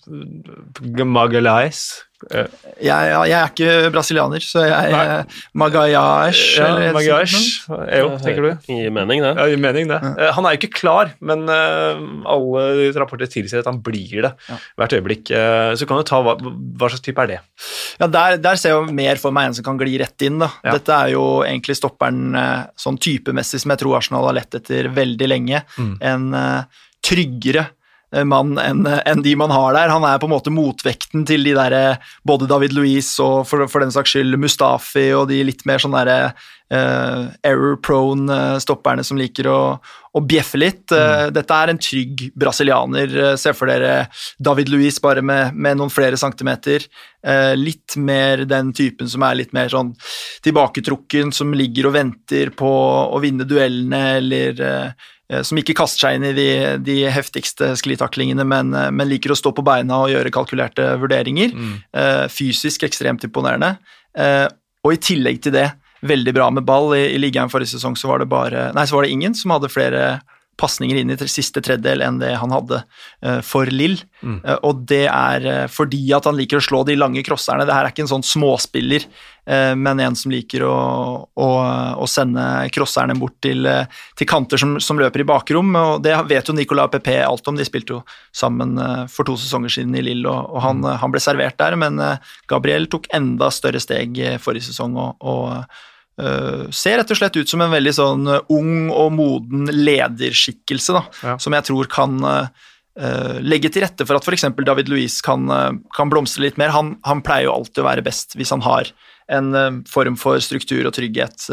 Magalais 0.07 1.13
Magalhaes. 1.13 1.83
Eh, 2.31 2.47
Jeg, 2.87 3.09
jeg, 3.11 3.33
er 3.35 3.49
ikke 3.51 3.91
brasilianer, 3.91 4.43
så 4.47 4.63
jeg 4.63 4.93
er 4.95 5.25
Magayash. 5.59 6.57
ja, 6.59 6.67
eller- 6.69 6.93
Magalhaes. 6.95 7.67
Jo, 7.67 8.13
tenker 8.23 8.43
du? 8.47 8.51
Gir 8.69 8.91
mening, 8.95 9.23
det. 9.25 9.33
Ja, 9.37 9.47
gir 9.51 9.59
mening, 9.59 9.89
det. 9.91 9.99
Ja. 10.03 10.31
Han 10.37 10.47
er 10.47 10.55
jo 10.55 10.61
ikke 10.61 10.71
klar, 10.79 11.11
men 11.21 11.43
eh, 11.51 11.99
alle 12.31 12.93
rapporter 12.95 13.27
tilsier 13.27 13.59
at 13.59 13.67
han 13.67 13.81
blir 13.83 14.23
det 14.23 14.33
Ja. 14.49 14.59
hvert 14.79 14.93
øyeblikk. 14.95 15.31
Eh, 15.35 15.75
så 15.75 15.87
kan 15.89 15.99
du 15.99 16.05
ta 16.05 16.23
hva, 16.23 16.37
hva 16.39 16.89
slags 16.91 17.03
type 17.03 17.19
er 17.19 17.27
det? 17.27 17.41
Ja, 17.99 18.07
der, 18.07 18.37
der 18.39 18.55
ser 18.57 18.77
jeg 18.79 18.95
mer 18.95 19.17
for 19.17 19.33
meg 19.35 19.47
en 19.51 19.55
som 19.55 19.65
kan 19.65 19.79
gli 19.79 19.99
rett 19.99 20.23
inn. 20.23 20.39
da. 20.39 20.51
Ja. 20.65 20.73
Dette 20.79 20.91
er 20.95 21.11
jo 21.17 21.43
egentlig 21.43 21.77
stopperen 21.77 22.35
eh, 22.39 22.67
sånn 22.79 22.99
typemessig 23.03 23.61
som 23.61 23.71
jeg 23.75 23.79
tror 23.83 23.97
Arsenal 23.99 24.27
har 24.31 24.35
lett 24.39 24.55
etter 24.55 24.89
veldig 24.95 25.27
lenge. 25.29 25.65
Mm. 25.77 25.97
En 26.01 26.35
eh, 26.35 26.63
tryggere 27.03 27.67
eh, 27.67 27.79
mann 28.29 28.57
enn 28.61 28.87
en 28.87 29.23
de 29.25 29.35
man 29.41 29.53
har 29.55 29.73
der. 29.77 29.93
Han 29.93 30.05
er 30.05 30.21
på 30.21 30.29
en 30.29 30.35
måte 30.35 30.53
motvekten 30.53 31.27
til 31.29 31.45
de 31.49 31.55
der, 31.57 31.77
eh, 31.77 32.11
både 32.29 32.49
David 32.51 32.77
Louise 32.77 33.17
og 33.25 33.47
for, 33.49 33.65
for 33.73 33.85
den 33.85 33.95
saks 33.95 34.15
skyld 34.15 34.37
Mustafi 34.41 35.11
og 35.17 35.29
de 35.33 35.43
litt 35.49 35.65
mer 35.69 35.83
sånn 35.83 35.97
derre 35.97 36.35
uh, 36.73 37.29
error-prone 37.45 38.33
eh, 38.33 38.59
stopperne 38.63 39.05
som 39.05 39.19
liker 39.21 39.49
å, 39.51 39.61
å 40.13 40.21
bjeffe 40.25 40.61
litt. 40.61 40.93
Eh, 40.93 41.29
Dette 41.35 41.57
er 41.57 41.73
en 41.73 41.81
trygg 41.81 42.27
brasilianer. 42.39 43.17
Eh, 43.33 43.37
Se 43.41 43.53
for 43.57 43.71
dere 43.71 44.07
David 44.43 44.73
Louise 44.73 45.03
bare 45.03 45.25
med, 45.25 45.57
med 45.57 45.81
noen 45.81 45.93
flere 45.93 46.19
centimeter. 46.21 46.87
Uh, 47.23 47.55
litt 47.55 47.95
mer 48.03 48.43
den 48.51 48.73
typen 48.75 49.07
som 49.07 49.23
er 49.23 49.37
litt 49.39 49.53
mer 49.55 49.71
sånn 49.71 49.93
tilbaketrukken, 50.43 51.31
som 51.33 51.53
ligger 51.55 51.87
og 51.89 51.95
venter 51.95 52.51
på 52.57 52.71
å 53.07 53.21
vinne 53.23 53.47
duellene, 53.47 54.01
eller 54.19 54.59
eh, 54.59 54.89
eh, 54.91 55.11
som 55.47 55.59
ikke 55.59 55.77
kaster 55.79 56.07
seg 56.07 56.19
inn 56.19 56.27
i 56.29 56.35
de, 56.37 56.49
de 56.85 56.97
heftigste 57.13 57.73
sklittaklingene, 57.81 58.45
men, 58.49 58.75
eh, 58.77 58.91
men 58.95 59.09
liker 59.11 59.33
å 59.33 59.39
stå 59.39 59.55
på 59.57 59.65
beina 59.67 60.03
og 60.05 60.13
gjøre 60.13 60.33
kalkulerte 60.35 60.91
vurderinger. 61.01 61.55
Eh, 61.97 62.27
fysisk 62.33 62.85
ekstremt 62.89 63.25
imponerende. 63.29 63.77
Eh, 64.13 64.47
og 64.83 64.97
i 64.97 65.01
tillegg 65.01 65.41
til 65.45 65.57
det, 65.57 65.71
veldig 66.03 66.35
bra 66.35 66.51
med 66.51 66.67
ball. 66.69 66.93
I, 66.99 67.07
i 67.15 67.21
ligaen 67.23 67.53
forrige 67.53 67.77
sesong 67.77 67.97
så 67.99 68.11
var 68.11 68.23
det 68.23 68.31
bare 68.31 68.71
Nei, 68.77 68.85
så 68.91 68.99
var 68.99 69.07
det 69.07 69.15
ingen 69.15 69.37
som 69.39 69.55
hadde 69.55 69.71
flere 69.73 70.05
pasninger 70.61 70.99
inn 71.01 71.13
i 71.13 71.17
siste 71.31 71.63
tredjedel 71.65 72.05
enn 72.05 72.21
det 72.21 72.33
han 72.39 72.53
hadde 72.55 72.83
eh, 73.25 73.41
for 73.47 73.69
Lill. 73.73 73.99
Mm. 74.23 74.37
og 74.63 74.85
det 74.87 75.09
er 75.11 75.45
eh, 75.51 75.65
fordi 75.67 76.05
at 76.15 76.29
han 76.29 76.37
liker 76.39 76.61
å 76.61 76.63
slå 76.65 76.83
de 76.87 76.95
lange 76.99 77.25
crosserne. 77.27 77.67
Det 77.67 77.75
her 77.75 77.89
er 77.89 77.95
ikke 77.95 78.05
en 78.05 78.13
sånn 78.13 78.27
småspiller, 78.27 79.07
eh, 79.51 79.73
men 79.75 80.03
en 80.05 80.17
som 80.19 80.31
liker 80.31 80.63
å, 80.69 80.77
å, 81.27 81.49
å 81.99 82.09
sende 82.11 82.45
crosserne 82.75 83.17
bort 83.19 83.35
til, 83.43 83.67
eh, 83.67 84.03
til 84.19 84.31
kanter 84.31 84.61
som, 84.63 84.77
som 84.83 85.01
løper 85.01 85.25
i 85.25 85.29
bakrom. 85.33 85.75
Og 85.79 86.05
det 86.07 86.15
vet 86.31 86.51
jo 86.51 86.57
Nicolas 86.57 86.93
Pepe 86.93 87.19
alt 87.27 87.49
om. 87.51 87.59
De 87.59 87.67
spilte 87.67 87.97
jo 87.97 88.03
sammen 88.31 88.77
eh, 88.79 89.07
for 89.11 89.29
to 89.29 89.39
sesonger 89.41 89.79
siden 89.79 89.99
i 89.99 90.05
Lill, 90.07 90.27
og, 90.31 90.53
og 90.53 90.67
han, 90.67 90.85
eh, 90.87 91.01
han 91.03 91.15
ble 91.15 91.23
servert 91.25 91.59
der. 91.63 91.79
Men 91.81 91.99
eh, 92.03 92.35
Gabriel 92.53 92.87
tok 92.93 93.11
enda 93.17 93.51
større 93.55 93.83
steg 93.83 94.23
eh, 94.23 94.39
forrige 94.43 94.71
sesong. 94.71 94.95
og, 95.01 95.17
og 95.19 95.83
Uh, 96.21 96.67
ser 96.71 96.99
rett 97.01 97.11
og 97.11 97.17
slett 97.17 97.37
ut 97.41 97.49
som 97.49 97.63
en 97.65 97.73
veldig 97.73 97.93
sånn 97.97 98.27
uh, 98.29 98.41
ung 98.53 98.91
og 98.93 99.15
moden 99.17 99.71
lederskikkelse, 99.73 100.93
da, 100.93 101.03
Ja. 101.25 101.37
som 101.41 101.55
jeg 101.57 101.65
tror 101.71 101.89
kan 101.91 102.19
uh, 102.21 103.39
legge 103.41 103.71
til 103.73 103.83
rette 103.87 104.05
for 104.07 104.19
at 104.21 104.27
f.eks. 104.29 104.45
David 104.61 104.91
Louise 104.93 105.25
kan, 105.25 105.49
uh, 105.49 105.71
kan 105.97 106.13
blomstre 106.13 106.45
litt 106.45 106.59
mer. 106.61 106.69
Han, 106.77 106.99
han 107.09 107.23
pleier 107.25 107.49
jo 107.49 107.55
alltid 107.57 107.81
å 107.81 107.89
være 107.89 108.05
best 108.05 108.37
hvis 108.37 108.53
han 108.53 108.61
har 108.67 108.93
en 109.33 109.81
form 109.89 110.17
for 110.21 110.37
struktur 110.45 110.85
og 110.85 110.93
trygghet 110.93 111.47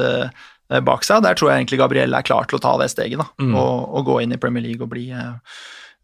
bak 0.84 1.04
seg. 1.06 1.22
Der 1.24 1.38
tror 1.38 1.52
jeg 1.54 1.62
egentlig 1.62 1.78
Gabrielle 1.80 2.18
er 2.20 2.26
klar 2.28 2.44
til 2.50 2.58
å 2.58 2.62
ta 2.66 2.74
det 2.82 2.90
steget 2.92 3.22
da, 3.22 3.28
Mm. 3.40 3.54
og, 3.56 3.86
og 3.96 4.06
gå 4.10 4.18
inn 4.26 4.34
i 4.36 4.40
Premier 4.42 4.66
League 4.66 4.84
og 4.84 4.90
bli 4.92 5.06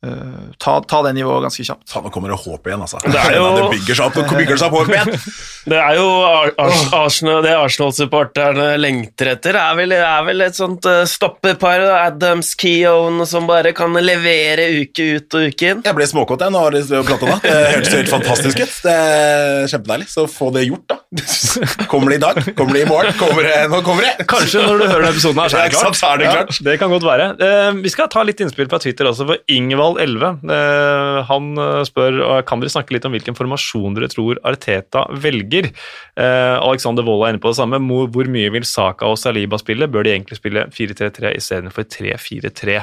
uh, 0.03 0.51
ta, 0.59 0.79
ta 0.89 0.99
det 1.05 1.13
nivået 1.15 1.45
ganske 1.47 1.63
kjapt. 1.65 1.87
Faen, 1.93 2.03
nå 2.07 2.11
kommer 2.13 2.33
det 2.33 2.39
håp 2.43 2.67
igjen, 2.67 2.81
altså. 2.83 2.99
Det 3.05 3.15
er 3.21 3.37
jo- 3.39 3.53
det 3.55 3.69
bygger 3.77 3.95
seg 4.01 4.05
opp, 4.09 4.15
nå 4.19 4.39
bygger 4.41 4.55
det 4.57 4.59
seg 4.63 4.67
opp 4.73 4.79
håp 4.81 4.95
igjen. 4.95 5.15
Det 5.65 5.79
er 5.81 5.95
jo 5.97 6.05
Ar 6.21 6.51
Ars 6.61 6.81
Arsenal, 6.93 7.39
det 7.41 7.55
Arsenal-supporterne 7.57 8.67
lengter 8.77 9.31
etter, 9.31 9.55
er 9.57 9.73
vel, 9.79 9.95
er 9.97 10.25
vel 10.27 10.43
et 10.45 10.53
sånt 10.53 10.85
eh, 10.85 10.99
stoppepar, 11.09 11.81
Adams, 12.03 12.51
Keown, 12.61 13.23
som 13.25 13.47
bare 13.49 13.71
kan 13.73 13.89
levere 13.97 14.67
uke 14.83 15.07
ut 15.15 15.37
og 15.39 15.47
uke 15.49 15.71
inn. 15.71 15.81
Jeg 15.87 15.97
ble 15.97 16.05
småkåt 16.05 16.43
jeg 16.45 16.53
nå 16.53 16.61
har 16.61 16.75
dere 16.75 17.01
pratet 17.07 17.25
om 17.25 17.31
det. 17.41 17.55
Hørtes 17.73 17.95
helt 17.97 18.11
fantastisk 18.13 18.61
ut. 18.61 18.75
Det 18.85 18.93
er 18.93 19.65
kjempedeilig. 19.73 20.07
Så 20.13 20.27
få 20.29 20.51
det 20.53 20.67
gjort, 20.67 20.85
da. 20.93 20.99
Kommer 21.91 22.13
det 22.13 22.19
i 22.19 22.23
dag? 22.27 22.41
Kommer 22.61 22.77
det 22.77 22.83
i 22.85 22.89
morgen? 22.91 23.17
Kommer 23.17 23.49
det, 23.49 23.55
nå 23.73 23.81
kommer 23.89 24.05
det! 24.05 24.27
Kanskje 24.29 24.61
når 24.67 24.83
du 24.83 24.85
hører 24.85 25.01
denne 25.07 25.15
episoden 25.15 25.41
her, 25.41 25.49
så 25.55 25.63
er 25.63 25.73
det 25.73 25.75
klart. 25.79 26.03
er 26.11 26.21
det 26.21 26.29
klart. 26.29 26.53
Ja, 26.59 26.67
det 26.69 26.77
kan 26.83 26.93
godt 26.93 27.07
være. 27.09 27.27
Eh, 27.41 27.81
vi 27.81 27.95
skal 27.95 28.11
ta 28.13 28.21
litt 28.29 28.45
innspill 28.45 28.69
fra 28.69 28.77
Twitter 28.85 29.09
også, 29.09 29.25
for 29.33 29.41
Ingvald11 29.85 30.51
eh, 30.51 31.19
han 31.29 31.51
eh, 31.57 31.83
spør 31.87 32.19
eh, 32.23 32.41
kan 32.47 32.61
dere 32.61 32.73
snakke 32.73 32.95
litt 32.95 33.05
om 33.07 33.15
hvilken 33.15 33.37
formasjon 33.37 33.97
dere 33.97 34.09
tror 34.11 34.39
Arteta 34.47 35.05
velger. 35.21 35.71
Eh, 36.17 36.55
Alexander 36.57 37.05
Wold 37.05 37.25
er 37.25 37.35
inne 37.35 37.43
på 37.43 37.53
det 37.53 37.59
samme. 37.59 37.79
Hvor, 37.85 38.29
mye 38.31 38.51
vil 38.53 38.67
Saka 38.67 39.09
og 39.11 39.19
Saliba 39.21 39.59
spille? 39.61 39.89
Bør 39.91 40.05
de 40.07 40.15
egentlig 40.15 40.39
spille 40.39 40.67
4-3-3 40.73 41.35
istedenfor 41.39 41.87
3-4-3? 41.95 42.77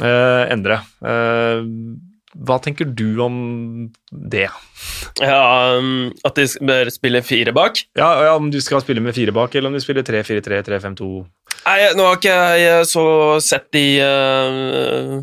Eh, 0.00 0.44
Endre, 0.50 0.80
eh, 1.06 1.66
hva 2.30 2.60
tenker 2.62 2.86
du 2.86 3.18
om 3.24 3.36
det? 4.10 4.46
Ja, 5.18 5.40
um, 5.76 6.12
At 6.26 6.38
de 6.38 6.46
bør 6.62 6.90
spille 6.94 7.24
fire 7.26 7.52
bak. 7.52 7.82
Ja, 7.98 8.10
ja, 8.28 8.34
Om 8.38 8.52
du 8.54 8.60
skal 8.62 8.84
spille 8.84 9.02
med 9.02 9.16
fire 9.16 9.34
bak, 9.34 9.54
eller 9.54 9.70
om 9.70 9.74
du 9.74 9.82
spiller 9.82 10.06
3-4-3, 10.06 10.62
3-5-2 10.68 11.10
Nei, 11.60 11.78
nå 11.98 12.06
har 12.06 12.16
ikke 12.16 12.36
jeg 12.56 12.86
så 12.88 13.04
sett 13.44 13.66
de 13.74 13.84
eh, 14.00 15.18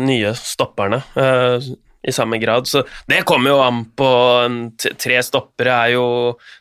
nye 0.00 0.34
stopperne 0.38 1.02
eh, 1.18 1.72
i 2.02 2.12
samme 2.12 2.38
grad, 2.42 2.66
så 2.66 2.82
det 3.06 3.20
kommer 3.28 3.52
jo 3.52 3.58
an 3.62 3.84
på 3.94 4.08
Tre 4.98 5.20
stoppere 5.22 5.74
er 5.84 5.92
jo 5.94 6.06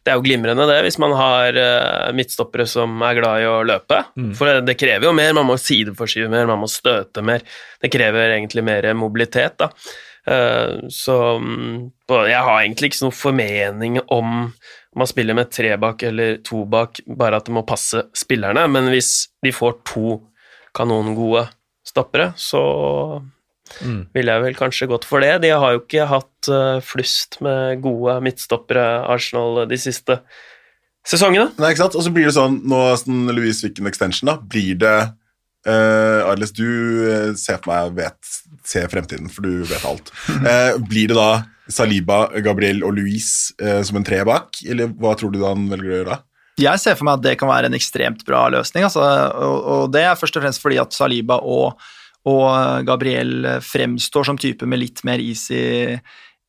Det 0.04 0.12
er 0.12 0.20
jo 0.20 0.26
glimrende, 0.26 0.68
det, 0.70 0.84
hvis 0.86 1.00
man 1.02 1.16
har 1.18 1.58
eh, 1.58 2.12
midtstoppere 2.18 2.68
som 2.70 3.02
er 3.08 3.18
glad 3.18 3.42
i 3.42 3.48
å 3.50 3.56
løpe. 3.66 4.04
Mm. 4.20 4.36
For 4.38 4.52
det, 4.52 4.68
det 4.70 4.78
krever 4.78 5.10
jo 5.10 5.16
mer, 5.18 5.34
man 5.38 5.50
må 5.50 5.58
sideforskyve 5.58 6.30
mer, 6.30 6.50
man 6.50 6.62
må 6.62 6.70
støte 6.70 7.26
mer. 7.26 7.42
Det 7.82 7.90
krever 7.94 8.36
egentlig 8.36 8.66
mer 8.68 8.92
mobilitet, 8.98 9.58
da. 9.64 9.72
Eh, 10.30 10.86
så 10.94 11.18
mm, 11.42 11.90
jeg 12.30 12.46
har 12.46 12.60
egentlig 12.60 12.92
ikke 12.92 13.08
noen 13.08 13.18
formening 13.24 13.98
om 14.14 14.52
om 14.92 15.00
man 15.00 15.08
spiller 15.08 15.34
med 15.34 15.52
tre 15.52 15.78
bak 15.80 16.04
eller 16.04 16.42
to 16.44 16.66
bak, 16.68 17.00
bare 17.08 17.38
at 17.40 17.48
det 17.48 17.54
må 17.56 17.64
passe 17.64 18.02
spillerne. 18.18 18.66
Men 18.68 18.90
hvis 18.92 19.30
de 19.44 19.54
får 19.56 19.78
to 19.88 20.18
kanongode 20.76 21.46
stoppere, 21.92 22.32
så 22.40 22.64
Mm. 23.80 24.02
ville 24.12 24.34
jeg 24.34 24.44
vel 24.44 24.56
kanskje 24.60 24.88
gått 24.92 25.06
for 25.08 25.24
det. 25.24 25.42
De 25.46 25.52
har 25.56 25.72
jo 25.72 25.80
ikke 25.80 26.04
hatt 26.10 26.50
eh, 26.52 26.82
flust 26.84 27.38
med 27.40 27.80
gode 27.80 28.18
midtstoppere, 28.26 28.84
Arsenal, 29.08 29.62
de 29.70 29.78
siste 29.80 30.18
sesongene. 31.08 31.54
Nei, 31.56 31.72
ikke 31.72 31.86
sant? 31.86 31.96
Og 31.96 32.04
så 32.04 32.12
blir 32.12 32.28
det 32.28 32.36
sånn, 32.36 32.60
nå 32.68 32.82
som 33.00 33.32
Louise 33.32 33.64
fikk 33.64 33.80
en 33.80 33.88
extension, 33.88 34.28
da, 34.28 34.36
blir 34.38 34.76
det 34.82 34.98
uh, 35.68 36.28
Arles, 36.30 36.52
du 36.58 36.68
uh, 36.68 37.32
ser 37.40 37.62
på 37.64 37.72
meg 37.72 37.96
vet, 37.98 38.36
ser 38.68 38.92
fremtiden, 38.92 39.32
for 39.32 39.48
du 39.48 39.64
vet 39.70 39.88
alt. 39.88 40.12
Uh, 40.30 40.76
blir 40.92 41.14
det 41.14 41.18
da 41.18 41.32
Saliba, 41.72 42.26
Gabriel 42.44 42.84
og 42.84 42.98
Louise 42.98 43.54
eh, 43.62 43.80
som 43.88 43.96
en 43.96 44.04
tre 44.04 44.18
bak, 44.28 44.60
eller 44.68 44.92
hva 45.00 45.14
tror 45.16 45.32
du 45.32 45.40
da 45.40 45.54
han 45.54 45.70
velger 45.72 45.88
å 45.88 45.96
gjøre 45.96 46.10
da? 46.10 46.18
Jeg 46.60 46.82
ser 46.82 46.98
for 47.00 47.08
meg 47.08 47.20
at 47.20 47.26
det 47.26 47.38
kan 47.40 47.50
være 47.50 47.70
en 47.72 47.78
ekstremt 47.78 48.26
bra 48.28 48.48
løsning, 48.52 48.84
altså, 48.84 49.02
og, 49.02 49.58
og 49.74 49.94
det 49.94 50.04
er 50.04 50.20
først 50.20 50.36
og 50.38 50.44
fremst 50.44 50.64
fordi 50.64 50.80
at 50.82 50.96
Saliba 50.96 51.40
og, 51.40 51.80
og 52.28 52.84
Gabriel 52.86 53.48
fremstår 53.64 54.28
som 54.28 54.40
type 54.42 54.68
med 54.68 54.84
litt 54.84 55.04
mer 55.08 55.24
is 55.24 55.48
i, 55.56 55.64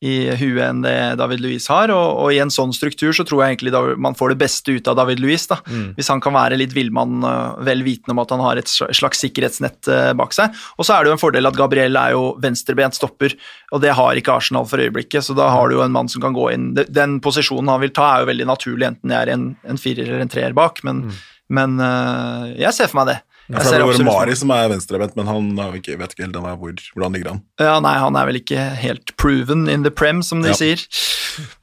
i 0.03 0.13
huet 0.35 0.63
enn 0.65 0.81
det 0.83 0.95
David 1.19 1.39
Luiz 1.43 1.69
har, 1.71 1.91
og, 1.93 2.17
og 2.25 2.33
i 2.35 2.39
en 2.43 2.51
sånn 2.51 2.73
struktur 2.75 3.15
så 3.15 3.23
tror 3.27 3.43
jeg 3.43 3.53
egentlig 3.53 3.71
man 4.03 4.17
får 4.19 4.33
det 4.33 4.39
beste 4.41 4.75
ut 4.75 4.89
av 4.91 4.97
David 4.99 5.21
Luiz, 5.23 5.45
da. 5.47 5.61
Mm. 5.63 5.93
Hvis 5.95 6.09
han 6.11 6.21
kan 6.23 6.35
være 6.35 6.57
litt 6.59 6.75
villmann, 6.75 7.23
øh, 7.23 7.61
vel 7.63 7.85
vitende 7.85 8.15
om 8.15 8.23
at 8.23 8.33
han 8.35 8.43
har 8.43 8.59
et 8.59 8.71
slags 8.71 9.23
sikkerhetsnett 9.23 9.87
øh, 9.87 10.11
bak 10.19 10.35
seg. 10.35 10.55
Og 10.75 10.87
så 10.87 10.97
er 10.97 11.03
det 11.03 11.13
jo 11.13 11.17
en 11.17 11.23
fordel 11.23 11.47
at 11.47 11.59
Gabriel 11.59 11.99
er 11.99 12.17
jo 12.17 12.33
venstrebent 12.43 12.99
stopper, 12.99 13.37
og 13.71 13.83
det 13.85 13.95
har 13.95 14.19
ikke 14.19 14.35
Arsenal 14.35 14.67
for 14.69 14.83
øyeblikket, 14.83 15.23
så 15.23 15.37
da 15.37 15.47
har 15.53 15.71
du 15.71 15.77
jo 15.77 15.85
en 15.85 15.95
mann 15.95 16.11
som 16.11 16.23
kan 16.23 16.35
gå 16.35 16.49
inn. 16.51 16.71
Den 16.83 17.19
posisjonen 17.23 17.71
han 17.71 17.83
vil 17.85 17.95
ta, 17.95 18.09
er 18.11 18.25
jo 18.25 18.31
veldig 18.33 18.49
naturlig, 18.51 18.89
enten 18.89 19.13
det 19.13 19.21
er 19.21 19.35
en, 19.37 19.51
en 19.63 19.79
firer 19.79 20.09
eller 20.09 20.25
en 20.25 20.33
treer 20.35 20.57
bak, 20.57 20.83
men, 20.87 21.05
men 21.53 21.79
øh, 21.79 22.51
jeg 22.59 22.75
ser 22.75 22.91
for 22.91 23.03
meg 23.03 23.13
det. 23.13 23.21
Ja, 23.49 23.57
Jeg 23.57 23.63
for 23.65 23.69
ser 23.69 23.77
det 23.81 23.85
var 23.85 23.91
absolutt 23.93 24.07
Mari 24.07 24.35
som 24.39 24.51
er 24.55 24.69
venstrebent, 24.71 25.15
men 25.19 25.27
han 25.27 25.47
har 25.59 25.73
ikke, 25.75 25.97
vet 25.99 26.13
ikke 26.15 26.23
helt 26.23 26.35
er 26.39 26.55
hvor, 26.61 26.73
hvordan 26.95 27.13
ligger 27.17 27.29
han. 27.33 27.41
Ja, 27.59 27.73
nei, 27.83 27.93
han 27.99 28.15
er 28.15 28.25
vel 28.29 28.39
ikke 28.39 28.61
helt 28.79 29.11
proven 29.19 29.65
in 29.69 29.83
the 29.83 29.91
prem, 29.91 30.21
som 30.23 30.41
de 30.41 30.49
Ja. 30.53 30.55
sier. 30.55 30.79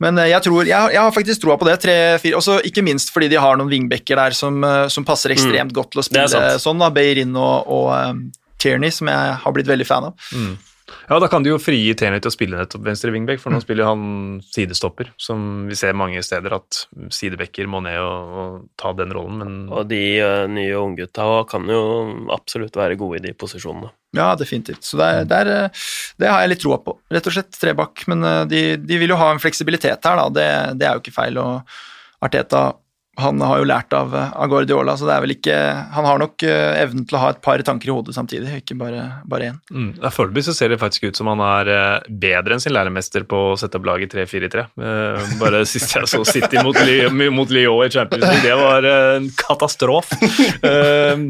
Men 0.02 0.18
eh, 0.18 0.28
jeg 0.28 0.42
tror, 0.44 0.66
jeg, 0.66 0.92
jeg 0.92 1.00
har 1.00 1.10
faktisk 1.14 1.40
troa 1.40 1.56
på 1.56 1.64
det. 1.70 1.78
Tre, 1.80 2.18
fire, 2.18 2.36
også 2.36 2.58
Ikke 2.66 2.82
minst 2.84 3.12
fordi 3.14 3.28
de 3.30 3.38
har 3.40 3.56
noen 3.56 3.70
vingbekker 3.70 4.16
der 4.20 4.30
som, 4.36 4.62
eh, 4.64 4.88
som 4.88 5.04
passer 5.08 5.30
ekstremt 5.32 5.72
godt 5.72 5.92
til 5.92 6.02
å 6.02 6.04
Mm. 6.10 6.16
Er 6.20 6.26
spille 6.28 6.58
sånn. 6.60 6.78
da, 6.82 6.90
Beirin 6.90 7.34
og, 7.36 7.64
og 7.70 8.10
um, 8.10 8.32
Tierney, 8.58 8.90
som 8.90 9.08
jeg 9.08 9.34
har 9.40 9.52
blitt 9.56 9.66
veldig 9.70 9.86
fan 9.86 10.04
av. 10.10 10.14
Ja, 11.10 11.16
da 11.18 11.26
kan 11.26 11.42
de 11.42 11.50
jo 11.50 11.58
frigi 11.58 11.90
Tierney 11.98 12.22
til 12.22 12.30
å 12.30 12.34
spille 12.34 12.58
nettopp 12.60 12.84
venstre 12.86 13.10
wingback, 13.10 13.40
for 13.42 13.50
nå 13.50 13.58
spiller 13.64 13.88
han 13.88 14.02
sidestopper, 14.46 15.08
som 15.18 15.64
vi 15.66 15.74
ser 15.74 15.96
mange 15.98 16.22
steder 16.22 16.54
at 16.54 16.84
sidebacker 17.10 17.66
må 17.66 17.80
ned 17.82 17.98
og, 17.98 18.36
og 18.42 18.52
ta 18.78 18.92
den 18.94 19.10
rollen, 19.16 19.40
men 19.42 19.56
Og 19.74 19.88
de 19.90 19.98
uh, 20.22 20.44
nye 20.46 20.76
unggutta 20.78 21.26
kan 21.50 21.66
jo 21.66 21.80
absolutt 22.30 22.78
være 22.78 22.98
gode 23.00 23.18
i 23.18 23.24
de 23.24 23.34
posisjonene. 23.34 23.90
Ja, 24.14 24.36
definitivt. 24.38 24.86
Så 24.86 24.98
der, 24.98 25.24
der, 25.26 25.50
eh, 25.50 25.82
det 26.18 26.30
har 26.30 26.42
jeg 26.42 26.50
litt 26.50 26.62
troa 26.64 26.80
på. 26.82 26.96
Rett 27.14 27.26
og 27.30 27.34
slett 27.34 27.54
tre 27.54 27.74
bak. 27.78 28.02
Men 28.10 28.26
eh, 28.26 28.40
de, 28.50 28.62
de 28.82 28.98
vil 28.98 29.12
jo 29.14 29.18
ha 29.20 29.28
en 29.30 29.42
fleksibilitet 29.42 30.02
her, 30.02 30.18
da. 30.18 30.24
Det, 30.34 30.46
det 30.80 30.88
er 30.88 30.96
jo 30.96 31.02
ikke 31.04 31.14
feil. 31.14 31.38
Og 31.38 31.78
Arteta 32.26 32.64
han 33.18 33.40
har 33.42 33.58
jo 33.60 33.66
lært 33.66 33.94
av, 33.96 34.12
av 34.14 34.50
Guardiola, 34.50 34.94
så 34.96 35.08
det 35.08 35.14
er 35.14 35.24
vel 35.24 35.34
ikke 35.34 35.56
Han 35.96 36.06
har 36.06 36.20
nok 36.22 36.44
eh, 36.46 36.80
evnen 36.80 37.06
til 37.08 37.18
å 37.18 37.22
ha 37.24 37.30
et 37.34 37.40
par 37.42 37.62
tanker 37.66 37.90
i 37.90 37.94
hodet 37.94 38.14
samtidig, 38.16 38.60
ikke 38.62 38.76
bare, 38.78 39.02
bare 39.28 39.50
én. 39.50 39.58
Mm. 39.74 39.90
Foreløpig 40.14 40.44
så 40.46 40.54
ser 40.56 40.72
det 40.72 40.80
faktisk 40.80 41.08
ut 41.08 41.18
som 41.18 41.30
han 41.30 41.42
er 41.44 41.70
eh, 41.74 42.08
bedre 42.22 42.56
enn 42.56 42.62
sin 42.62 42.74
læremester 42.74 43.26
på 43.28 43.40
å 43.50 43.56
sette 43.60 43.80
opp 43.80 43.88
laget 43.88 44.14
3-4-3. 44.14 44.64
Eh, 44.78 45.32
bare 45.40 45.62
sist 45.68 45.96
jeg 45.96 46.10
så 46.10 46.22
City 46.28 46.62
mot, 46.64 46.78
mot 47.34 47.52
Lyon 47.52 47.84
i 47.84 47.90
Champions 47.92 48.24
League, 48.24 48.44
det 48.46 48.56
var 48.60 48.86
eh, 48.88 49.16
en 49.18 49.30
katastrofe. 49.40 50.20
Eh, 50.70 51.26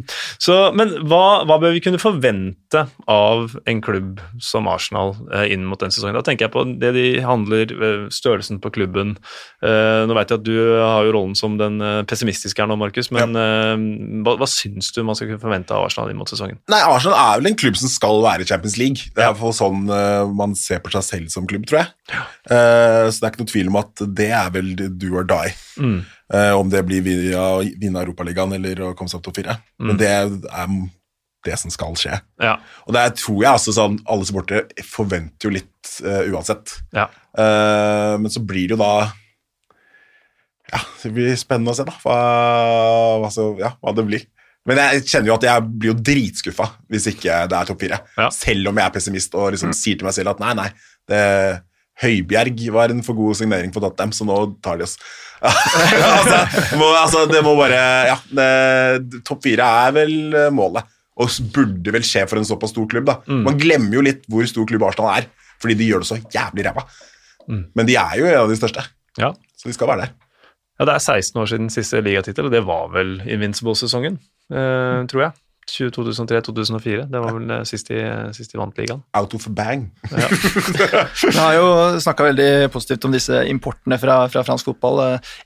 men 0.76 0.92
hva, 1.08 1.24
hva 1.48 1.56
bør 1.62 1.74
vi 1.74 1.82
kunne 1.84 2.00
forvente 2.02 2.84
av 3.10 3.54
en 3.70 3.82
klubb 3.84 4.20
som 4.42 4.68
Arsenal 4.70 5.14
eh, 5.32 5.48
inn 5.54 5.64
mot 5.68 5.80
den 5.80 5.92
sesongen? 5.94 6.18
Da 6.18 6.24
tenker 6.26 6.46
jeg 6.46 6.54
på 6.54 6.64
det 6.82 6.92
de 6.96 7.06
handler, 7.24 7.72
eh, 7.72 8.06
størrelsen 8.12 8.60
på 8.62 8.72
klubben. 8.74 9.16
Eh, 9.64 10.04
nå 10.06 10.16
vet 10.16 10.32
jeg 10.32 10.42
at 10.42 10.46
du 10.46 10.56
har 10.80 11.06
jo 11.06 11.14
rollen 11.16 11.36
som 11.38 11.56
den 11.60 11.69
eh, 11.78 12.00
pessimistiske 12.10 12.58
her 12.62 12.68
nå, 12.70 12.76
Markus, 12.80 13.10
men 13.14 13.36
ja. 13.38 13.76
hva, 14.26 14.34
hva 14.40 14.48
syns 14.50 14.90
du 14.96 15.02
man 15.06 15.18
skal 15.18 15.30
kunne 15.30 15.42
forvente 15.42 15.76
av 15.76 15.86
Arsenal 15.86 16.10
inn 16.12 16.18
mot 16.18 16.30
sesongen? 16.30 16.58
Nei, 16.72 16.80
Arsenal 16.82 17.18
er 17.20 17.40
vel 17.40 17.52
en 17.52 17.58
klubb 17.62 17.78
som 17.78 17.92
skal 17.92 18.22
være 18.24 18.46
i 18.46 18.50
Champions 18.50 18.78
League. 18.80 19.12
Det 19.16 19.24
er 19.24 19.36
fall 19.38 19.54
sånn 19.56 19.90
eh, 19.94 20.22
man 20.40 20.56
ser 20.58 20.82
på 20.82 20.92
seg 20.96 21.06
selv 21.06 21.34
som 21.34 21.48
klubb, 21.50 21.66
tror 21.70 21.82
jeg. 21.82 21.92
Eh, 22.10 23.06
så 23.10 23.16
det 23.16 23.26
er 23.26 23.32
ikke 23.32 23.44
noe 23.44 23.52
tvil 23.54 23.72
om 23.72 23.80
at 23.82 24.06
det 24.20 24.30
er 24.42 24.54
vel 24.54 24.72
do 24.78 25.12
or 25.14 25.28
die. 25.28 25.54
Mm. 25.80 25.98
Eh, 26.34 26.52
om 26.56 26.70
det 26.72 26.84
blir 26.86 27.04
via 27.06 27.44
å 27.58 27.60
vinne 27.62 28.02
Europaligaen 28.04 28.56
eller 28.58 28.88
å 28.88 28.94
komme 28.98 29.12
seg 29.12 29.20
opp 29.20 29.28
topp 29.28 29.42
fire. 29.42 29.60
Men 29.82 30.00
det 30.00 30.10
er 30.10 30.32
det 31.46 31.56
som 31.60 31.72
skal 31.72 31.96
skje. 31.98 32.18
Ja. 32.42 32.58
Og 32.86 32.94
det 32.96 33.06
tror 33.20 33.40
jeg 33.40 33.52
altså 33.52 33.74
sånn, 33.74 33.98
alle 34.10 34.26
supportere 34.28 34.84
forventer 34.84 35.48
jo 35.48 35.54
litt 35.56 35.94
uh, 36.04 36.22
uansett. 36.28 36.76
ja. 36.96 37.08
Uh, 37.30 38.18
men 38.18 38.26
så 38.34 38.42
blir 38.42 38.66
det 38.66 38.74
jo 38.74 38.80
da 38.80 39.06
Ja, 40.70 40.80
det 41.02 41.10
blir 41.16 41.32
spennende 41.40 41.72
å 41.72 41.76
se, 41.78 41.86
da. 41.88 41.94
Hva, 42.04 42.18
hva, 43.22 43.30
så, 43.34 43.48
ja, 43.58 43.72
hva 43.82 43.94
det 43.96 44.04
blir. 44.06 44.26
Men 44.68 44.76
jeg 44.78 45.06
kjenner 45.08 45.30
jo 45.32 45.38
at 45.38 45.46
jeg 45.48 45.64
blir 45.80 45.90
jo 45.94 45.96
dritskuffa 46.04 46.66
hvis 46.92 47.06
ikke 47.14 47.38
det 47.50 47.56
er 47.56 47.68
topp 47.70 47.80
fire. 47.80 47.98
Ja. 48.20 48.28
Selv 48.34 48.68
om 48.70 48.78
jeg 48.78 48.86
er 48.86 48.94
pessimist 48.94 49.34
og 49.34 49.50
liksom 49.54 49.72
sier 49.74 49.98
til 49.98 50.06
meg 50.06 50.14
selv 50.14 50.34
at 50.34 50.42
nei, 50.44 50.52
nei, 50.58 50.68
det, 51.10 51.22
Høibjerg 52.00 52.60
var 52.72 52.92
en 52.94 53.02
for 53.04 53.18
god 53.18 53.36
signering 53.40 53.72
for 53.74 53.84
Tottenham, 53.84 54.12
så 54.16 54.24
nå 54.28 54.36
tar 54.64 54.78
de 54.80 54.86
oss. 54.86 54.94
altså, 55.44 56.38
det 56.70 56.78
må, 56.80 56.86
altså, 56.96 57.24
det 57.28 57.42
må 57.44 57.52
bare 57.58 57.80
Ja, 58.08 58.16
det- 58.36 59.20
topp 59.28 59.42
fire 59.48 59.66
er 59.88 59.92
vel 59.96 60.14
målet. 60.54 60.86
Og 61.20 61.28
burde 61.52 61.92
vel 61.92 62.04
skje 62.06 62.22
for 62.30 62.40
en 62.40 62.46
såpass 62.48 62.72
stor 62.72 62.86
klubb. 62.88 63.04
da. 63.10 63.18
Man 63.28 63.58
glemmer 63.60 63.98
jo 63.98 64.04
litt 64.06 64.22
hvor 64.30 64.46
stor 64.48 64.64
klubb 64.68 64.86
Arsenal 64.88 65.18
er, 65.18 65.26
fordi 65.60 65.76
de 65.76 65.88
gjør 65.90 66.04
det 66.04 66.08
så 66.08 66.16
jævlig 66.32 66.64
ræva. 66.68 66.86
Men 67.76 67.88
de 67.88 67.96
er 68.00 68.14
jo 68.20 68.28
en 68.30 68.38
av 68.44 68.48
de 68.52 68.56
største, 68.56 68.84
ja. 69.18 69.32
så 69.58 69.68
de 69.68 69.74
skal 69.76 69.88
være 69.90 70.06
der. 70.06 70.12
Ja, 70.80 70.86
Det 70.88 70.94
er 70.96 71.04
16 71.20 71.36
år 71.42 71.46
siden 71.52 71.68
siste 71.70 72.00
ligatittel, 72.00 72.48
og 72.48 72.52
det 72.54 72.62
var 72.64 72.88
vel 72.94 73.18
Invincible-sesongen, 73.28 74.16
eh, 74.50 75.04
tror 75.12 75.26
jeg. 75.26 75.32
2003-2004. 75.70 77.04
Det 77.12 77.20
var 77.22 77.34
vel 77.36 77.50
eh, 77.52 77.60
sist 77.68 77.90
de, 77.92 77.98
sist 78.34 78.50
de 78.54 78.58
vant 78.58 78.74
ligaen. 78.80 79.02
Out 79.14 79.34
of 79.36 79.44
a 79.46 79.52
bang. 79.54 79.84
Vi 80.10 81.36
har 81.36 81.54
jo 81.58 81.66
snakka 82.02 82.26
veldig 82.30 82.48
positivt 82.74 83.04
om 83.06 83.12
disse 83.14 83.42
importene 83.50 83.98
fra, 84.02 84.16
fra 84.32 84.42
fransk 84.46 84.70
fotball. 84.72 85.02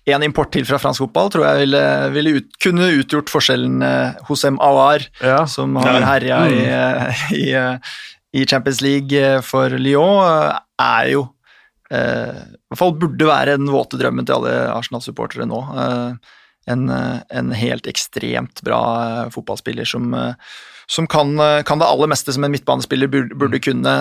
Én 0.08 0.24
import 0.24 0.52
til 0.54 0.64
fra 0.68 0.78
fransk 0.80 1.02
fotball 1.04 1.28
tror 1.34 1.48
jeg 1.50 1.64
ville, 1.66 1.82
ville 2.14 2.36
ut, 2.38 2.48
kunne 2.62 2.88
utgjort 3.02 3.32
forskjellen 3.34 3.82
eh, 3.84 4.24
hos 4.30 4.46
M. 4.48 4.56
Awar, 4.64 5.04
Ja. 5.20 5.42
som 5.50 5.76
har 5.82 6.00
herja 6.14 6.40
i, 6.48 6.62
eh, 6.70 7.28
i, 7.42 7.44
eh, 7.58 7.94
i 8.38 8.46
Champions 8.48 8.80
League 8.86 9.12
eh, 9.18 9.40
for 9.44 9.68
Lyon, 9.76 10.22
eh, 10.24 10.60
er 10.80 11.12
jo 11.18 11.26
eh, 11.26 11.33
I 11.94 12.72
hvert 12.72 12.80
fall 12.80 12.96
burde 12.98 13.28
være 13.28 13.58
den 13.60 13.70
våte 13.72 14.00
drømmen 14.00 14.26
til 14.26 14.38
alle 14.38 14.54
Arsenal-supportere 14.74 15.46
nå. 15.50 15.60
Eh, 15.84 16.32
en, 16.66 16.88
eh, 16.88 17.18
en 17.30 17.52
helt 17.52 17.86
ekstremt 17.90 18.62
bra 18.64 18.80
eh, 19.02 19.30
fotballspiller 19.34 19.88
som, 19.88 20.14
eh, 20.14 20.32
som 20.86 21.06
kan, 21.06 21.38
eh, 21.40 21.62
kan 21.62 21.78
det 21.78 21.88
aller 21.88 22.10
meste 22.10 22.32
som 22.32 22.44
en 22.44 22.54
midtbanespiller 22.54 23.10
burde, 23.12 23.36
burde 23.36 23.60
kunne. 23.62 23.94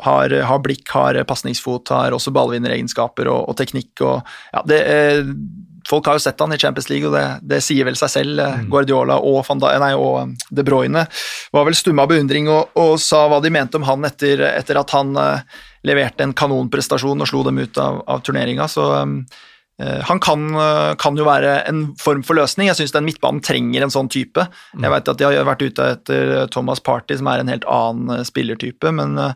Har, 0.00 0.30
har 0.30 0.60
blikk, 0.62 0.86
har 0.94 1.16
pasningsfot, 1.26 1.88
har 1.90 2.14
også 2.14 2.30
ballvinneregenskaper 2.30 3.26
og, 3.26 3.48
og 3.50 3.56
teknikk. 3.58 3.98
Og, 4.06 4.20
ja, 4.52 4.62
det, 4.70 4.78
eh, 4.86 5.32
folk 5.88 6.06
har 6.06 6.18
jo 6.18 6.22
sett 6.22 6.38
han 6.38 6.54
i 6.54 6.58
Champions 6.60 6.86
League, 6.90 7.08
og 7.08 7.16
det, 7.16 7.24
det 7.50 7.58
sier 7.64 7.88
vel 7.88 7.98
seg 7.98 8.12
selv. 8.12 8.38
Mm. 8.38 8.68
Guardiola 8.70 9.16
og, 9.18 9.40
Van 9.48 9.64
nei, 9.82 9.94
og 9.98 10.36
De 10.54 10.64
Bruyne 10.66 11.06
var 11.50 11.66
vel 11.66 11.78
stumme 11.78 12.04
av 12.04 12.12
beundring 12.12 12.46
og, 12.52 12.70
og 12.78 12.94
sa 13.02 13.24
hva 13.26 13.40
de 13.42 13.50
mente 13.50 13.80
om 13.80 13.88
han 13.88 14.06
etter, 14.06 14.44
etter 14.52 14.78
at 14.78 14.94
han 14.94 15.16
eh, 15.18 15.58
leverte 15.86 16.24
en 16.26 16.32
kanonprestasjon 16.34 17.20
og 17.22 17.28
slo 17.30 17.44
dem 17.46 17.58
ut 17.62 17.78
av, 17.78 18.00
av 18.10 18.22
turneringa. 18.26 18.66
Så 18.70 18.84
eh, 18.98 20.00
han 20.08 20.18
kan, 20.24 20.48
eh, 20.58 20.94
kan 20.98 21.16
jo 21.16 21.24
være 21.28 21.60
en 21.70 21.84
form 22.00 22.24
for 22.26 22.34
løsning. 22.40 22.66
Jeg 22.72 22.80
syns 22.80 22.96
den 22.96 23.06
midtbanen 23.06 23.42
trenger 23.46 23.86
en 23.86 23.94
sånn 23.94 24.10
type. 24.10 24.48
Jeg 24.74 24.90
vet 24.94 25.08
at 25.14 25.18
de 25.20 25.28
har 25.28 25.46
vært 25.46 25.62
ute 25.68 25.90
etter 25.94 26.46
Thomas 26.54 26.80
Party, 26.82 27.16
som 27.20 27.30
er 27.30 27.44
en 27.44 27.52
helt 27.52 27.66
annen 27.70 28.18
eh, 28.18 28.24
spillertype, 28.26 28.90
men 28.98 29.18
eh, 29.22 29.34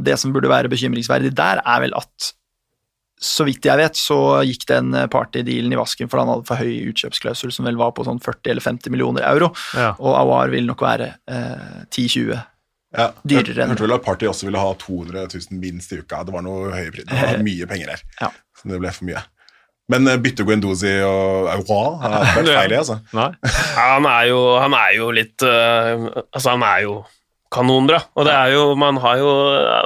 det 0.00 0.14
som 0.20 0.30
burde 0.32 0.48
være 0.52 0.68
bekymringsverdig 0.72 1.32
der, 1.36 1.58
er 1.66 1.80
vel 1.86 1.96
at 1.98 2.32
så 3.16 3.46
vidt 3.48 3.64
jeg 3.64 3.80
vet, 3.80 3.96
så 3.96 4.42
gikk 4.44 4.66
den 4.68 4.92
partydealen 5.08 5.72
i 5.72 5.78
vasken 5.80 6.08
for 6.12 6.20
han 6.20 6.28
hadde 6.28 6.44
for 6.44 6.60
høy 6.60 6.90
utkjøpsklausul, 6.92 7.48
som 7.54 7.64
vel 7.64 7.78
var 7.80 7.94
på 7.96 8.04
sånn 8.04 8.20
40 8.20 8.52
eller 8.52 8.60
50 8.60 8.92
millioner 8.92 9.24
euro, 9.24 9.48
Ja. 9.72 9.94
og 9.96 10.12
Awar 10.20 10.52
vil 10.52 10.68
nok 10.68 10.84
være 10.84 11.06
eh, 11.32 11.86
10-20. 11.88 12.36
Ja, 12.96 13.10
Dyrere 13.28 13.52
enn 13.52 13.58
Jeg 13.60 13.68
hørte 13.74 13.84
vel 13.86 13.92
at 13.98 14.04
Party 14.06 14.24
også 14.30 14.46
ville 14.48 14.60
ha 14.62 14.70
200 14.80 15.26
000 15.34 15.40
minst 15.60 15.92
i 15.92 15.98
uka. 16.00 16.16
Det 16.24 16.32
var 16.32 16.42
noe 16.46 16.70
høye 16.72 16.90
priser. 16.94 17.10
Det 17.12 17.26
var 17.28 17.42
mye 17.50 17.66
penger 17.72 17.88
her. 17.94 18.00
Ja. 18.22 18.28
Så 18.56 18.62
det 18.72 18.78
ble 18.80 18.90
for 18.96 19.04
mye. 19.10 19.22
Men 19.92 20.00
uh, 20.10 20.16
bytte 20.18 20.42
Guendouzi 20.48 20.94
og 21.06 21.46
Aura 21.52 21.82
har 22.02 22.14
ikke 22.24 22.40
vært 22.40 22.56
feil 22.58 22.72
i, 22.72 22.78
altså. 22.80 22.96
Nei? 23.14 23.30
Han 23.76 24.02
er 24.10 24.24
jo, 24.32 24.40
han 24.58 24.72
er 24.74 24.90
jo 24.96 25.04
litt 25.14 25.38
uh, 25.46 26.08
Altså, 26.32 26.48
han 26.56 26.64
er 26.66 26.78
jo 26.88 26.94
kanonbra. 27.54 28.00
Og 28.18 28.22
det 28.26 28.34
er 28.34 28.48
jo 28.56 28.64
Man 28.80 28.96
har 29.04 29.16
jo 29.20 29.30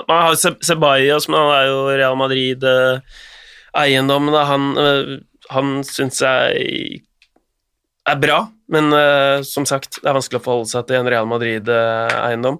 Man 0.08 0.22
har 0.24 0.32
Se- 0.40 0.56
Ceballos, 0.64 1.26
men 1.28 1.36
han 1.42 1.52
er 1.58 1.64
jo 1.68 1.76
Real 1.90 2.16
Madrid-eiendom. 2.22 4.24
Han, 4.52 4.62
uh, 4.80 5.12
han 5.52 5.66
syns 5.86 6.22
jeg 6.24 7.02
er 8.10 8.16
bra, 8.18 8.38
men 8.72 8.88
som 9.46 9.66
sagt, 9.68 9.98
det 10.00 10.08
er 10.08 10.14
vanskelig 10.16 10.40
å 10.40 10.42
forholde 10.42 10.70
seg 10.72 10.86
til 10.88 10.96
en 10.98 11.06
Real 11.12 11.26
Madrid-eiendom. 11.30 12.56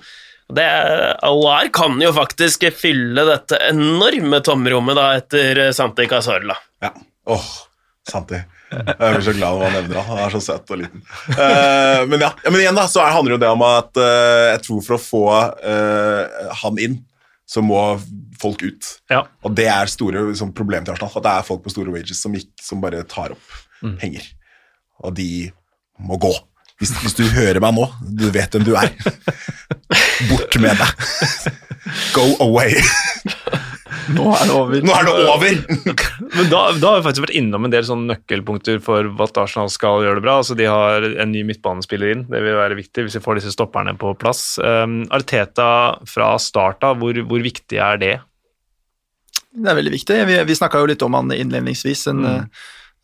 Det 0.56 0.66
Alar 1.26 1.68
kan 1.74 1.98
jo 2.02 2.12
faktisk 2.16 2.64
fylle 2.76 3.24
dette 3.28 3.58
enorme 3.70 4.40
tomrommet 4.44 4.98
da 4.98 5.08
etter 5.18 5.60
Santi 5.76 6.06
Casorla. 6.10 6.56
Ja. 6.82 6.92
Åh, 7.30 7.50
Santi. 8.10 8.40
Jeg 8.70 8.96
blir 8.98 9.24
så 9.26 9.32
glad 9.34 9.56
når 9.58 9.62
man 9.64 9.72
nevner 9.74 9.98
han. 9.98 10.08
Han 10.14 10.24
er 10.24 10.34
så 10.36 10.40
søt 10.44 10.70
og 10.70 10.78
liten. 10.78 11.02
Uh, 11.34 12.04
men 12.06 12.22
ja, 12.22 12.28
ja, 12.44 12.50
men 12.52 12.60
igjen 12.62 12.78
da, 12.78 12.84
så 12.90 13.02
er- 13.02 13.14
handler 13.16 13.34
jo 13.34 13.40
det 13.42 13.48
om 13.50 13.64
at 13.66 13.98
uh, 13.98 14.44
jeg 14.52 14.60
tror 14.66 14.84
for 14.86 14.96
å 14.96 15.02
få 15.02 15.22
uh, 15.34 16.52
han 16.62 16.78
inn, 16.82 17.00
så 17.50 17.64
må 17.66 17.80
folk 18.40 18.62
ut. 18.62 18.92
Ja. 19.10 19.24
Og 19.42 19.56
det 19.58 19.66
er 19.70 19.90
store 19.90 20.22
liksom, 20.28 20.52
problem 20.54 20.86
til 20.86 20.94
Arsenal. 20.94 21.16
At 21.18 21.26
det 21.26 21.32
er 21.34 21.48
folk 21.48 21.64
på 21.64 21.72
store 21.74 21.90
wages 21.96 22.22
som, 22.22 22.36
gikk, 22.38 22.52
som 22.62 22.82
bare 22.82 23.02
tar 23.10 23.34
opp 23.34 23.58
penger. 23.98 24.22
Og 25.02 25.16
de 25.18 25.50
må 25.98 26.16
gå. 26.22 26.30
Hvis, 26.80 26.94
hvis 27.04 27.16
du 27.18 27.26
hører 27.36 27.60
meg 27.60 27.76
nå, 27.76 27.86
du 28.00 28.30
vet 28.32 28.54
hvem 28.56 28.64
du 28.64 28.72
er. 28.78 28.88
Bort 30.30 30.56
med 30.62 30.80
deg. 30.80 31.50
Go 32.14 32.24
away. 32.40 32.78
Nå 34.10 34.24
er 34.34 34.48
det 34.48 34.54
over. 34.54 34.80
Nå 34.86 34.94
er 34.94 35.06
det 35.06 35.12
over! 35.28 35.58
Men 36.34 36.48
da, 36.50 36.60
da 36.80 36.92
har 36.94 37.00
vi 37.00 37.04
faktisk 37.04 37.24
vært 37.26 37.36
innom 37.38 37.66
en 37.66 37.74
del 37.74 37.84
sånne 37.86 38.14
nøkkelpunkter 38.14 38.80
for 38.82 39.06
at 39.26 39.38
Arsenal 39.42 39.70
skal 39.72 40.06
gjøre 40.06 40.18
det 40.18 40.24
bra. 40.24 40.38
Altså 40.40 40.56
De 40.58 40.66
har 40.70 41.06
en 41.10 41.30
ny 41.34 41.44
midtbanespiller 41.46 42.14
inn, 42.14 42.24
det 42.30 42.42
vil 42.44 42.58
være 42.58 42.78
viktig 42.80 43.06
hvis 43.06 43.18
vi 43.18 43.22
får 43.24 43.40
disse 43.40 43.54
stopperne 43.54 43.94
på 44.00 44.14
plass. 44.20 44.42
Um, 44.62 45.02
Arteta 45.14 45.68
fra 46.10 46.32
start 46.42 46.84
av, 46.86 46.98
hvor, 47.02 47.20
hvor 47.28 47.44
viktig 47.44 47.78
er 47.78 48.00
det? 48.02 48.16
Det 49.50 49.70
er 49.70 49.78
veldig 49.78 49.94
viktig. 49.94 50.20
Vi, 50.30 50.42
vi 50.46 50.58
snakka 50.58 50.82
jo 50.82 50.90
litt 50.90 51.02
om 51.06 51.16
han 51.18 51.32
innledningsvis. 51.36 52.08
En 52.14 52.26
Mm. 52.30 52.52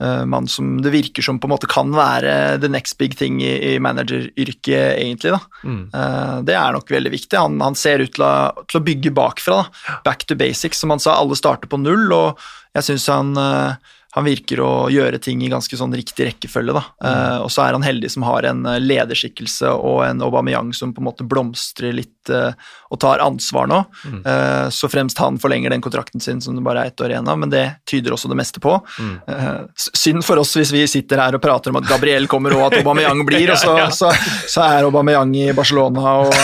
Eh, 0.02 0.24
mann 0.28 0.48
som 0.48 0.76
det 0.82 0.92
virker 0.94 1.24
som 1.24 1.40
på 1.40 1.48
en 1.48 1.54
måte 1.54 1.70
kan 1.70 1.92
være 1.96 2.58
the 2.62 2.70
next 2.72 2.98
big 2.98 3.16
thing 3.18 3.40
i, 3.44 3.54
i 3.72 3.78
manageryrket, 3.82 4.96
egentlig. 5.00 5.36
da. 5.36 5.40
Mm. 5.64 5.82
Eh, 5.94 6.36
det 6.48 6.56
er 6.58 6.76
nok 6.76 6.92
veldig 6.92 7.12
viktig. 7.14 7.38
Han, 7.38 7.60
han 7.64 7.78
ser 7.78 8.04
ut 8.04 8.14
til 8.16 8.26
å, 8.26 8.34
til 8.66 8.80
å 8.80 8.86
bygge 8.86 9.14
bakfra. 9.16 9.62
Da. 9.64 9.98
Back 10.06 10.26
to 10.26 10.38
basics, 10.38 10.82
som 10.82 10.94
han 10.94 11.02
sa. 11.02 11.18
Alle 11.20 11.38
starter 11.38 11.70
på 11.70 11.80
null, 11.80 12.08
og 12.14 12.42
jeg 12.76 12.90
syns 12.90 13.08
han, 13.12 13.36
eh, 13.40 13.95
han 14.16 14.24
virker 14.24 14.62
å 14.64 14.70
gjøre 14.88 15.18
ting 15.20 15.42
i 15.44 15.50
ganske 15.52 15.76
sånn 15.76 15.92
riktig 15.92 16.30
rekkefølge. 16.30 16.72
Da. 16.72 16.82
Eh, 17.04 17.38
og 17.44 17.50
så 17.52 17.66
er 17.66 17.76
han 17.76 17.84
heldig 17.84 18.08
som 18.14 18.24
har 18.24 18.46
en 18.48 18.62
eh, 18.64 18.78
lederskikkelse 18.80 19.74
og 19.76 20.06
en 20.06 20.24
Aubameyang 20.24 20.70
som 20.76 20.94
på 20.96 21.02
en 21.02 21.08
måte 21.10 21.26
blomstrer 21.28 21.92
litt 21.92 22.30
uh, 22.32 22.56
og 22.88 22.98
tar 23.02 23.20
ansvar 23.20 23.68
nå. 23.68 23.82
Eh, 24.16 24.70
så 24.72 24.88
fremst 24.88 25.20
han 25.20 25.36
forlenger 25.42 25.74
den 25.74 25.84
kontrakten 25.84 26.22
sin 26.24 26.40
som 26.40 26.56
det 26.56 26.64
bare 26.64 26.86
er 26.86 26.94
ett 26.94 27.04
år 27.04 27.12
igjen 27.12 27.28
av, 27.28 27.36
men 27.42 27.52
det 27.52 27.66
tyder 27.84 28.16
også 28.16 28.32
det 28.32 28.40
meste 28.40 28.62
på. 28.62 28.78
Mm. 28.96 29.68
synd 29.76 30.24
for 30.24 30.40
oss 30.40 30.54
hvis 30.56 30.72
vi 30.74 30.86
sitter 30.88 31.20
her 31.20 31.36
og 31.36 31.42
prater 31.44 31.70
om 31.70 31.78
at 31.82 31.86
Gabriel 31.90 32.26
kommer 32.30 32.56
og 32.56 32.70
at 32.70 32.80
Aubameyang 32.80 33.20
blir, 33.28 33.52
og 33.52 33.60
så, 33.60 33.76
så, 33.92 34.10
så 34.48 34.64
er 34.64 34.88
Aubameyang 34.88 35.36
i 35.36 35.46
Barcelona 35.56 36.16
og, 36.22 36.34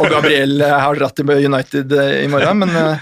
og 0.00 0.10
Gabriel 0.10 0.64
har 0.66 0.98
dratt 0.98 1.16
til 1.20 1.30
United 1.30 1.94
i 2.24 2.28
morgen, 2.32 2.64
men, 2.64 3.00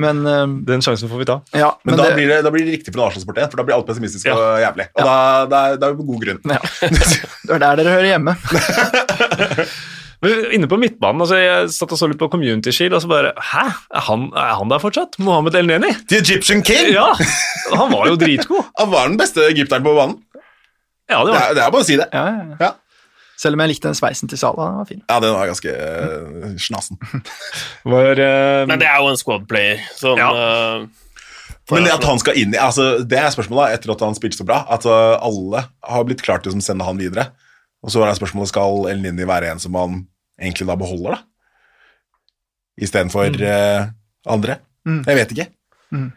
Men, 0.00 0.20
uh, 0.26 0.46
Den 0.66 0.80
sjansen 0.84 1.10
får 1.10 1.20
vi 1.22 1.26
ta. 1.28 1.36
ja, 1.52 1.70
Men, 1.84 1.94
men, 1.94 2.00
da, 2.00 2.08
det, 2.08 2.14
blir 2.18 2.28
det, 2.32 2.38
da 2.46 2.50
blir 2.54 2.64
det 2.66 2.74
riktig 2.78 2.94
for 2.94 3.00
en 3.02 3.06
Arsenal-sport 3.08 3.38
igjen, 3.40 3.50
for 3.52 3.60
da 3.60 3.66
blir 3.68 3.76
alt 3.78 3.88
pessimistisk 3.90 4.26
Ja. 4.30 4.34
og 4.38 4.60
jævlig. 4.64 4.86
Og 4.96 5.04
da, 5.04 5.16
da, 5.52 5.62
er- 5.74 5.80
da 5.82 5.88
er 5.90 5.94
vi 5.94 6.00
på 6.02 6.08
god 6.12 6.24
grunn. 6.24 6.40
ja. 6.56 6.60
det 7.46 7.54
er 7.56 7.64
der 7.66 7.80
dere 7.82 7.96
hører 7.98 8.10
hjemme. 8.14 8.36
Men 10.20 10.42
inne 10.52 10.68
på 10.68 10.76
midtbanen, 10.76 11.22
altså 11.24 11.38
jeg 11.40 11.70
satt 11.72 11.92
og 11.94 11.98
så 12.00 12.08
litt 12.10 12.18
på 12.20 12.26
Community 12.28 12.72
Shield, 12.76 12.92
og 12.92 13.00
så 13.00 13.08
bare 13.08 13.30
Hæ? 13.40 13.62
Er 13.96 14.02
han, 14.04 14.26
er 14.36 14.50
han 14.58 14.68
der 14.68 14.82
fortsatt? 14.82 15.16
Mohammed 15.24 15.54
El 15.56 15.70
Neni? 15.70 15.94
The 16.12 16.18
Egyptian 16.20 16.60
King! 16.66 16.90
Ja! 16.92 17.06
Han 17.72 17.88
var 17.94 18.10
jo 18.10 18.18
dritgod. 18.20 18.66
Han 18.82 18.90
var 18.92 19.08
den 19.08 19.16
beste 19.20 19.46
egypteren 19.48 19.86
på 19.86 19.94
banen. 19.96 20.18
Ja, 21.10 21.22
det 21.24 21.32
Det 21.32 21.34
var 21.34 21.40
er, 21.48 21.54
det 21.56 21.62
er 21.64 21.72
bare 21.72 21.82
å 21.82 21.88
si 21.88 21.96
det. 21.98 22.08
Ja, 22.12 22.26
ja, 22.28 22.58
ja. 22.60 22.72
Selv 23.40 23.56
om 23.56 23.62
jeg 23.64 23.72
likte 23.72 23.88
den 23.88 23.96
sveisen 23.96 24.28
til 24.28 24.36
Sala. 24.40 24.66
den 24.68 24.80
var 24.82 24.88
fin. 24.88 25.02
ja 25.08 25.18
den 25.24 25.32
var 25.32 25.48
ganske 25.48 25.72
uh, 25.72 26.56
snasen. 26.60 26.98
var 27.94 28.20
uh, 28.20 28.66
Men 28.68 28.82
det 28.82 28.88
er 28.90 28.98
jo 29.00 29.12
en 29.12 29.20
squad 29.20 29.46
player. 29.48 29.80
Sånn, 29.96 30.20
Ja. 30.20 30.28
uh, 30.28 31.06
Men 31.72 31.86
det 31.86 31.94
at 31.94 32.04
han 32.04 32.18
skal 32.20 32.36
inn 32.36 32.52
i 32.52 32.58
altså, 32.58 33.04
Det 33.06 33.16
er 33.16 33.30
spørsmålet 33.32 33.76
etter 33.78 33.92
at 33.94 34.02
han 34.04 34.16
spilte 34.18 34.40
så 34.42 34.44
bra. 34.48 34.64
At 34.68 34.84
alle 34.90 35.64
har 35.86 36.04
blitt 36.04 36.24
klart 36.26 36.44
til 36.44 36.52
å 36.52 36.64
sende 36.64 36.84
han 36.84 37.00
videre. 37.00 37.30
Og 37.80 37.92
så 37.94 38.02
er 38.02 38.10
det 38.10 38.18
spørsmålet 38.18 38.50
skal 38.52 38.88
El 38.90 39.00
Nini 39.04 39.24
være 39.28 39.54
en 39.54 39.62
som 39.62 39.76
han 39.78 40.02
egentlig 40.40 40.66
da 40.68 40.76
beholder, 40.80 41.16
da? 41.16 41.22
Istedenfor 42.80 43.40
uh, 43.40 43.88
andre? 44.32 44.58
Mm. 44.88 45.00
Jeg 45.06 45.16
vet 45.20 45.32
ikke. 45.36 45.48
Mm. 45.92 46.10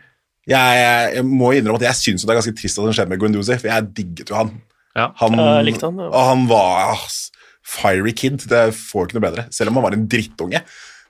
Jeg, 0.47 0.75
jeg, 0.79 1.15
jeg 1.17 1.25
må 1.27 1.53
innrømme 1.55 1.79
at 1.79 1.87
jeg 1.87 1.99
syns 2.01 2.25
det 2.25 2.33
er 2.33 2.39
ganske 2.39 2.55
trist 2.59 2.79
at 2.79 2.87
det 2.87 2.95
skjedde 2.97 3.13
med 3.13 3.21
Guendouzi, 3.21 3.55
for 3.61 3.71
jeg 3.71 3.91
digget 3.95 4.31
jo 4.31 4.39
han. 4.41 4.51
Ja. 4.97 5.11
Han, 5.21 5.37
Jeg 5.39 5.67
likte 5.71 5.89
han, 5.89 6.01
ja. 6.01 6.09
Og 6.09 6.31
han 6.31 6.47
var 6.49 6.95
ass, 6.95 7.27
fiery 7.65 8.13
kid. 8.15 8.43
Det 8.49 8.65
får 8.77 9.07
ikke 9.07 9.19
noe 9.19 9.27
bedre. 9.29 9.47
Selv 9.53 9.71
om 9.71 9.79
han 9.79 9.87
var 9.89 9.97
en 9.97 10.09
drittunge. 10.09 10.63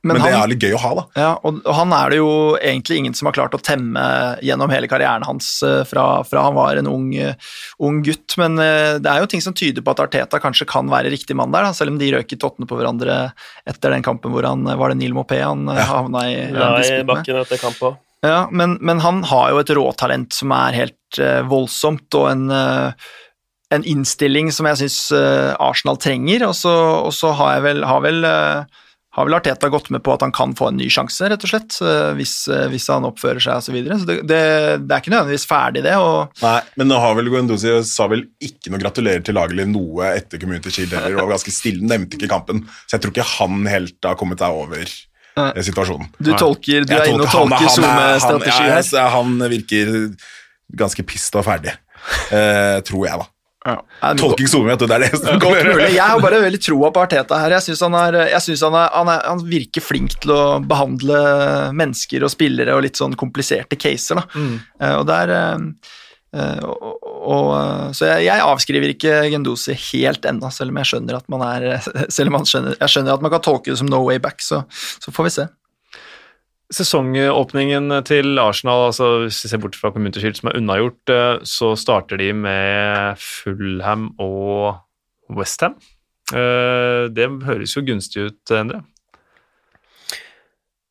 Men, 0.03 0.17
Men 0.17 0.25
det 0.25 0.31
er 0.35 0.49
litt 0.51 0.63
gøy 0.65 0.73
å 0.75 0.79
ha, 0.83 0.89
da. 0.97 1.03
Ja, 1.15 1.27
og, 1.47 1.61
han 1.77 1.93
er 1.95 2.11
det 2.11 2.17
jo 2.17 2.31
egentlig 2.59 2.97
ingen 2.99 3.13
som 3.15 3.29
har 3.29 3.37
klart 3.37 3.53
å 3.55 3.59
temme 3.63 4.03
gjennom 4.43 4.71
hele 4.73 4.89
karrieren 4.91 5.23
hans 5.23 5.47
eh, 5.63 5.85
fra, 5.87 6.25
fra 6.27 6.43
han 6.43 6.57
var 6.57 6.75
en 6.75 6.89
ung, 6.91 7.05
eh, 7.15 7.37
ung 7.79 8.01
gutt, 8.03 8.35
men 8.41 8.59
eh, 8.59 8.97
det 8.99 9.07
er 9.07 9.23
jo 9.23 9.29
ting 9.31 9.45
som 9.45 9.55
tyder 9.55 9.79
på 9.79 9.93
at 9.95 10.01
Arteta 10.03 10.41
kanskje 10.43 10.67
kan 10.67 10.91
være 10.91 11.13
riktig 11.13 11.37
mann 11.39 11.55
der, 11.55 11.69
da, 11.69 11.71
selv 11.77 11.95
om 11.95 12.01
de 12.01 12.11
røk 12.17 12.35
i 12.35 12.39
tottene 12.41 12.67
på 12.67 12.81
hverandre 12.81 13.15
etter 13.63 13.95
den 13.95 14.03
kampen 14.03 14.35
hvor 14.35 14.43
han 14.43 14.67
var 14.67 14.91
det 14.91 14.99
Neil 14.99 15.15
Mopé 15.15 15.39
han 15.39 15.71
ja. 15.71 15.87
havna 15.87 16.25
i, 16.27 16.35
Ja, 16.51 16.73
i 16.83 17.05
bakken 17.07 17.39
etter 17.45 17.63
kamp 17.63 17.79
òg. 17.93 18.01
Ja, 18.23 18.47
men, 18.51 18.77
men 18.79 18.99
han 19.03 19.23
har 19.27 19.51
jo 19.51 19.59
et 19.59 19.71
råtalent 19.75 20.31
som 20.31 20.53
er 20.55 20.75
helt 20.77 21.19
uh, 21.19 21.41
voldsomt, 21.43 22.07
og 22.15 22.29
en, 22.29 22.45
eh, 22.55 23.09
en 23.73 23.85
innstilling 23.89 24.51
som 24.53 24.69
jeg 24.69 24.83
syns 24.83 24.99
Arsenal 25.59 25.97
trenger. 26.01 26.47
Og 26.49 26.55
så, 26.57 26.73
og 27.07 27.13
så 27.15 27.33
har 27.37 27.57
jeg 27.57 27.67
vel, 27.69 27.83
har 27.89 28.01
vel 28.05 28.23
eh, 28.29 28.81
har 29.13 29.27
vel 29.27 29.35
Arteta 29.37 29.69
gått 29.69 29.91
med 29.93 30.01
på 30.01 30.13
at 30.15 30.23
han 30.25 30.31
kan 30.33 30.55
få 30.57 30.71
en 30.71 30.79
ny 30.81 30.87
sjanse, 30.89 31.27
rett 31.29 31.43
og 31.45 31.51
slett, 31.51 31.75
eh, 31.85 32.13
hvis, 32.17 32.31
eh, 32.49 32.63
hvis 32.71 32.87
han 32.89 33.05
oppfører 33.05 33.43
seg 33.45 33.59
osv. 33.59 33.67
Så, 33.67 33.75
videre. 33.75 33.97
så 34.01 34.07
det, 34.09 34.15
det, 34.25 34.39
det 34.87 34.95
er 34.95 35.03
ikke 35.03 35.13
nødvendigvis 35.13 35.45
ferdig, 35.49 35.83
det. 35.85 35.93
og 36.01 36.41
Nei, 36.41 36.55
men 36.81 36.89
nå 36.89 36.97
har 37.03 37.13
vel 37.19 37.29
Guendouzi 37.29 37.75
sa 37.85 38.07
vel 38.09 38.25
ikke 38.41 38.73
noe 38.73 38.81
gratulerer 38.81 39.21
til 39.25 39.37
laget 39.37 39.53
eller 39.53 39.69
noe 39.69 40.09
etter 40.17 40.41
Community 40.41 40.73
Shield 40.73 40.95
heller, 40.97 41.19
og 41.19 41.27
var 41.27 41.35
ganske 41.35 41.53
stille, 41.53 41.85
nevnte 41.91 42.17
ikke 42.17 42.31
kampen. 42.31 42.63
Så 42.87 42.97
jeg 42.97 43.05
tror 43.05 43.13
ikke 43.13 43.27
han 43.35 43.69
helt 43.69 44.09
har 44.09 44.17
kommet 44.17 44.41
seg 44.41 44.57
over 44.63 44.81
eh, 44.81 45.61
situasjonen. 45.69 46.09
Du, 46.17 46.31
tolker, 46.33 46.89
du 46.89 46.95
er 46.97 47.11
inne 47.13 47.27
og 47.27 47.29
tolker- 47.29 47.69
tolker 47.69 47.69
han 47.69 47.85
er- 47.85 47.93
han 47.93 48.01
er- 48.01 48.25
SoMe-strategi 48.25 48.65
ja, 48.65 48.81
her. 48.81 49.13
Han 49.13 49.37
virker 49.53 49.93
ganske 50.73 51.05
pissed 51.05 51.37
og 51.37 51.45
ferdig, 51.45 51.77
uh, 52.33 52.81
tror 52.89 53.05
jeg, 53.05 53.21
da. 53.21 53.29
Ja. 53.63 54.13
Tolking 54.19 54.49
du, 54.51 54.85
det 54.87 54.95
er 54.97 55.03
det 55.05 55.11
som 55.15 55.37
Godt 55.39 55.43
kommer. 55.45 55.69
mulig. 55.71 55.87
Jeg 55.95 56.03
har 56.03 56.19
bare 56.19 56.41
veldig 56.43 56.59
troa 56.59 56.89
på 56.91 57.03
Arteta 57.05 57.39
her. 57.39 57.55
Jeg 57.55 57.67
syns 57.69 57.83
han, 57.85 57.95
synes 58.43 58.63
han, 58.67 58.75
han, 58.75 59.11
han 59.13 59.43
virker 59.47 59.83
flink 59.83 60.17
til 60.23 60.33
å 60.35 60.43
behandle 60.59 61.19
mennesker 61.75 62.25
og 62.27 62.33
spillere 62.33 62.75
og 62.75 62.83
litt 62.83 62.99
sånn 62.99 63.15
kompliserte 63.19 63.79
caser. 63.79 64.19
Da. 64.19 64.25
Mm. 64.35 64.57
Eh, 64.81 64.95
og 64.97 65.07
der, 65.07 65.33
eh, 65.37 65.95
eh, 66.35 66.59
og, 66.67 67.07
og, 67.07 67.47
så 67.95 68.11
jeg, 68.11 68.27
jeg 68.27 68.47
avskriver 68.51 68.95
ikke 68.97 69.17
Gendosi 69.31 69.77
helt 69.93 70.27
ennå, 70.27 70.51
selv 70.51 70.75
om 70.75 70.83
jeg 70.83 70.91
skjønner 70.91 71.21
at 71.21 71.31
man 71.31 71.47
er 71.47 71.69
selv 72.17 72.33
om 72.33 72.41
man 72.41 72.49
skjønner, 72.49 72.75
jeg 72.81 72.95
skjønner 72.97 73.15
at 73.15 73.23
man 73.23 73.31
kan 73.37 73.47
tolke 73.47 73.71
det 73.71 73.79
som 73.79 73.91
no 73.91 74.03
way 74.09 74.19
back, 74.23 74.43
så, 74.43 74.65
så 74.73 75.15
får 75.15 75.29
vi 75.29 75.37
se. 75.39 75.51
Sesongåpningen 76.73 77.91
til 78.07 78.39
Arsenal, 78.41 78.87
altså 78.89 79.09
hvis 79.23 79.43
vi 79.45 79.51
ser 79.51 79.61
bort 79.61 79.77
fra 79.77 79.91
Community 79.93 80.23
Shield 80.23 80.39
som 80.39 80.49
er 80.51 80.57
unnagjort, 80.59 81.01
eh, 81.13 81.35
så 81.45 81.73
starter 81.79 82.21
de 82.21 82.31
med 82.33 83.19
Fulham 83.21 84.09
og 84.21 84.81
Westham. 85.33 85.77
Det 86.33 87.25
høres 87.45 87.75
jo 87.75 87.83
gunstig 87.85 88.23
ut, 88.29 88.51
Endre. 88.55 88.79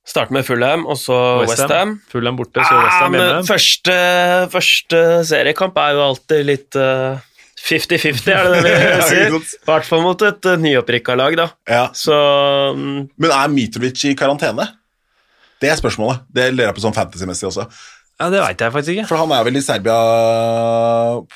Starte 0.02 0.34
med 0.34 0.44
Fulham, 0.44 0.84
og 0.90 0.98
så 0.98 1.16
West 1.40 1.62
Ham. 1.62 1.68
Westham. 1.70 1.92
Fulham 2.10 2.38
borte, 2.38 2.60
så 2.66 2.74
Westham 2.74 3.14
men 3.14 3.22
hjemme. 3.22 3.44
første, 3.46 3.94
første 4.52 5.02
seriekamp 5.28 5.78
er 5.78 5.94
jo 5.94 6.02
alltid 6.08 6.42
litt 6.48 6.78
eh, 6.78 7.22
50-50, 7.62 8.32
er 8.34 8.50
det 8.50 8.62
det 8.66 8.74
vi 8.74 9.06
sier? 9.12 9.36
I 9.38 9.70
hvert 9.70 9.86
fall 9.86 10.02
mot 10.02 10.24
et 10.26 10.48
nyopprykka 10.64 11.16
lag, 11.18 11.38
da. 11.38 11.46
Ja. 11.70 11.84
Så 11.94 12.18
um... 12.74 13.04
Men 13.14 13.34
er 13.38 13.52
Mitrovic 13.54 14.02
i 14.10 14.16
karantene? 14.18 14.66
Det 15.62 15.68
er 15.70 15.76
spørsmålet. 15.78 16.16
Det 16.34 16.44
lurer 16.52 16.68
jeg 16.72 16.76
på 16.78 16.82
sånn 16.84 16.96
fantasy-messig 16.96 17.46
også. 17.52 17.64
Ja, 18.20 18.24
Det 18.30 18.40
veit 18.42 18.60
jeg 18.62 18.72
faktisk 18.74 18.92
ikke. 18.96 19.08
For 19.10 19.16
han 19.22 19.30
er 19.34 19.42
vel 19.46 19.58
i 19.58 19.62
Serbia 19.64 19.98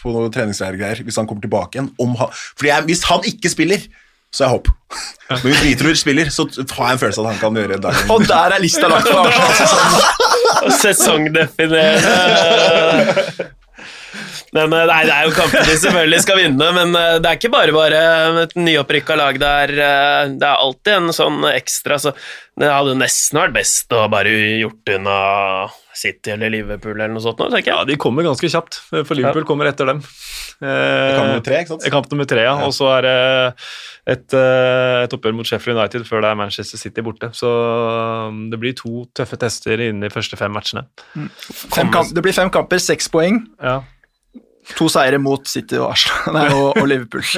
på 0.01 0.07
noen 0.15 0.33
treningsleirgreier 0.35 0.99
hvis 1.07 1.19
han 1.19 1.27
kommer 1.31 1.43
tilbake 1.47 1.73
igjen. 1.79 1.91
Om 2.03 2.11
han, 2.21 2.29
fordi 2.59 2.69
jeg, 2.73 2.81
hvis 2.91 3.03
han 3.11 3.21
ikke 3.33 3.49
spiller, 3.55 3.81
så 4.35 4.39
er 4.45 4.49
jeg 4.51 4.55
håp. 4.59 4.67
Men 5.31 5.41
hvis 5.47 5.62
Mitrovic 5.65 5.99
spiller, 6.03 6.27
så 6.35 6.43
har 6.51 6.87
jeg 6.91 6.95
en 6.99 7.03
følelse 7.03 7.21
av 7.23 7.27
at 7.27 7.31
han 7.33 7.43
kan 7.43 7.53
gjøre 7.62 7.79
dagen. 7.87 8.05
Og 8.12 8.19
der 8.29 8.49
er 8.57 8.61
lista 8.62 8.87
lagt 8.93 9.09
for 9.09 9.19
Arsenal! 9.31 9.95
sesongdefinerende 10.77 13.51
Men 14.57 14.73
eh, 14.73 14.87
nei, 14.88 15.01
det 15.09 15.14
er 15.14 15.29
jo 15.29 15.35
kampen 15.37 15.66
de 15.69 15.79
selvfølgelig 15.85 16.21
skal 16.25 16.40
vinne, 16.40 16.69
men 16.79 16.99
eh, 16.99 17.14
det 17.23 17.31
er 17.31 17.40
ikke 17.40 17.53
bare 17.53 17.77
bare 17.77 18.03
et 18.47 18.57
nyopprykka 18.59 19.19
lag 19.19 19.40
Det 19.42 19.53
er, 19.66 19.75
Det 20.37 20.49
er 20.49 20.62
alltid 20.66 20.92
en 20.97 21.16
sånn 21.16 21.49
ekstra, 21.53 22.01
så 22.01 22.14
det 22.57 22.71
hadde 22.73 22.97
nesten 22.97 23.37
vært 23.37 23.57
best 23.59 23.92
å 23.92 24.07
bare 24.09 24.33
gjort 24.62 24.95
unna 24.95 25.16
City 25.97 26.33
eller 26.33 26.53
Liverpool 26.53 26.95
eller 26.97 27.12
noe 27.12 27.25
sånt 27.25 27.40
nå, 27.40 27.51
tenker 27.53 27.75
Ja. 27.75 27.83
De 27.88 27.97
kommer 28.01 28.25
ganske 28.25 28.49
kjapt, 28.53 28.79
for 28.92 29.14
Liverpool 29.16 29.45
kommer 29.49 29.69
etter 29.69 29.88
dem. 29.90 30.01
Eh, 30.64 31.16
Kamp 31.16 31.27
nummer 31.29 31.45
tre, 31.45 31.59
ikke 31.61 31.75
sant? 31.75 31.87
Kamp 31.92 32.09
nummer 32.12 32.29
tre, 32.29 32.45
ja. 32.47 32.55
Og 32.64 32.73
så 32.77 32.88
er 32.95 33.05
det 33.05 33.16
et, 34.14 34.37
eh, 34.38 35.03
et 35.05 35.16
oppgjør 35.16 35.37
mot 35.37 35.49
Sheffield 35.49 35.77
United 35.77 36.07
før 36.09 36.25
det 36.25 36.31
er 36.31 36.38
Manchester 36.40 36.81
City 36.81 37.05
borte. 37.05 37.29
Så 37.37 37.51
um, 38.31 38.47
det 38.53 38.61
blir 38.62 38.77
to 38.79 39.05
tøffe 39.16 39.37
tester 39.40 39.83
innen 39.88 40.05
de 40.05 40.12
første 40.12 40.38
fem 40.40 40.53
matchene. 40.57 40.87
Fem 41.53 41.92
kamp, 41.92 42.12
det 42.16 42.25
blir 42.25 42.37
fem 42.37 42.53
kamper, 42.53 42.81
seks 42.83 43.11
poeng. 43.12 43.42
Ja. 43.61 43.83
To 44.76 44.90
seire 44.90 45.20
mot 45.22 45.46
City 45.48 45.79
og, 45.79 45.92
Arsenal, 45.94 46.52
og, 46.59 46.83
og 46.83 46.90
Liverpool. 46.90 47.24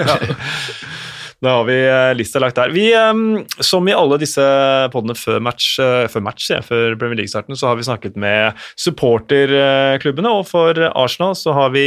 Da 1.38 1.52
har 1.54 1.66
vi 1.68 1.76
eh, 1.86 2.14
lista 2.18 2.40
lagt 2.42 2.56
der. 2.58 2.72
Vi, 2.74 2.88
eh, 2.90 3.62
som 3.62 3.86
i 3.88 3.94
alle 3.94 4.18
disse 4.18 4.42
podene 4.90 5.14
før 5.14 5.38
match, 5.46 5.76
eh, 5.82 6.06
før, 6.10 6.24
match 6.26 6.48
ja, 6.50 6.58
før 6.66 6.96
Premier 6.98 7.20
League-starten, 7.20 7.54
så 7.58 7.70
har 7.70 7.78
vi 7.78 7.86
snakket 7.86 8.18
med 8.18 8.58
supporterklubbene, 8.74 10.32
og 10.34 10.48
for 10.50 10.82
Arsenal 10.88 11.36
så 11.38 11.54
har 11.54 11.70
vi 11.76 11.86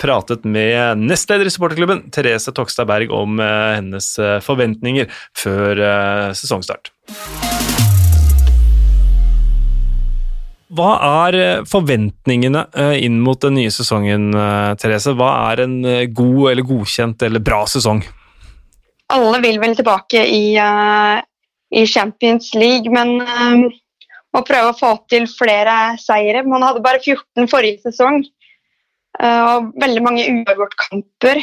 pratet 0.00 0.44
med 0.44 1.00
nestleder 1.06 1.48
i 1.48 1.54
supporterklubben, 1.54 2.10
Therese 2.12 2.52
Tokstad 2.52 2.90
Berg, 2.92 3.14
om 3.14 3.40
eh, 3.40 3.78
hennes 3.78 4.12
forventninger 4.44 5.08
før 5.38 5.80
sesongstart. 6.36 6.92
Hva 10.70 10.90
er 11.26 11.36
eh, 11.38 11.64
forventningene 11.66 12.68
eh, 12.78 12.96
inn 13.06 13.18
mot 13.24 13.40
den 13.42 13.56
nye 13.58 13.72
sesongen, 13.74 14.30
eh, 14.34 14.70
Therese? 14.78 15.16
Hva 15.18 15.32
er 15.50 15.64
en 15.64 15.76
god 16.14 16.50
eller 16.52 16.66
godkjent 16.66 17.26
eller 17.26 17.42
bra 17.42 17.64
sesong? 17.70 18.04
alle 19.10 19.40
vil 19.42 19.60
vel 19.62 19.76
tilbake 19.78 20.22
i, 20.30 20.44
uh, 20.58 21.20
i 21.74 21.86
Champions 21.86 22.52
League, 22.54 22.90
men 22.92 23.16
um, 23.20 23.64
må 24.34 24.42
prøve 24.46 24.72
å 24.72 24.76
få 24.78 24.92
til 25.10 25.26
flere 25.30 25.96
seire. 26.02 26.44
Man 26.46 26.64
hadde 26.66 26.84
bare 26.84 27.02
14 27.02 27.50
forrige 27.50 27.82
sesong, 27.88 28.22
uh, 29.18 29.42
og 29.56 29.72
veldig 29.82 30.06
mange 30.06 30.28
uavgjort-kamper, 30.36 31.42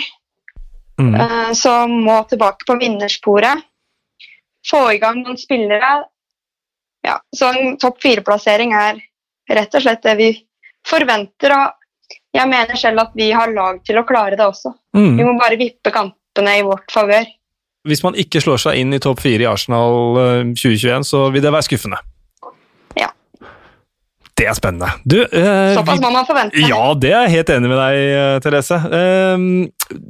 Mm. 0.98 1.12
Uh, 1.14 1.52
som 1.54 1.92
må 2.08 2.16
tilbake 2.26 2.66
på 2.66 2.74
vinnersporet. 2.82 3.60
Få 4.66 4.80
i 4.96 4.98
gang 4.98 5.20
noen 5.22 5.38
spillere. 5.38 5.92
Ja, 7.06 7.20
så 7.30 7.52
en 7.54 7.76
topp 7.78 8.00
fire-plassering 8.02 8.74
er 8.74 8.98
rett 9.50 9.76
og 9.76 9.84
slett 9.84 10.04
det 10.04 10.16
vi 10.20 10.30
forventer. 10.88 11.54
og 11.56 12.18
jeg 12.38 12.50
mener 12.50 12.80
selv 12.80 13.04
at 13.04 13.16
vi 13.18 13.32
har 13.34 13.52
lag 13.54 13.80
til 13.88 14.00
å 14.00 14.06
klare 14.08 14.38
det 14.38 14.46
også. 14.46 14.74
Mm. 14.98 15.16
Vi 15.18 15.26
må 15.26 15.34
bare 15.40 15.60
vippe 15.60 15.94
kampene 15.94 16.60
i 16.60 16.66
vårt 16.66 16.92
favør. 16.94 17.26
Hvis 17.88 18.04
man 18.04 18.18
ikke 18.20 18.42
slår 18.44 18.60
seg 18.62 18.82
inn 18.82 18.94
i 18.94 19.00
topp 19.04 19.22
fire 19.24 19.46
i 19.46 19.50
Arsenal 19.50 20.20
eh, 20.20 20.54
2021, 20.54 21.08
så 21.08 21.28
vil 21.34 21.44
det 21.44 21.54
være 21.54 21.68
skuffende. 21.70 22.00
Det 24.38 24.46
er 24.46 24.54
spennende. 24.54 24.92
Du, 25.02 25.18
eh, 25.24 25.74
Såpass 25.74 25.98
må 26.04 26.12
man 26.14 26.26
forvente. 26.28 26.62
Ja, 26.70 26.94
det 26.94 27.10
er 27.10 27.24
jeg 27.26 27.40
helt 27.40 27.50
enig 27.56 27.72
med 27.72 27.80
deg, 27.80 27.96
eh, 28.14 28.40
Therese. 28.46 28.78
Eh, 28.94 29.46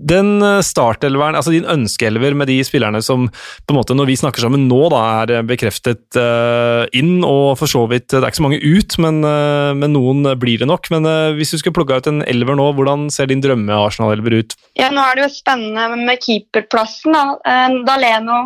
Den 0.08 0.42
startelveren, 0.66 1.36
altså 1.38 1.52
din 1.54 1.68
ønskeelver 1.70 2.34
med 2.36 2.48
de 2.50 2.58
spillerne 2.66 2.98
som 3.06 3.28
på 3.30 3.74
en 3.74 3.78
måte 3.78 3.94
når 3.96 4.08
vi 4.10 4.16
snakker 4.18 4.42
sammen 4.42 4.66
nå, 4.68 4.80
da 4.90 5.02
er 5.22 5.44
bekreftet 5.48 6.18
eh, 6.18 6.88
inn, 6.98 7.22
og 7.24 7.58
for 7.60 7.70
så 7.70 7.84
vidt 7.88 8.08
Det 8.10 8.20
er 8.24 8.28
ikke 8.32 8.42
så 8.42 8.48
mange 8.48 8.60
ut, 8.64 8.98
men, 9.04 9.22
eh, 9.24 9.74
men 9.78 9.94
noen 9.94 10.26
blir 10.42 10.58
det 10.60 10.68
nok. 10.68 10.90
Men 10.92 11.06
eh, 11.06 11.36
hvis 11.38 11.54
du 11.54 11.60
skulle 11.62 11.78
plukka 11.78 12.02
ut 12.02 12.10
en 12.12 12.24
elver 12.26 12.58
nå, 12.58 12.72
hvordan 12.74 13.08
ser 13.14 13.30
din 13.30 13.44
drømme-Arsenal-elver 13.46 14.40
ut? 14.42 14.58
Ja, 14.76 14.90
nå 14.90 15.04
er 15.06 15.16
det 15.16 15.28
jo 15.28 15.36
spennende 15.38 16.02
med 16.04 16.20
keeperplassen. 16.26 17.14
Da, 17.14 17.26
Eh, 17.48 17.70
da 17.86 17.96
Leno 18.02 18.38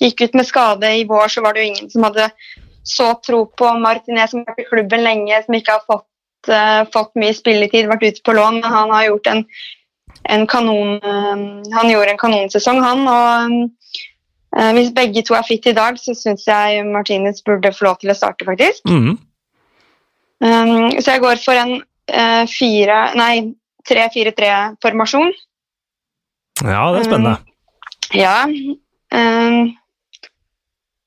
gikk 0.00 0.22
ut 0.28 0.34
med 0.38 0.46
skade 0.46 0.88
i 1.00 1.04
vår, 1.08 1.26
så 1.28 1.42
var 1.42 1.54
det 1.54 1.64
jo 1.64 1.70
ingen 1.72 1.90
som 1.90 2.04
hadde 2.06 2.28
så 2.88 3.14
tro 3.26 3.46
på 3.46 3.72
Martinez, 3.82 4.30
som 4.30 4.40
har 4.40 4.54
vært 4.54 4.64
i 4.64 4.68
klubben 4.70 5.04
lenge, 5.04 5.40
som 5.44 5.56
ikke 5.56 5.74
har 5.76 5.84
fått, 5.84 6.06
uh, 6.48 6.82
fått 6.94 7.10
mye 7.20 7.34
spilletid, 7.36 7.88
vært 7.90 8.06
ute 8.06 8.24
på 8.24 8.34
lån, 8.38 8.62
men 8.62 8.72
han 8.72 8.92
har 8.94 9.08
gjort 9.10 9.28
en, 9.32 9.42
en 10.32 10.46
kanon 10.48 10.94
uh, 11.04 11.42
Han 11.74 11.90
gjorde 11.92 12.14
en 12.14 12.20
kanonsesong, 12.22 12.80
han. 12.84 13.04
og 13.12 13.58
uh, 14.56 14.70
Hvis 14.78 14.94
begge 14.96 15.24
to 15.28 15.36
er 15.36 15.44
fit 15.44 15.68
i 15.68 15.76
dag, 15.76 16.00
så 16.00 16.16
syns 16.16 16.48
jeg 16.48 16.86
Martinez 16.88 17.44
burde 17.44 17.74
få 17.76 17.90
lov 17.90 18.00
til 18.00 18.14
å 18.14 18.16
starte, 18.16 18.48
faktisk. 18.48 18.88
Mm. 18.88 19.18
Um, 20.38 20.88
så 21.02 21.16
jeg 21.16 21.24
går 21.24 21.40
for 21.42 21.58
en 21.58 21.80
fire 22.48 22.98
Nei, 23.18 23.50
3-4-3-formasjon. 23.90 25.34
Ja, 26.62 26.86
det 26.94 27.02
er 27.02 27.04
spennende. 27.04 27.34
Ja. 28.16 28.46
Um, 29.12 29.74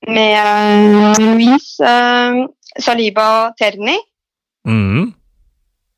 med 0.07 1.19
Louise 1.21 1.81
um, 1.85 2.47
Saliba 2.79 3.51
Terni. 3.59 3.97
Mm. 4.67 5.11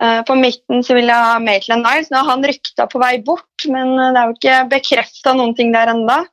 Uh, 0.04 0.22
på 0.28 0.36
midten 0.36 0.84
så 0.84 0.98
vil 0.98 1.08
jeg 1.08 1.28
ha 1.30 1.40
Maitland 1.40 1.86
Niles. 1.86 2.12
Nå 2.12 2.22
har 2.22 2.32
han 2.34 2.46
rykta 2.48 2.88
på 2.92 3.00
vei 3.02 3.16
bort, 3.24 3.68
men 3.72 3.96
det 4.00 4.20
er 4.20 4.28
jo 4.28 4.38
ikke 4.38 4.62
bekrefta 4.76 5.36
noen 5.38 5.56
ting 5.58 5.72
der 5.76 5.94
ennå. 5.94 6.24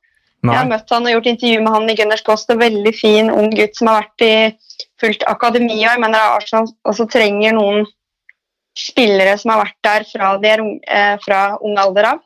Jeg 0.40 0.56
har 0.56 0.68
møtt 0.70 0.88
han 0.88 1.04
og 1.04 1.12
gjort 1.12 1.26
intervju 1.28 1.60
med 1.60 1.74
han 1.74 1.90
i 1.92 1.94
Gunners 1.98 2.22
Post. 2.24 2.50
En 2.52 2.60
Veldig 2.62 2.92
fin 2.96 3.28
ung 3.28 3.50
gutt 3.52 3.76
som 3.76 3.90
har 3.90 4.06
vært 4.06 4.24
i 4.24 4.34
fullt 5.00 5.24
akademi. 5.28 5.82
og 5.82 5.90
Jeg 5.90 6.00
mener 6.00 6.36
Arsenal 6.38 6.70
også 6.88 7.06
trenger 7.12 7.56
noen 7.56 7.84
spillere 8.78 9.36
som 9.40 9.52
har 9.52 9.64
vært 9.66 9.78
der 9.84 10.06
fra, 10.08 10.30
de 10.40 10.48
er 10.48 10.62
ung, 10.64 10.78
eh, 10.86 11.16
fra 11.24 11.58
ung 11.60 11.76
alder 11.78 12.14
av. 12.14 12.22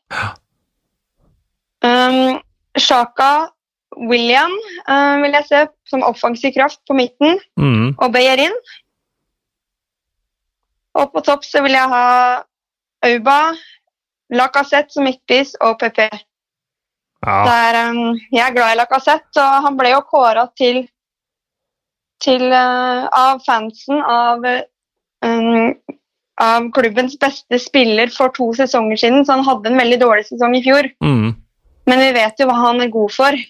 Um, 1.85 2.39
Shaka 2.79 3.51
William 3.97 4.53
uh, 4.89 5.21
vil 5.23 5.37
jeg 5.39 5.47
se 5.49 5.61
som 5.91 6.05
offensiv 6.07 6.55
kraft 6.57 6.81
på 6.89 6.97
midten, 6.99 7.39
mm. 7.61 7.95
og 7.99 8.13
Beyerin. 8.15 8.55
Og 10.95 11.11
på 11.15 11.23
topp 11.27 11.47
så 11.47 11.63
vil 11.65 11.75
jeg 11.75 11.91
ha 11.91 12.07
Auba, 13.05 13.39
Lacassette 14.35 14.95
som 14.95 15.07
midtspiss 15.07 15.55
og 15.63 15.77
PP. 15.83 16.07
Ja. 17.25 17.37
Der, 17.49 17.79
um, 17.91 18.19
jeg 18.33 18.43
er 18.45 18.55
glad 18.55 18.75
i 18.75 18.79
Lacassette, 18.79 19.41
og 19.41 19.67
han 19.67 19.79
ble 19.79 19.95
jo 19.95 20.03
kåra 20.09 20.47
til, 20.59 20.85
til 22.23 22.47
uh, 22.53 23.07
av 23.09 23.43
fansen 23.47 24.01
av, 24.01 24.45
um, 25.25 25.73
av 26.41 26.69
klubbens 26.77 27.17
beste 27.21 27.61
spiller 27.63 28.13
for 28.13 28.35
to 28.37 28.51
sesonger 28.59 29.01
siden, 29.01 29.25
så 29.25 29.39
han 29.39 29.47
hadde 29.49 29.73
en 29.73 29.81
veldig 29.81 30.01
dårlig 30.03 30.29
sesong 30.29 30.57
i 30.59 30.63
fjor. 30.67 30.91
Mm. 31.05 31.33
Men 31.91 32.01
vi 32.01 32.13
vet 32.17 32.41
jo 32.41 32.49
hva 32.49 32.61
han 32.61 32.85
er 32.85 32.93
god 32.93 33.13
for. 33.13 33.45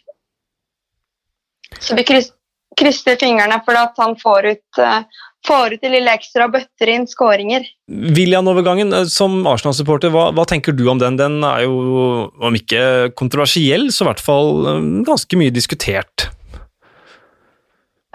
Så 1.80 1.96
vi 1.98 2.04
krysser 2.04 3.18
fingrene 3.20 3.60
for 3.66 3.78
at 3.78 3.98
han 4.02 4.16
får 4.20 4.50
ut, 4.54 4.80
uh, 4.80 5.02
får 5.46 5.74
ut 5.74 5.82
det 5.84 5.92
lille 5.92 6.14
ekstra 6.16 6.48
og 6.48 6.54
bøtter 6.56 6.90
inn 6.90 7.06
skåringer. 7.08 7.66
William-overgangen, 7.88 8.92
eh, 8.96 9.08
som 9.10 9.42
Arsenal-supporter, 9.48 10.12
hva, 10.14 10.30
hva 10.34 10.46
tenker 10.48 10.76
du 10.76 10.86
om 10.90 11.00
den? 11.00 11.18
Den 11.20 11.42
er 11.44 11.66
jo, 11.66 12.30
om 12.40 12.56
ikke 12.56 13.12
kontroversiell, 13.18 13.90
så 13.92 14.04
i 14.04 14.10
hvert 14.10 14.24
fall 14.24 14.68
eh, 14.70 14.88
ganske 15.06 15.40
mye 15.40 15.54
diskutert. 15.54 16.28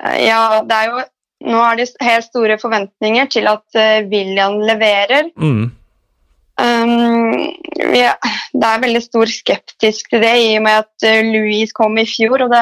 Eh, 0.01 0.25
Ja, 0.29 0.61
det 0.65 0.75
er 0.75 0.91
jo 0.91 1.07
Nå 1.39 1.55
er 1.63 1.77
det 1.79 1.85
helt 2.03 2.25
store 2.25 2.57
forventninger 2.59 3.29
til 3.31 3.45
at 3.47 3.77
William 4.11 4.57
leverer. 4.59 5.29
Mm. 5.39 5.69
Um, 6.59 7.29
vi 7.79 8.01
det 8.03 8.67
er 8.67 8.81
veldig 8.83 9.01
stor 9.05 9.31
skeptisk 9.31 10.11
til 10.11 10.19
det, 10.19 10.33
i 10.35 10.57
og 10.57 10.65
med 10.65 10.81
at 10.81 11.07
Louise 11.29 11.71
kom 11.71 11.95
i 11.95 12.03
fjor. 12.03 12.43
Og 12.43 12.51
det 12.51 12.59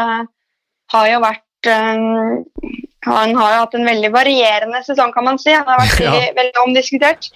har 0.94 1.08
jo 1.12 1.20
vært 1.24 1.70
um, 1.74 2.46
Han 3.08 3.36
har 3.36 3.54
jo 3.54 3.60
hatt 3.64 3.76
en 3.80 3.86
veldig 3.88 4.10
varierende 4.14 4.82
sesong, 4.86 5.14
kan 5.16 5.24
man 5.28 5.40
si. 5.40 5.52
Han 5.56 5.68
har 5.68 5.80
vært 5.84 6.00
Ja. 6.06 6.12
veldig, 6.12 6.34
veldig 6.40 6.64
omdiskutert. 6.66 7.30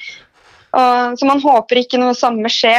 Og, 0.71 1.17
så 1.19 1.27
man 1.27 1.41
håper 1.43 1.79
ikke 1.83 1.99
noe 1.99 2.13
samme 2.15 2.49
skje 2.51 2.77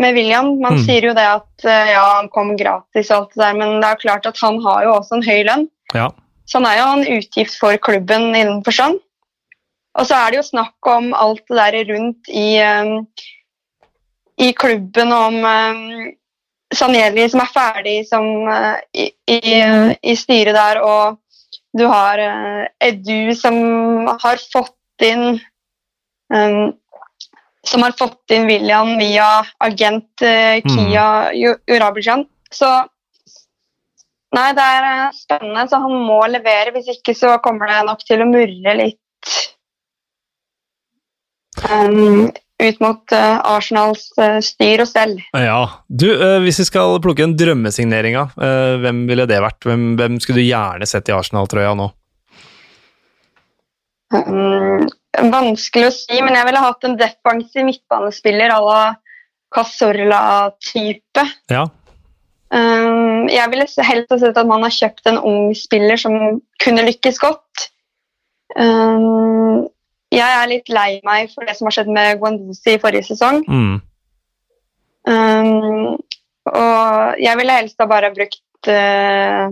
med 0.00 0.14
William. 0.16 0.50
Man 0.60 0.76
Mm. 0.76 0.84
sier 0.84 1.06
jo 1.08 1.14
det 1.16 1.24
at 1.24 1.64
uh, 1.64 1.86
ja, 1.92 2.04
han 2.18 2.28
kom 2.32 2.54
gratis, 2.56 3.10
og 3.10 3.16
alt 3.16 3.34
det 3.36 3.42
der, 3.44 3.54
men 3.56 3.80
det 3.80 3.88
er 3.90 4.00
klart 4.04 4.26
at 4.28 4.38
han 4.42 4.58
har 4.64 4.82
jo 4.84 4.94
også 4.98 5.16
en 5.16 5.24
høy 5.28 5.42
lønn. 5.48 5.66
Ja. 5.94 6.10
Så 6.46 6.58
han 6.60 6.66
er 6.68 6.78
jo 6.78 6.88
en 6.96 7.06
utgift 7.18 7.56
for 7.58 7.76
klubben 7.80 8.28
i 8.36 8.44
den 8.44 8.60
forstand. 8.64 9.00
Og 9.96 10.04
så 10.06 10.14
er 10.20 10.30
det 10.30 10.36
jo 10.42 10.48
snakk 10.50 10.90
om 10.92 11.12
alt 11.16 11.40
det 11.48 11.56
der 11.56 11.78
rundt 11.94 12.28
i, 12.28 12.60
um, 12.60 13.06
i 14.38 14.50
klubben, 14.52 15.12
om 15.16 15.38
um, 15.40 16.10
Sanjeli 16.74 17.28
som 17.30 17.42
er 17.44 17.52
ferdig 17.52 17.98
som, 18.08 18.24
uh, 18.48 18.78
i, 18.96 19.10
i, 19.30 19.42
i 20.02 20.16
styret 20.18 20.56
der, 20.56 20.80
og 20.82 21.20
du 21.76 21.86
har 21.90 22.18
uh, 22.18 22.64
Edu 22.82 23.34
som 23.38 23.56
har 24.22 24.42
fått 24.52 25.06
inn 25.06 25.38
um, 26.32 26.74
som 27.66 27.82
har 27.82 27.94
fått 27.98 28.34
inn 28.34 28.46
William 28.48 28.96
via 28.98 29.28
agent 29.62 30.26
uh, 30.26 30.58
Kia 30.66 31.06
Jurabishan. 31.34 32.26
Så 32.52 32.70
Nei, 34.34 34.50
det 34.56 34.64
er 34.64 34.84
eh, 34.84 35.12
spennende, 35.16 35.64
så 35.70 35.78
han 35.80 35.92
må 36.08 36.18
levere. 36.28 36.72
Hvis 36.74 36.90
ikke 36.96 37.14
så 37.16 37.36
kommer 37.44 37.70
det 37.70 37.84
nok 37.86 38.02
til 38.04 38.20
å 38.20 38.28
murre 38.28 38.74
litt 38.76 39.30
um, 41.70 42.26
ut 42.62 42.80
mot 42.80 43.12
eh, 43.12 43.38
Arsenals 43.44 44.08
eh, 44.20 44.38
styr 44.44 44.82
og 44.84 44.88
stell. 44.88 45.16
Ja. 45.36 45.60
Du, 45.88 46.08
eh, 46.14 46.38
hvis 46.44 46.60
vi 46.62 46.68
skal 46.68 46.98
plukke 47.04 47.26
en 47.26 47.36
drømmesignering 47.36 48.16
hvem 48.16 49.04
ville 49.10 49.26
det 49.28 49.40
vært? 49.44 49.60
Hvem, 49.66 49.94
hvem 50.00 50.20
skulle 50.22 50.42
du 50.42 50.48
gjerne 50.48 50.88
sett 50.88 51.10
i 51.10 51.16
Arsenal-trøya 51.16 51.74
nå? 51.76 51.90
Um, 54.14 54.86
vanskelig 55.32 55.88
å 55.88 55.94
si, 55.94 56.20
men 56.22 56.36
jeg 56.36 56.46
ville 56.48 56.62
hatt 56.62 56.86
en 56.86 56.96
defensiv 57.00 57.66
midtbanespiller 57.66 58.54
à 58.54 58.60
la 58.62 58.80
Casorla-type. 59.54 61.26
Ja. 61.52 61.66
Um, 62.54 63.26
jeg 63.28 63.50
ville 63.50 63.66
helst 63.66 64.12
ha 64.14 64.18
sett 64.20 64.38
at 64.38 64.48
man 64.48 64.62
har 64.62 64.74
kjøpt 64.74 65.08
en 65.10 65.18
ung 65.18 65.50
spiller 65.58 65.98
som 66.00 66.38
kunne 66.62 66.86
lykkes 66.86 67.18
godt. 67.22 67.68
Um, 68.54 69.66
jeg 70.14 70.22
er 70.26 70.50
litt 70.50 70.70
lei 70.72 71.00
meg 71.06 71.32
for 71.32 71.46
det 71.46 71.56
som 71.58 71.68
har 71.68 71.76
skjedd 71.76 71.90
med 71.92 72.20
Guanduzi 72.20 72.76
i 72.76 72.82
forrige 72.82 73.08
sesong. 73.08 73.42
Mm. 73.48 73.76
Um, 75.06 75.96
og 76.50 77.22
jeg 77.22 77.38
ville 77.38 77.58
helst 77.58 77.82
ha 77.82 77.88
bare 77.90 78.12
brukt, 78.14 78.70
uh, 78.70 79.50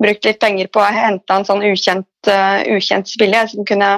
brukt 0.00 0.28
litt 0.28 0.40
penger 0.40 0.70
på 0.72 0.82
å 0.82 0.88
hente 0.92 1.36
en 1.36 1.46
sånn 1.48 1.64
ukjent, 1.68 2.08
uh, 2.28 2.64
ukjent 2.74 3.12
spiller 3.12 3.48
som 3.52 3.68
kunne, 3.68 3.92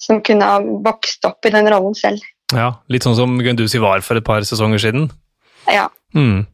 som 0.00 0.22
kunne 0.24 0.48
ha 0.48 0.60
vokst 0.60 1.24
opp 1.28 1.48
i 1.48 1.54
den 1.54 1.68
rollen 1.72 1.96
selv. 1.98 2.24
ja. 2.52 2.74
Litt 2.92 3.08
sånn 3.08 3.16
som 3.16 3.36
Gunduzi 3.40 3.80
var 3.80 4.04
for 4.04 4.20
et 4.20 4.28
par 4.28 4.44
sesonger 4.48 4.82
siden. 4.82 5.10
Ja. 5.70 5.88
Mm. 6.16 6.44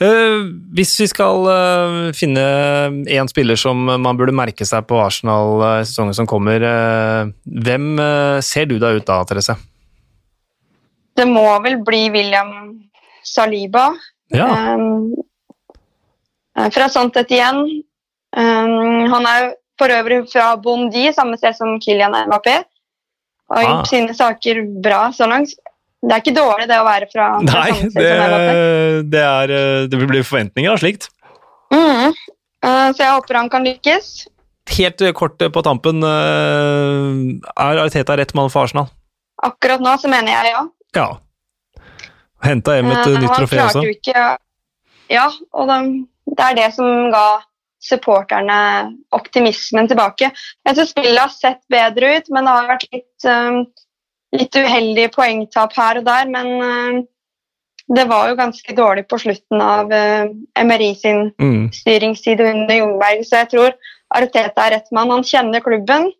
Eh, 0.00 0.38
hvis 0.76 0.94
vi 1.02 1.06
skal 1.10 1.44
eh, 1.52 1.96
finne 2.16 2.44
én 3.12 3.28
spiller 3.28 3.58
som 3.60 3.76
man 3.84 4.16
burde 4.16 4.32
merke 4.32 4.64
seg 4.64 4.86
på 4.88 4.96
Arsenal 5.02 5.60
eh, 5.60 5.80
i 5.82 5.88
sesongen 5.88 6.16
som 6.16 6.28
kommer, 6.30 6.62
eh, 6.64 7.32
hvem 7.66 7.90
eh, 8.00 8.38
ser 8.46 8.70
du 8.70 8.78
deg 8.80 9.00
ut 9.02 9.08
da, 9.10 9.20
Therese? 9.28 9.58
Det 11.16 11.26
må 11.28 11.44
vel 11.64 11.76
bli 11.84 12.06
William 12.14 12.54
Saliba. 13.26 13.90
Ja. 14.32 14.48
Eh, 16.56 16.70
fra 16.72 16.88
Santet 16.88 17.30
igjen. 17.34 17.60
Um, 18.30 19.06
han 19.10 19.26
er 19.26 19.38
jo 19.42 19.48
for 19.80 19.90
øvrig 19.92 20.20
fra 20.30 20.52
Bondi, 20.60 21.08
samme 21.16 21.36
sted 21.40 21.56
som 21.56 21.76
Kylian 21.82 22.14
Mbappé. 22.28 22.60
Og 23.50 23.56
har 23.56 23.64
Ah. 23.64 23.70
gjort 23.72 23.88
sine 23.90 24.14
saker 24.14 24.60
bra 24.84 25.10
så 25.12 25.26
langt. 25.26 25.50
Det 26.00 26.14
er 26.14 26.22
ikke 26.22 26.36
dårlig 26.36 26.66
det 26.70 26.76
å 26.80 26.84
være 26.86 27.06
fra, 27.12 27.24
fra 27.44 27.62
Nei, 27.64 27.72
det, 27.92 28.04
det, 29.12 29.22
er, 29.24 29.52
eh, 29.52 29.88
det 29.92 29.98
blir 30.00 30.24
forventninger 30.24 30.72
av 30.72 30.80
slikt. 30.80 31.10
Mhm. 31.74 32.14
Eh, 32.60 32.86
så 32.92 33.02
jeg 33.02 33.16
håper 33.16 33.38
han 33.40 33.50
kan 33.52 33.64
lykkes. 33.64 34.08
Helt 34.76 35.04
eh, 35.04 35.12
kort 35.16 35.40
på 35.40 35.64
tampen, 35.64 36.04
er 36.04 37.82
Arteta 37.84 38.16
rett 38.16 38.32
mann 38.36 38.52
for 38.52 38.64
Arsenal? 38.64 38.88
Akkurat 39.44 39.80
nå 39.84 39.92
så 40.00 40.08
mener 40.12 40.32
jeg 40.32 40.54
ja. 40.54 40.64
Ja. 40.96 41.10
Henta 42.44 42.78
hjem 42.78 42.90
et 42.94 43.12
nytt 43.20 43.36
trofé 43.36 43.60
også. 43.66 43.84
ikke 43.92 44.24
Ja, 45.12 45.28
og 45.56 45.68
det, 45.68 45.78
det 46.32 46.46
er 46.46 46.58
det 46.58 46.68
som 46.76 47.10
ga 47.12 47.40
supporterne 47.80 48.56
optimismen 49.16 49.88
tilbake. 49.88 50.30
Jeg 50.66 50.76
synes 50.76 50.92
spillet 50.92 51.20
har 51.20 51.32
sett 51.32 51.60
bedre 51.72 52.16
ut, 52.18 52.28
men 52.32 52.46
det 52.46 52.56
har 52.56 52.68
vært 52.68 52.86
litt, 52.92 53.28
um, 53.28 53.62
litt 54.36 54.54
uheldige 54.56 55.10
poengtap 55.14 55.74
her 55.76 56.00
og 56.00 56.06
der. 56.06 56.30
Men 56.30 56.52
um, 56.62 57.00
det 57.90 58.06
var 58.10 58.30
jo 58.30 58.38
ganske 58.38 58.76
dårlig 58.76 59.06
på 59.10 59.18
slutten 59.18 59.62
av 59.64 59.90
uh, 59.90 60.30
MRI 60.62 60.92
sin 60.94 61.30
Mm. 61.40 61.70
styringstid 61.74 62.40
under 62.40 62.74
Jungberg, 62.76 63.24
så 63.26 63.42
jeg 63.42 63.50
tror 63.56 63.74
Arteta 64.14 64.66
er 64.66 64.76
rett 64.76 64.90
mann. 64.94 65.10
Han 65.10 65.26
kjenner 65.26 65.62
klubben. 65.62 66.10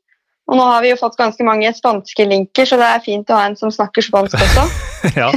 Og 0.51 0.57
nå 0.59 0.65
har 0.67 0.81
vi 0.83 0.91
jo 0.91 0.99
fått 0.99 1.15
ganske 1.19 1.45
mange 1.47 1.71
spanske 1.77 2.25
linker, 2.27 2.67
så 2.67 2.75
det 2.81 2.87
er 2.91 3.03
fint 3.05 3.29
å 3.31 3.37
ha 3.39 3.45
en 3.47 3.55
som 3.59 3.71
snakker 3.71 4.03
spansk 4.03 4.35
også. 4.35 4.65
ja, 5.21 5.29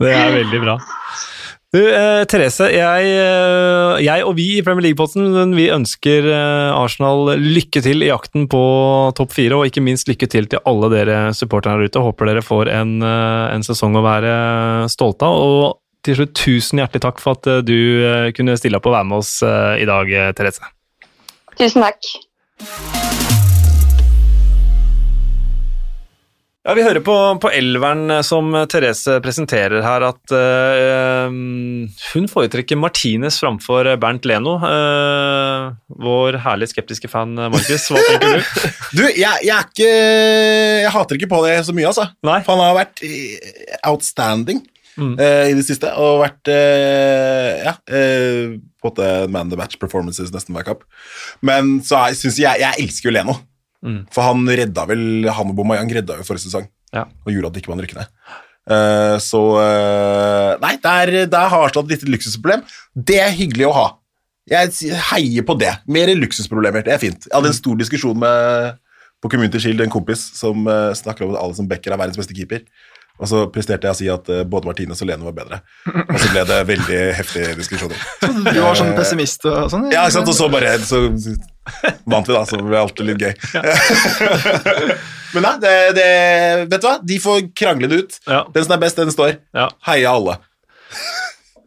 det 0.00 0.12
er 0.16 0.30
veldig 0.38 0.60
bra. 0.62 0.78
Du, 1.74 1.80
eh, 1.82 2.22
Therese, 2.30 2.68
jeg, 2.70 3.06
eh, 3.18 4.02
jeg 4.04 4.22
og 4.22 4.36
vi 4.38 4.44
i 4.54 4.62
Premier 4.62 4.84
League-potten 4.86 5.56
vi 5.56 5.64
ønsker 5.74 6.28
eh, 6.30 6.70
Arsenal 6.70 7.32
lykke 7.40 7.82
til 7.82 8.04
i 8.04 8.12
jakten 8.12 8.46
på 8.50 8.60
topp 9.18 9.34
fire, 9.34 9.58
og 9.58 9.66
ikke 9.66 9.82
minst 9.82 10.06
lykke 10.06 10.28
til 10.30 10.46
til 10.52 10.62
alle 10.70 10.92
dere 10.92 11.16
supporterne 11.34 11.82
der 11.82 11.90
ute. 11.90 12.04
Håper 12.04 12.30
dere 12.30 12.46
får 12.46 12.70
en, 12.70 12.94
eh, 13.02 13.56
en 13.56 13.66
sesong 13.66 13.98
å 13.98 14.04
være 14.06 14.36
stolte 14.92 15.26
av. 15.26 15.40
Og 15.48 16.06
til 16.06 16.20
slutt, 16.20 16.36
tusen 16.38 16.78
hjertelig 16.78 17.02
takk 17.08 17.18
for 17.24 17.40
at 17.40 17.66
du 17.66 18.30
kunne 18.36 18.58
stille 18.60 18.78
opp 18.78 18.86
og 18.86 18.94
være 18.94 19.08
med 19.08 19.24
oss 19.24 19.38
i 19.42 19.88
dag, 19.88 20.12
Therese. 20.36 20.68
Tusen 21.56 21.88
takk. 21.88 23.23
Ja, 26.64 26.72
Vi 26.72 26.80
hører 26.80 27.02
på, 27.04 27.14
på 27.44 27.50
elveren 27.52 28.08
eh, 28.08 28.22
som 28.24 28.46
Therese 28.72 29.18
presenterer 29.20 29.84
her, 29.84 30.06
at 30.06 30.32
uh, 30.32 31.28
hun 32.14 32.28
foretrekker 32.32 32.78
Martinez 32.80 33.36
framfor 33.42 33.90
Bernt 34.00 34.24
Leno. 34.24 34.54
Uh, 34.62 35.74
vår 36.00 36.38
herlig 36.40 36.70
skeptiske 36.72 37.10
fan, 37.12 37.36
eh, 37.36 37.50
Markus, 37.52 37.90
hva 37.92 38.00
tenker 38.08 38.38
du? 38.38 38.62
Du, 38.96 39.02
jeg, 39.10 39.44
jeg 39.44 39.52
er 39.52 39.66
ikke 39.68 39.90
Jeg 39.90 40.92
hater 40.94 41.18
ikke 41.18 41.32
på 41.34 41.42
det 41.44 41.58
så 41.68 41.74
mye, 41.76 41.90
altså. 41.90 42.08
Nei. 42.24 42.38
For 42.46 42.56
han 42.56 42.64
har 42.64 42.78
vært 42.80 43.04
eh, 43.04 43.50
outstanding 43.90 44.64
Mm. 44.94 45.16
uh, 45.18 45.48
i 45.50 45.54
det 45.58 45.64
siste, 45.66 45.90
og 45.98 46.20
vært 46.20 46.46
eh, 46.54 47.64
Ja, 47.64 47.72
eh, 47.90 48.52
på 48.78 48.86
en 48.86 48.92
måte 48.92 49.08
man 49.26 49.50
the 49.50 49.58
match 49.58 49.74
performances 49.82 50.30
nesten 50.30 50.54
hver 50.54 50.68
kamp. 50.68 50.84
Men 51.42 51.80
så 51.82 52.04
syns 52.12 52.20
synes 52.22 52.38
jeg 52.38 52.62
Jeg 52.62 52.84
elsker 52.84 53.10
jo 53.10 53.14
Leno. 53.16 53.34
Mm. 53.84 54.00
For 54.14 54.24
han 54.24 54.46
redda 54.48 54.86
vel 54.88 55.26
Han 55.36 55.50
og 55.52 55.58
Bomayang 55.58 55.90
redda 55.92 56.16
jo 56.16 56.24
forrige 56.24 56.46
sesong 56.46 56.64
Ja. 56.94 57.02
og 57.04 57.34
gjorde 57.34 57.50
at 57.50 57.58
ikke 57.60 57.72
man 57.72 57.82
rykket 57.84 57.98
ned. 58.00 58.12
Uh, 58.64 59.18
så 59.20 59.40
uh, 59.60 60.54
Nei, 60.62 60.78
der, 60.80 61.12
der 61.28 61.50
har 61.52 61.66
Arsenal 61.66 61.84
et 61.84 61.98
lite 61.98 62.14
luksusproblem. 62.14 62.62
Det 62.96 63.18
er 63.20 63.34
hyggelig 63.36 63.66
å 63.68 63.74
ha. 63.76 63.84
Jeg 64.48 64.96
heier 65.10 65.44
på 65.44 65.56
det. 65.60 65.72
Mer 65.88 66.12
luksusproblemer. 66.16 66.84
Det 66.86 66.94
er 66.96 67.02
fint. 67.02 67.28
Jeg 67.28 67.34
hadde 67.36 67.52
en 67.52 67.56
stor 67.56 67.76
diskusjon 67.80 68.18
med 68.20 68.80
på 69.24 69.30
Community 69.32 69.60
Shield 69.60 69.80
en 69.80 69.92
kompis 69.92 70.20
som 70.36 70.66
uh, 70.68 70.92
snakker 70.96 71.24
om 71.24 71.34
at 71.34 71.40
Alison 71.40 71.68
Becker 71.68 71.94
er 71.94 72.00
verdens 72.00 72.20
beste 72.20 72.36
keeper. 72.36 72.64
Og 73.22 73.28
så 73.30 73.44
presterte 73.54 73.86
jeg 73.86 73.94
å 73.94 73.98
si 73.98 74.08
at 74.10 74.28
eh, 74.34 74.40
både 74.50 74.66
Martinez 74.66 74.98
og 75.04 75.06
Lene 75.06 75.22
var 75.28 75.34
bedre. 75.36 75.60
Og 75.86 76.16
så 76.18 76.30
ble 76.32 76.42
det 76.48 76.56
veldig 76.66 77.00
heftige 77.14 77.52
diskusjoner. 77.60 78.00
Du 78.50 78.58
var 78.58 78.74
sånn 78.78 78.90
pessimist 78.96 79.46
og 79.46 79.68
sånn? 79.70 79.86
Ja, 79.94 80.02
ikke 80.08 80.16
sant? 80.16 80.30
Og 80.32 80.34
så 80.34 80.48
bare 80.50 80.72
så 80.82 81.04
vant 82.10 82.26
vi, 82.26 82.34
da. 82.34 82.42
Så 82.50 82.58
ble 82.58 82.80
alltid 82.80 83.12
litt 83.12 83.22
gøy. 83.22 83.34
Men 85.34 85.46
nei, 85.46 85.54
det, 85.62 85.74
det 85.96 86.08
Vet 86.70 86.82
du 86.82 86.88
hva? 86.88 86.96
De 87.06 87.20
får 87.22 87.46
krangle 87.58 87.90
det 87.90 88.02
ut. 88.02 88.18
Ja, 88.26 88.42
Den 88.54 88.66
som 88.66 88.74
er 88.76 88.82
best, 88.82 88.98
den 88.98 89.14
står. 89.14 89.38
ja. 89.54 89.68
Heia 89.86 90.12
alle. 90.18 90.36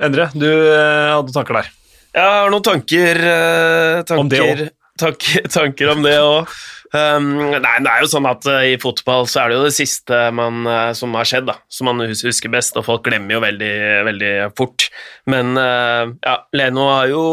Endre, 0.03 0.27
du 0.37 0.47
eh, 0.47 1.13
hadde 1.15 1.33
tanker 1.33 1.57
der. 1.61 1.71
Jeg 2.17 2.33
har 2.33 2.51
noen 2.53 2.65
tanker, 2.65 3.19
eh, 3.31 4.03
tanker 4.07 4.21
Om 4.23 4.29
det 4.31 4.41
også. 4.43 4.67
Tanker, 4.97 5.47
tanker 5.53 5.91
om 5.93 6.03
det 6.05 6.15
òg. 6.21 6.53
Um, 6.97 7.27
nei, 7.53 7.73
det 7.83 7.91
er 7.91 8.03
jo 8.03 8.09
sånn 8.09 8.27
at 8.29 8.47
uh, 8.49 8.63
i 8.65 8.77
fotball 8.81 9.27
så 9.29 9.43
er 9.43 9.51
det 9.51 9.57
jo 9.57 9.65
det 9.67 9.75
siste 9.75 10.19
man, 10.35 10.63
uh, 10.67 10.93
som 10.97 11.13
har 11.17 11.27
skjedd, 11.27 11.47
da, 11.49 11.57
som 11.71 11.89
man 11.89 12.03
husker 12.07 12.51
best, 12.53 12.77
og 12.79 12.87
folk 12.87 13.05
glemmer 13.05 13.37
jo 13.37 13.43
veldig, 13.43 13.75
veldig 14.07 14.31
fort. 14.57 14.87
Men 15.29 15.53
uh, 15.59 16.09
ja, 16.23 16.35
Leno 16.57 16.89
har 16.93 17.11
jo 17.11 17.23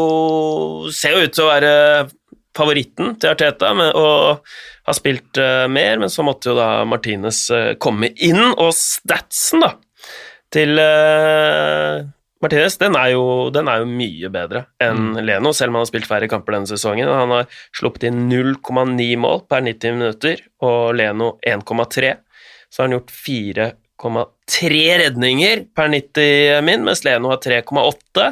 ser 0.93 1.15
jo 1.15 1.25
ut 1.25 1.35
til 1.35 1.45
å 1.45 1.51
være 1.51 1.73
favoritten 2.55 3.15
til 3.19 3.33
Arteta 3.33 3.73
men, 3.75 3.91
og 3.99 4.45
har 4.85 4.95
spilt 4.95 5.39
mer, 5.73 5.97
men 5.99 6.11
så 6.13 6.23
måtte 6.23 6.51
jo 6.51 6.55
da 6.55 6.85
Martinez 6.87 7.47
komme 7.81 8.11
inn, 8.23 8.53
og 8.53 8.69
statsen, 8.77 9.65
da, 9.65 9.73
til 10.53 10.77
Martinez, 12.45 12.77
den 12.77 12.95
er, 12.99 13.11
jo, 13.15 13.23
den 13.53 13.69
er 13.71 13.81
jo 13.81 13.87
mye 13.89 14.29
bedre 14.33 14.65
enn 14.83 15.15
Leno, 15.25 15.53
selv 15.55 15.71
om 15.71 15.79
han 15.79 15.85
har 15.85 15.89
spilt 15.89 16.09
færre 16.09 16.29
kamper 16.29 16.57
denne 16.57 16.69
sesongen. 16.69 17.09
Han 17.09 17.33
har 17.33 17.47
sluppet 17.75 18.05
inn 18.09 18.27
0,9 18.29 19.07
mål 19.21 19.41
per 19.49 19.65
90 19.65 19.97
minutter, 19.97 20.43
og 20.65 20.93
Leno 20.99 21.35
1,3. 21.41 22.13
Så 22.69 22.83
har 22.83 22.89
han 22.89 22.97
gjort 22.97 23.15
4,3 23.15 24.83
redninger 25.01 25.65
per 25.75 25.89
90 25.95 26.61
min, 26.67 26.85
mens 26.85 27.01
Leno 27.07 27.33
har 27.33 27.41
3,8. 27.41 28.29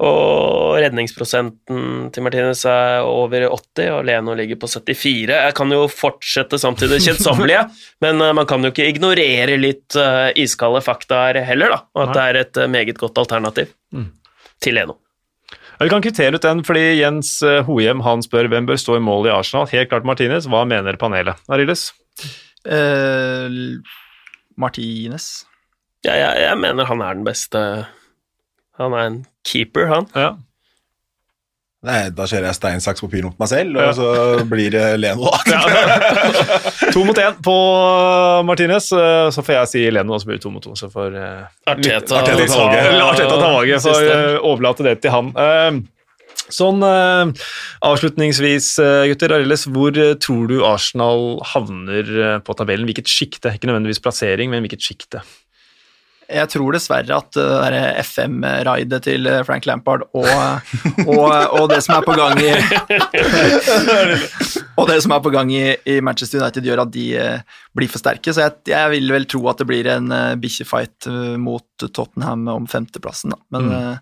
Og 0.00 0.78
redningsprosenten 0.80 2.06
til 2.14 2.24
Martinez 2.24 2.62
er 2.64 3.02
over 3.04 3.42
80, 3.52 3.90
og 3.98 4.06
Leno 4.08 4.32
ligger 4.38 4.56
på 4.62 4.70
74. 4.72 5.28
Jeg 5.34 5.56
kan 5.58 5.74
jo 5.74 5.82
fortsette 5.92 6.56
samtidig 6.62 6.96
det 6.96 7.04
kjedsommelige, 7.10 7.66
men 8.00 8.22
eh, 8.24 8.32
man 8.38 8.48
kan 8.48 8.64
jo 8.64 8.70
ikke 8.72 8.86
ignorere 8.88 9.58
litt 9.60 9.98
eh, 10.00 10.30
iskalde 10.40 10.80
fakta 10.86 11.18
her 11.26 11.42
heller, 11.50 11.74
da. 11.74 11.80
Og 11.98 12.06
at 12.06 12.14
det 12.16 12.24
er 12.30 12.38
et 12.44 12.60
eh, 12.64 12.70
meget 12.78 12.96
godt 13.02 13.20
alternativ 13.20 13.74
Mm. 13.92 14.04
til 14.62 14.76
Leno. 14.78 14.94
Ja, 15.50 15.82
vi 15.84 15.90
kan 15.90 16.02
kvittere 16.04 16.38
ut 16.38 16.44
den, 16.44 16.60
fordi 16.64 16.84
Jens 17.00 17.32
Hohjem 17.66 18.00
han 18.06 18.22
spør 18.22 18.46
hvem 18.52 18.68
bør 18.68 18.78
stå 18.78 18.96
i 18.96 19.02
mål 19.02 19.26
i 19.26 19.32
Arsenal. 19.34 19.66
Helt 19.72 19.90
klart 19.90 20.06
Martinez. 20.06 20.46
Hva 20.46 20.60
mener 20.68 20.94
panelet? 21.00 21.40
Arildes? 21.50 21.88
Uh, 22.62 23.80
Martinez. 24.60 25.42
Ja, 26.06 26.14
ja, 26.16 26.30
jeg 26.46 26.58
mener 26.62 26.86
han 26.88 27.02
er 27.04 27.18
den 27.18 27.26
beste 27.26 27.62
Han 28.80 28.94
er 28.96 29.06
en 29.10 29.18
keeper, 29.44 29.86
han. 29.92 30.06
Ja. 30.16 30.30
Nei, 31.80 32.10
da 32.12 32.26
kjører 32.28 32.44
jeg 32.50 32.56
stein, 32.58 32.82
saks, 32.84 33.00
papir 33.00 33.22
mot 33.24 33.38
meg 33.40 33.48
selv, 33.48 33.78
og 33.80 33.86
Ja. 33.86 33.92
så 33.96 34.44
blir 34.50 34.68
det 34.74 34.82
Leno, 35.00 35.30
da. 35.32 35.60
To 36.92 37.04
mot 37.08 37.16
én 37.16 37.38
på 37.40 37.54
Martinez. 38.44 38.90
eh, 38.92 39.30
Så 39.32 39.40
får 39.46 39.54
jeg 39.54 39.70
si 39.70 39.84
Leno, 39.90 40.12
og 40.12 40.20
så 40.20 40.28
blir 40.28 40.36
det 40.36 40.42
to 40.44 40.50
mot 40.52 40.62
to. 40.64 40.74
Så 40.76 40.90
får 40.92 41.16
eh, 41.16 41.46
Arteta 41.72 42.18
Arteta. 42.20 42.60
Arteta 43.06 43.38
ta 43.40 43.48
valget, 43.54 43.80
Så 43.80 43.94
eh, 44.04 44.36
overlate 44.44 44.84
det 44.90 44.98
til 45.06 45.10
han. 45.16 45.32
Eh, 45.36 45.80
Sånn 46.50 46.82
eh, 46.82 47.30
avslutningsvis, 47.86 48.72
eh, 48.82 49.04
gutter. 49.12 49.36
Arilles, 49.36 49.64
hvor 49.70 49.94
eh, 49.96 50.16
tror 50.18 50.48
du 50.50 50.56
Arsenal 50.66 51.38
havner 51.52 52.08
eh, 52.10 52.38
på 52.44 52.56
tabellen? 52.58 52.88
Hvilket 52.90 53.06
sjikte? 53.08 53.52
Ikke 53.54 53.70
nødvendigvis 53.70 54.02
plassering, 54.02 54.50
men 54.50 54.64
hvilket 54.66 54.82
sjikte? 54.82 55.22
Jeg 56.30 56.48
tror 56.52 56.72
dessverre 56.76 57.16
at 57.16 57.30
det 57.34 57.46
der 57.46 57.76
FM-raidet 58.04 59.00
til 59.08 59.26
eh, 59.26 59.40
Frank 59.48 59.66
Lampard 59.66 60.02
og, 60.14 60.28
og, 61.06 61.30
og 61.58 61.64
det 61.72 61.80
som 61.84 61.96
er 61.98 62.02
på 62.06 62.14
gang 62.18 62.38
i 62.38 62.50
Og 64.80 64.88
det 64.88 64.98
som 65.04 65.12
er 65.14 65.20
på 65.24 65.32
gang 65.34 65.50
i, 65.52 65.64
i 65.90 65.98
Manchester 66.04 66.40
United, 66.40 66.64
gjør 66.66 66.82
at 66.86 66.92
de 66.94 67.06
eh, 67.20 67.42
blir 67.76 67.90
for 67.92 68.00
sterke. 68.02 68.32
Så 68.32 68.40
jeg, 68.46 68.52
jeg 68.72 68.92
vil 68.94 69.12
vel 69.12 69.26
tro 69.30 69.42
at 69.50 69.60
det 69.60 69.66
blir 69.68 69.88
en 69.92 70.08
bikkjefight 70.40 71.08
eh, 71.10 71.34
mot 71.40 71.66
Tottenham 71.90 72.46
om 72.54 72.68
femteplassen, 72.70 73.34
da. 73.36 73.40
Men 73.56 73.68
Mm. 73.70 73.74
eh, 73.76 73.96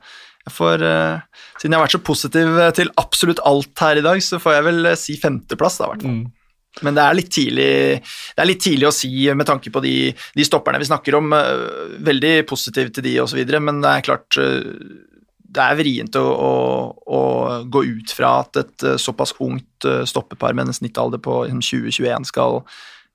jeg 0.48 0.54
får, 0.54 0.82
eh, 0.86 1.42
siden 1.60 1.74
jeg 1.74 1.76
har 1.76 1.82
vært 1.84 1.96
så 1.98 2.06
positiv 2.06 2.54
eh, 2.62 2.70
til 2.78 2.88
absolutt 3.00 3.40
alt 3.44 3.82
her 3.84 3.98
i 4.00 4.04
dag, 4.06 4.18
så 4.24 4.38
får 4.40 4.54
jeg 4.54 4.64
vel 4.68 4.78
eh, 4.92 4.96
si 4.96 5.16
femteplass, 5.20 5.76
da, 5.82 5.88
i 5.88 5.90
hvert 5.92 6.04
fall. 6.06 6.14
Men 6.86 6.96
det 6.96 7.04
er 7.04 7.18
litt 7.18 7.30
tidlig 7.34 7.70
Det 8.00 8.42
er 8.42 8.48
litt 8.48 8.62
tidlig 8.64 8.88
å 8.88 8.94
si 8.94 9.12
med 9.34 9.48
tanke 9.48 9.72
på 9.74 9.82
de, 9.84 9.94
de 10.12 10.46
stopperne 10.46 10.80
vi 10.80 10.88
snakker 10.88 11.18
om. 11.18 11.32
øh, 11.34 11.94
Veldig 12.08 12.34
positiv 12.48 12.92
til 12.94 13.06
de 13.06 13.18
osv., 13.24 13.40
men 13.58 13.82
det 13.84 13.92
er 13.92 14.06
klart 14.06 14.40
øh, 14.40 14.74
det 15.48 15.64
er 15.64 15.78
vrient 15.78 16.16
å, 16.20 16.26
å, 16.28 16.52
å 17.08 17.20
gå 17.72 17.82
ut 17.88 18.12
fra 18.12 18.34
at 18.42 18.60
et 18.60 18.84
øh, 18.84 18.98
såpass 19.00 19.32
ungt 19.40 19.86
stoppepar 20.10 20.54
med 20.54 20.68
en 20.68 20.76
snittalder 20.76 21.22
på 21.24 21.44
liksom, 21.46 21.62
2021 21.64 22.28
skal 22.28 22.60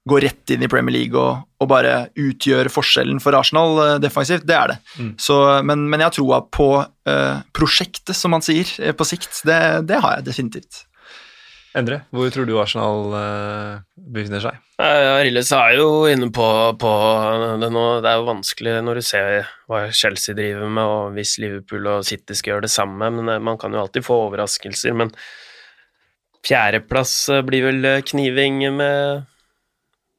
gå 0.09 0.18
rett 0.20 0.51
inn 0.51 0.64
i 0.66 0.68
Premier 0.68 0.95
League 0.95 1.20
og, 1.20 1.43
og 1.61 1.70
bare 1.72 2.09
utgjøre 2.20 2.72
forskjellen 2.74 3.22
for 3.24 3.38
Arsenal 3.38 4.01
defensivt. 4.03 4.43
Det 4.49 4.55
er 4.57 4.74
det. 4.74 4.80
Mm. 4.97 5.11
Så, 5.22 5.38
men, 5.64 5.86
men 5.91 6.01
jeg 6.01 6.09
har 6.09 6.16
troa 6.18 6.39
på 6.43 6.68
uh, 6.82 7.38
prosjektet, 7.55 8.11
som 8.18 8.36
man 8.36 8.43
sier, 8.43 8.68
på 8.97 9.07
sikt. 9.07 9.45
Det, 9.47 9.59
det 9.88 10.01
har 10.03 10.18
jeg 10.18 10.28
definitivt. 10.28 10.82
Endre, 11.74 12.03
hvor 12.13 12.30
tror 12.30 12.45
du 12.45 12.51
Arsenal 12.61 13.13
eh, 13.17 13.78
befinner 14.13 14.43
seg? 14.43 14.57
Ja, 14.78 15.15
Rilles 15.26 15.49
er 15.57 15.71
jo 15.80 15.88
inne 16.05 16.28
på, 16.34 16.45
på 16.78 16.91
det 17.61 17.69
nå. 17.74 17.86
Det 18.03 18.11
er 18.11 18.19
jo 18.19 18.28
vanskelig 18.28 18.76
når 18.86 18.99
du 18.99 19.05
ser 19.07 19.47
hva 19.71 19.88
Chelsea 19.95 20.36
driver 20.38 20.69
med, 20.69 20.84
og 20.86 21.15
hvis 21.15 21.39
Liverpool 21.41 21.89
og 21.95 22.05
City 22.05 22.38
skal 22.38 22.53
gjøre 22.55 22.67
det 22.67 22.74
samme, 22.76 23.09
men 23.17 23.32
eh, 23.34 23.41
man 23.41 23.57
kan 23.61 23.74
jo 23.74 23.82
alltid 23.82 24.05
få 24.05 24.19
overraskelser. 24.28 24.93
Men 25.01 25.09
fjerdeplass 26.45 27.15
eh, 27.34 27.41
blir 27.47 27.65
vel 27.71 27.89
kniving 28.11 28.61
med 28.78 29.26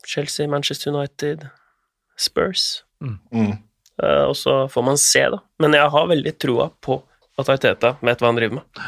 Chelsea, 0.07 0.48
Manchester 0.50 0.90
United, 0.94 1.46
Spurs. 2.18 2.82
Mm. 3.02 3.52
Eh, 4.02 4.22
Og 4.26 4.34
så 4.36 4.64
får 4.74 4.88
man 4.90 4.98
se, 4.98 5.22
da. 5.30 5.38
Men 5.62 5.78
jeg 5.78 5.90
har 5.94 6.11
veldig 6.11 6.34
troa 6.42 6.70
på 6.82 6.98
at 7.38 7.48
Arteta 7.50 7.94
vet 8.02 8.20
hva 8.22 8.30
han 8.30 8.38
driver 8.42 8.61
med. 8.61 8.84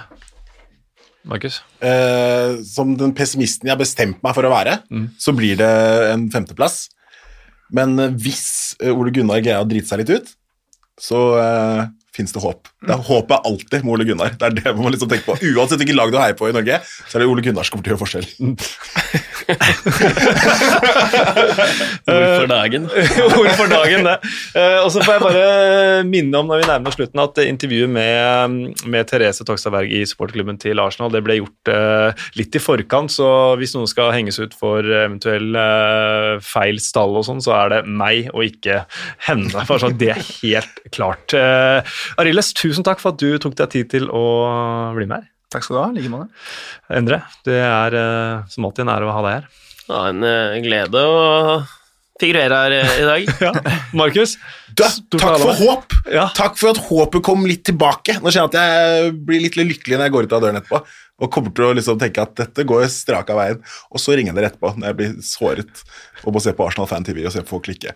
Markus? 1.27 1.61
eh, 1.83 2.57
som 2.63 2.95
den 2.97 3.13
pessimisten 3.19 3.67
jeg 3.67 3.75
har 3.75 3.81
bestemt 3.83 4.23
meg 4.23 4.35
for 4.37 4.47
å 4.47 4.53
være, 4.53 4.79
Mm. 4.91 5.09
så 5.19 5.35
blir 5.37 5.57
det 5.59 5.71
en 6.13 6.29
femteplass. 6.31 6.89
Men 7.75 7.99
eh, 7.99 8.13
hvis 8.15 8.77
eh, 8.81 8.95
Ole 8.95 9.11
Gunnar 9.11 9.43
greier 9.43 9.65
å 9.65 9.69
drite 9.69 9.89
seg 9.91 10.05
litt 10.05 10.11
ut, 10.21 10.35
så 10.97 11.19
uh, 11.37 11.83
fins 12.17 12.33
det 12.33 12.41
håp. 12.43 12.71
Det 12.87 12.95
er 12.95 13.03
håpet 13.09 13.49
alltid 13.51 13.85
med 13.85 13.93
Ole 13.95 14.07
Gunnar. 14.09 14.33
Det 14.41 14.47
er 14.49 14.57
det 14.57 14.73
man 14.73 14.87
må 14.87 14.93
liksom 14.95 15.11
tenke 15.11 15.27
på. 15.29 15.37
Uansett 15.53 15.81
hvilket 15.83 15.99
lag 15.99 16.13
du 16.13 16.19
heier 16.21 16.37
på 16.39 16.49
i 16.49 16.55
Norge, 16.57 16.81
så 17.05 17.13
er 17.19 17.25
det 17.25 17.29
Ole 17.31 17.45
Gunnar 17.45 17.65
som 17.67 17.77
kommer 17.77 17.87
til 17.87 17.93
å 17.93 17.97
gjøre 17.97 18.05
forskjell. 18.05 18.27
Ord 22.07 22.31
for 22.41 22.49
dagen. 22.51 22.89
Ord 23.39 23.53
for 23.59 23.71
dagen, 23.71 24.07
det. 24.09 24.17
Eh, 24.59 24.79
og 24.83 24.91
så 24.95 25.03
får 25.03 25.13
jeg 25.17 25.25
bare 25.27 25.45
minne 26.09 26.41
om 26.41 26.49
når 26.51 26.63
vi 26.63 26.69
nærmer 26.71 26.91
oss 26.91 26.99
slutten 26.99 27.23
at 27.23 27.41
intervjuet 27.45 27.93
med, 27.93 28.83
med 28.89 29.11
Therese 29.11 29.45
Togstadberg 29.47 29.93
i 29.93 30.03
supportklubben 30.09 30.59
til 30.63 30.81
Arsenal 30.83 31.13
det 31.15 31.23
ble 31.27 31.39
gjort 31.41 31.73
eh, 31.73 32.27
litt 32.39 32.57
i 32.57 32.63
forkant, 32.63 33.13
så 33.13 33.29
hvis 33.61 33.75
noen 33.77 33.91
skal 33.91 34.15
henges 34.15 34.41
ut 34.41 34.55
for 34.57 34.81
eventuell 34.87 35.57
eh, 35.61 36.33
feil 36.45 36.81
stall 36.83 37.17
og 37.21 37.27
sånn, 37.29 37.43
så 37.45 37.55
er 37.61 37.67
det 37.75 37.81
meg 37.87 38.31
og 38.33 38.43
ikke 38.47 38.83
henne. 39.29 39.67
For 39.69 39.83
sånn, 39.83 39.99
det 40.01 40.13
er 40.17 40.23
helt 40.41 40.77
klart. 40.95 41.35
Arildes, 42.21 42.53
tusen 42.57 42.87
takk 42.87 43.03
for 43.03 43.15
at 43.15 43.23
du 43.23 43.39
tok 43.43 43.57
deg 43.59 43.73
tid 43.73 43.91
til 43.97 44.11
å 44.11 44.25
bli 44.97 45.09
med 45.09 45.21
her. 45.21 45.31
Takk 45.53 45.67
skal 45.67 45.77
du 45.77 45.81
ha. 45.81 45.89
I 45.91 45.99
like 46.01 46.13
måte. 46.13 46.29
Endre, 46.93 47.23
det 47.47 47.59
er 47.63 47.97
eh, 48.01 48.45
som 48.53 48.67
alltid 48.67 48.87
en 48.87 48.95
ære 48.97 49.09
å 49.09 49.17
ha 49.17 49.25
deg 49.27 49.37
her. 49.39 49.51
Ja, 49.87 50.05
en 50.11 50.27
eh, 50.27 50.61
glede 50.65 51.03
å 51.07 51.19
figurere 52.21 52.61
her 52.65 52.75
eh, 52.81 52.95
i 53.03 53.07
dag. 53.07 53.35
Ja. 53.47 53.53
Markus? 53.97 54.37
Da, 54.77 54.91
takk 55.15 55.41
for 55.41 55.61
håp! 55.61 55.95
Ja. 56.13 56.27
Takk 56.37 56.59
for 56.61 56.73
at 56.73 56.81
håpet 56.89 57.25
kom 57.25 57.47
litt 57.49 57.65
tilbake. 57.69 58.19
Nå 58.21 58.33
kjenner 58.33 58.51
jeg 58.51 58.53
at 58.53 58.59
jeg 58.61 59.15
blir 59.29 59.45
litt 59.47 59.59
lykkelig 59.61 59.99
når 59.99 60.09
jeg 60.09 60.17
går 60.17 60.29
ut 60.29 60.37
av 60.37 60.45
døren 60.45 60.61
etterpå. 60.61 60.83
Og 61.17 61.31
kommer 61.33 61.53
til 61.57 61.65
å 61.65 61.75
liksom 61.77 61.97
tenke 62.01 62.21
at 62.21 62.35
dette 62.37 62.65
går 62.69 62.85
strak 62.93 63.31
av 63.33 63.39
veien. 63.41 63.61
Og 63.89 64.03
så 64.03 64.13
ringer 64.17 64.35
han 64.35 64.41
dere 64.41 64.51
etterpå 64.51 64.75
når 64.77 64.91
jeg 64.91 64.99
blir 64.99 65.15
såret 65.25 65.83
og 66.27 66.35
må 66.35 66.43
se 66.43 66.53
på 66.57 66.67
Arsenal 66.67 66.89
Fan 66.91 67.07
TV 67.07 67.23
og 67.25 67.33
se 67.33 67.41
på 67.45 67.55
folk 67.55 67.67
klikke. 67.69 67.95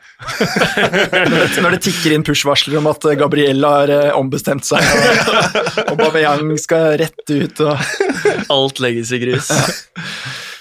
Når 1.61 1.77
det 1.77 1.83
tikker 1.85 2.15
inn 2.15 2.25
push-varsler 2.25 2.79
om 2.81 2.89
at 2.91 3.05
Gabrielle 3.19 3.73
har 3.75 3.93
eh, 3.93 4.11
ombestemt 4.17 4.65
seg, 4.69 4.85
og, 4.85 5.81
og 5.91 5.97
Bameyang 6.01 6.53
skal 6.61 6.95
rett 7.01 7.33
ut 7.33 7.65
og 7.65 7.89
Alt 8.55 8.81
legges 8.83 9.13
i 9.17 9.21
grus. 9.23 9.51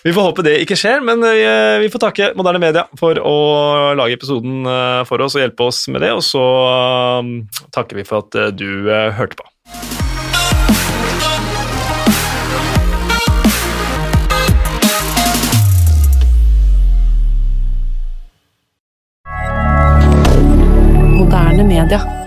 Vi 0.04 0.14
får 0.16 0.30
håpe 0.30 0.44
det 0.48 0.56
ikke 0.64 0.78
skjer, 0.80 1.04
men 1.04 1.24
eh, 1.28 1.78
vi 1.84 1.90
får 1.92 2.04
takke 2.06 2.30
moderne 2.40 2.62
media 2.64 2.86
for 3.00 3.20
å 3.20 3.36
lage 4.00 4.16
episoden 4.16 4.64
eh, 4.64 5.02
for 5.10 5.26
oss 5.26 5.36
og 5.36 5.44
hjelpe 5.44 5.68
oss 5.68 5.84
med 5.92 6.06
det, 6.06 6.14
og 6.16 6.24
så 6.26 6.44
eh, 6.70 7.34
takker 7.76 8.00
vi 8.00 8.08
for 8.08 8.24
at 8.24 8.40
eh, 8.40 8.54
du 8.56 8.88
eh, 8.88 9.10
hørte 9.20 9.42
på. 9.42 10.09
Moderne 21.60 21.84
media. 21.84 22.19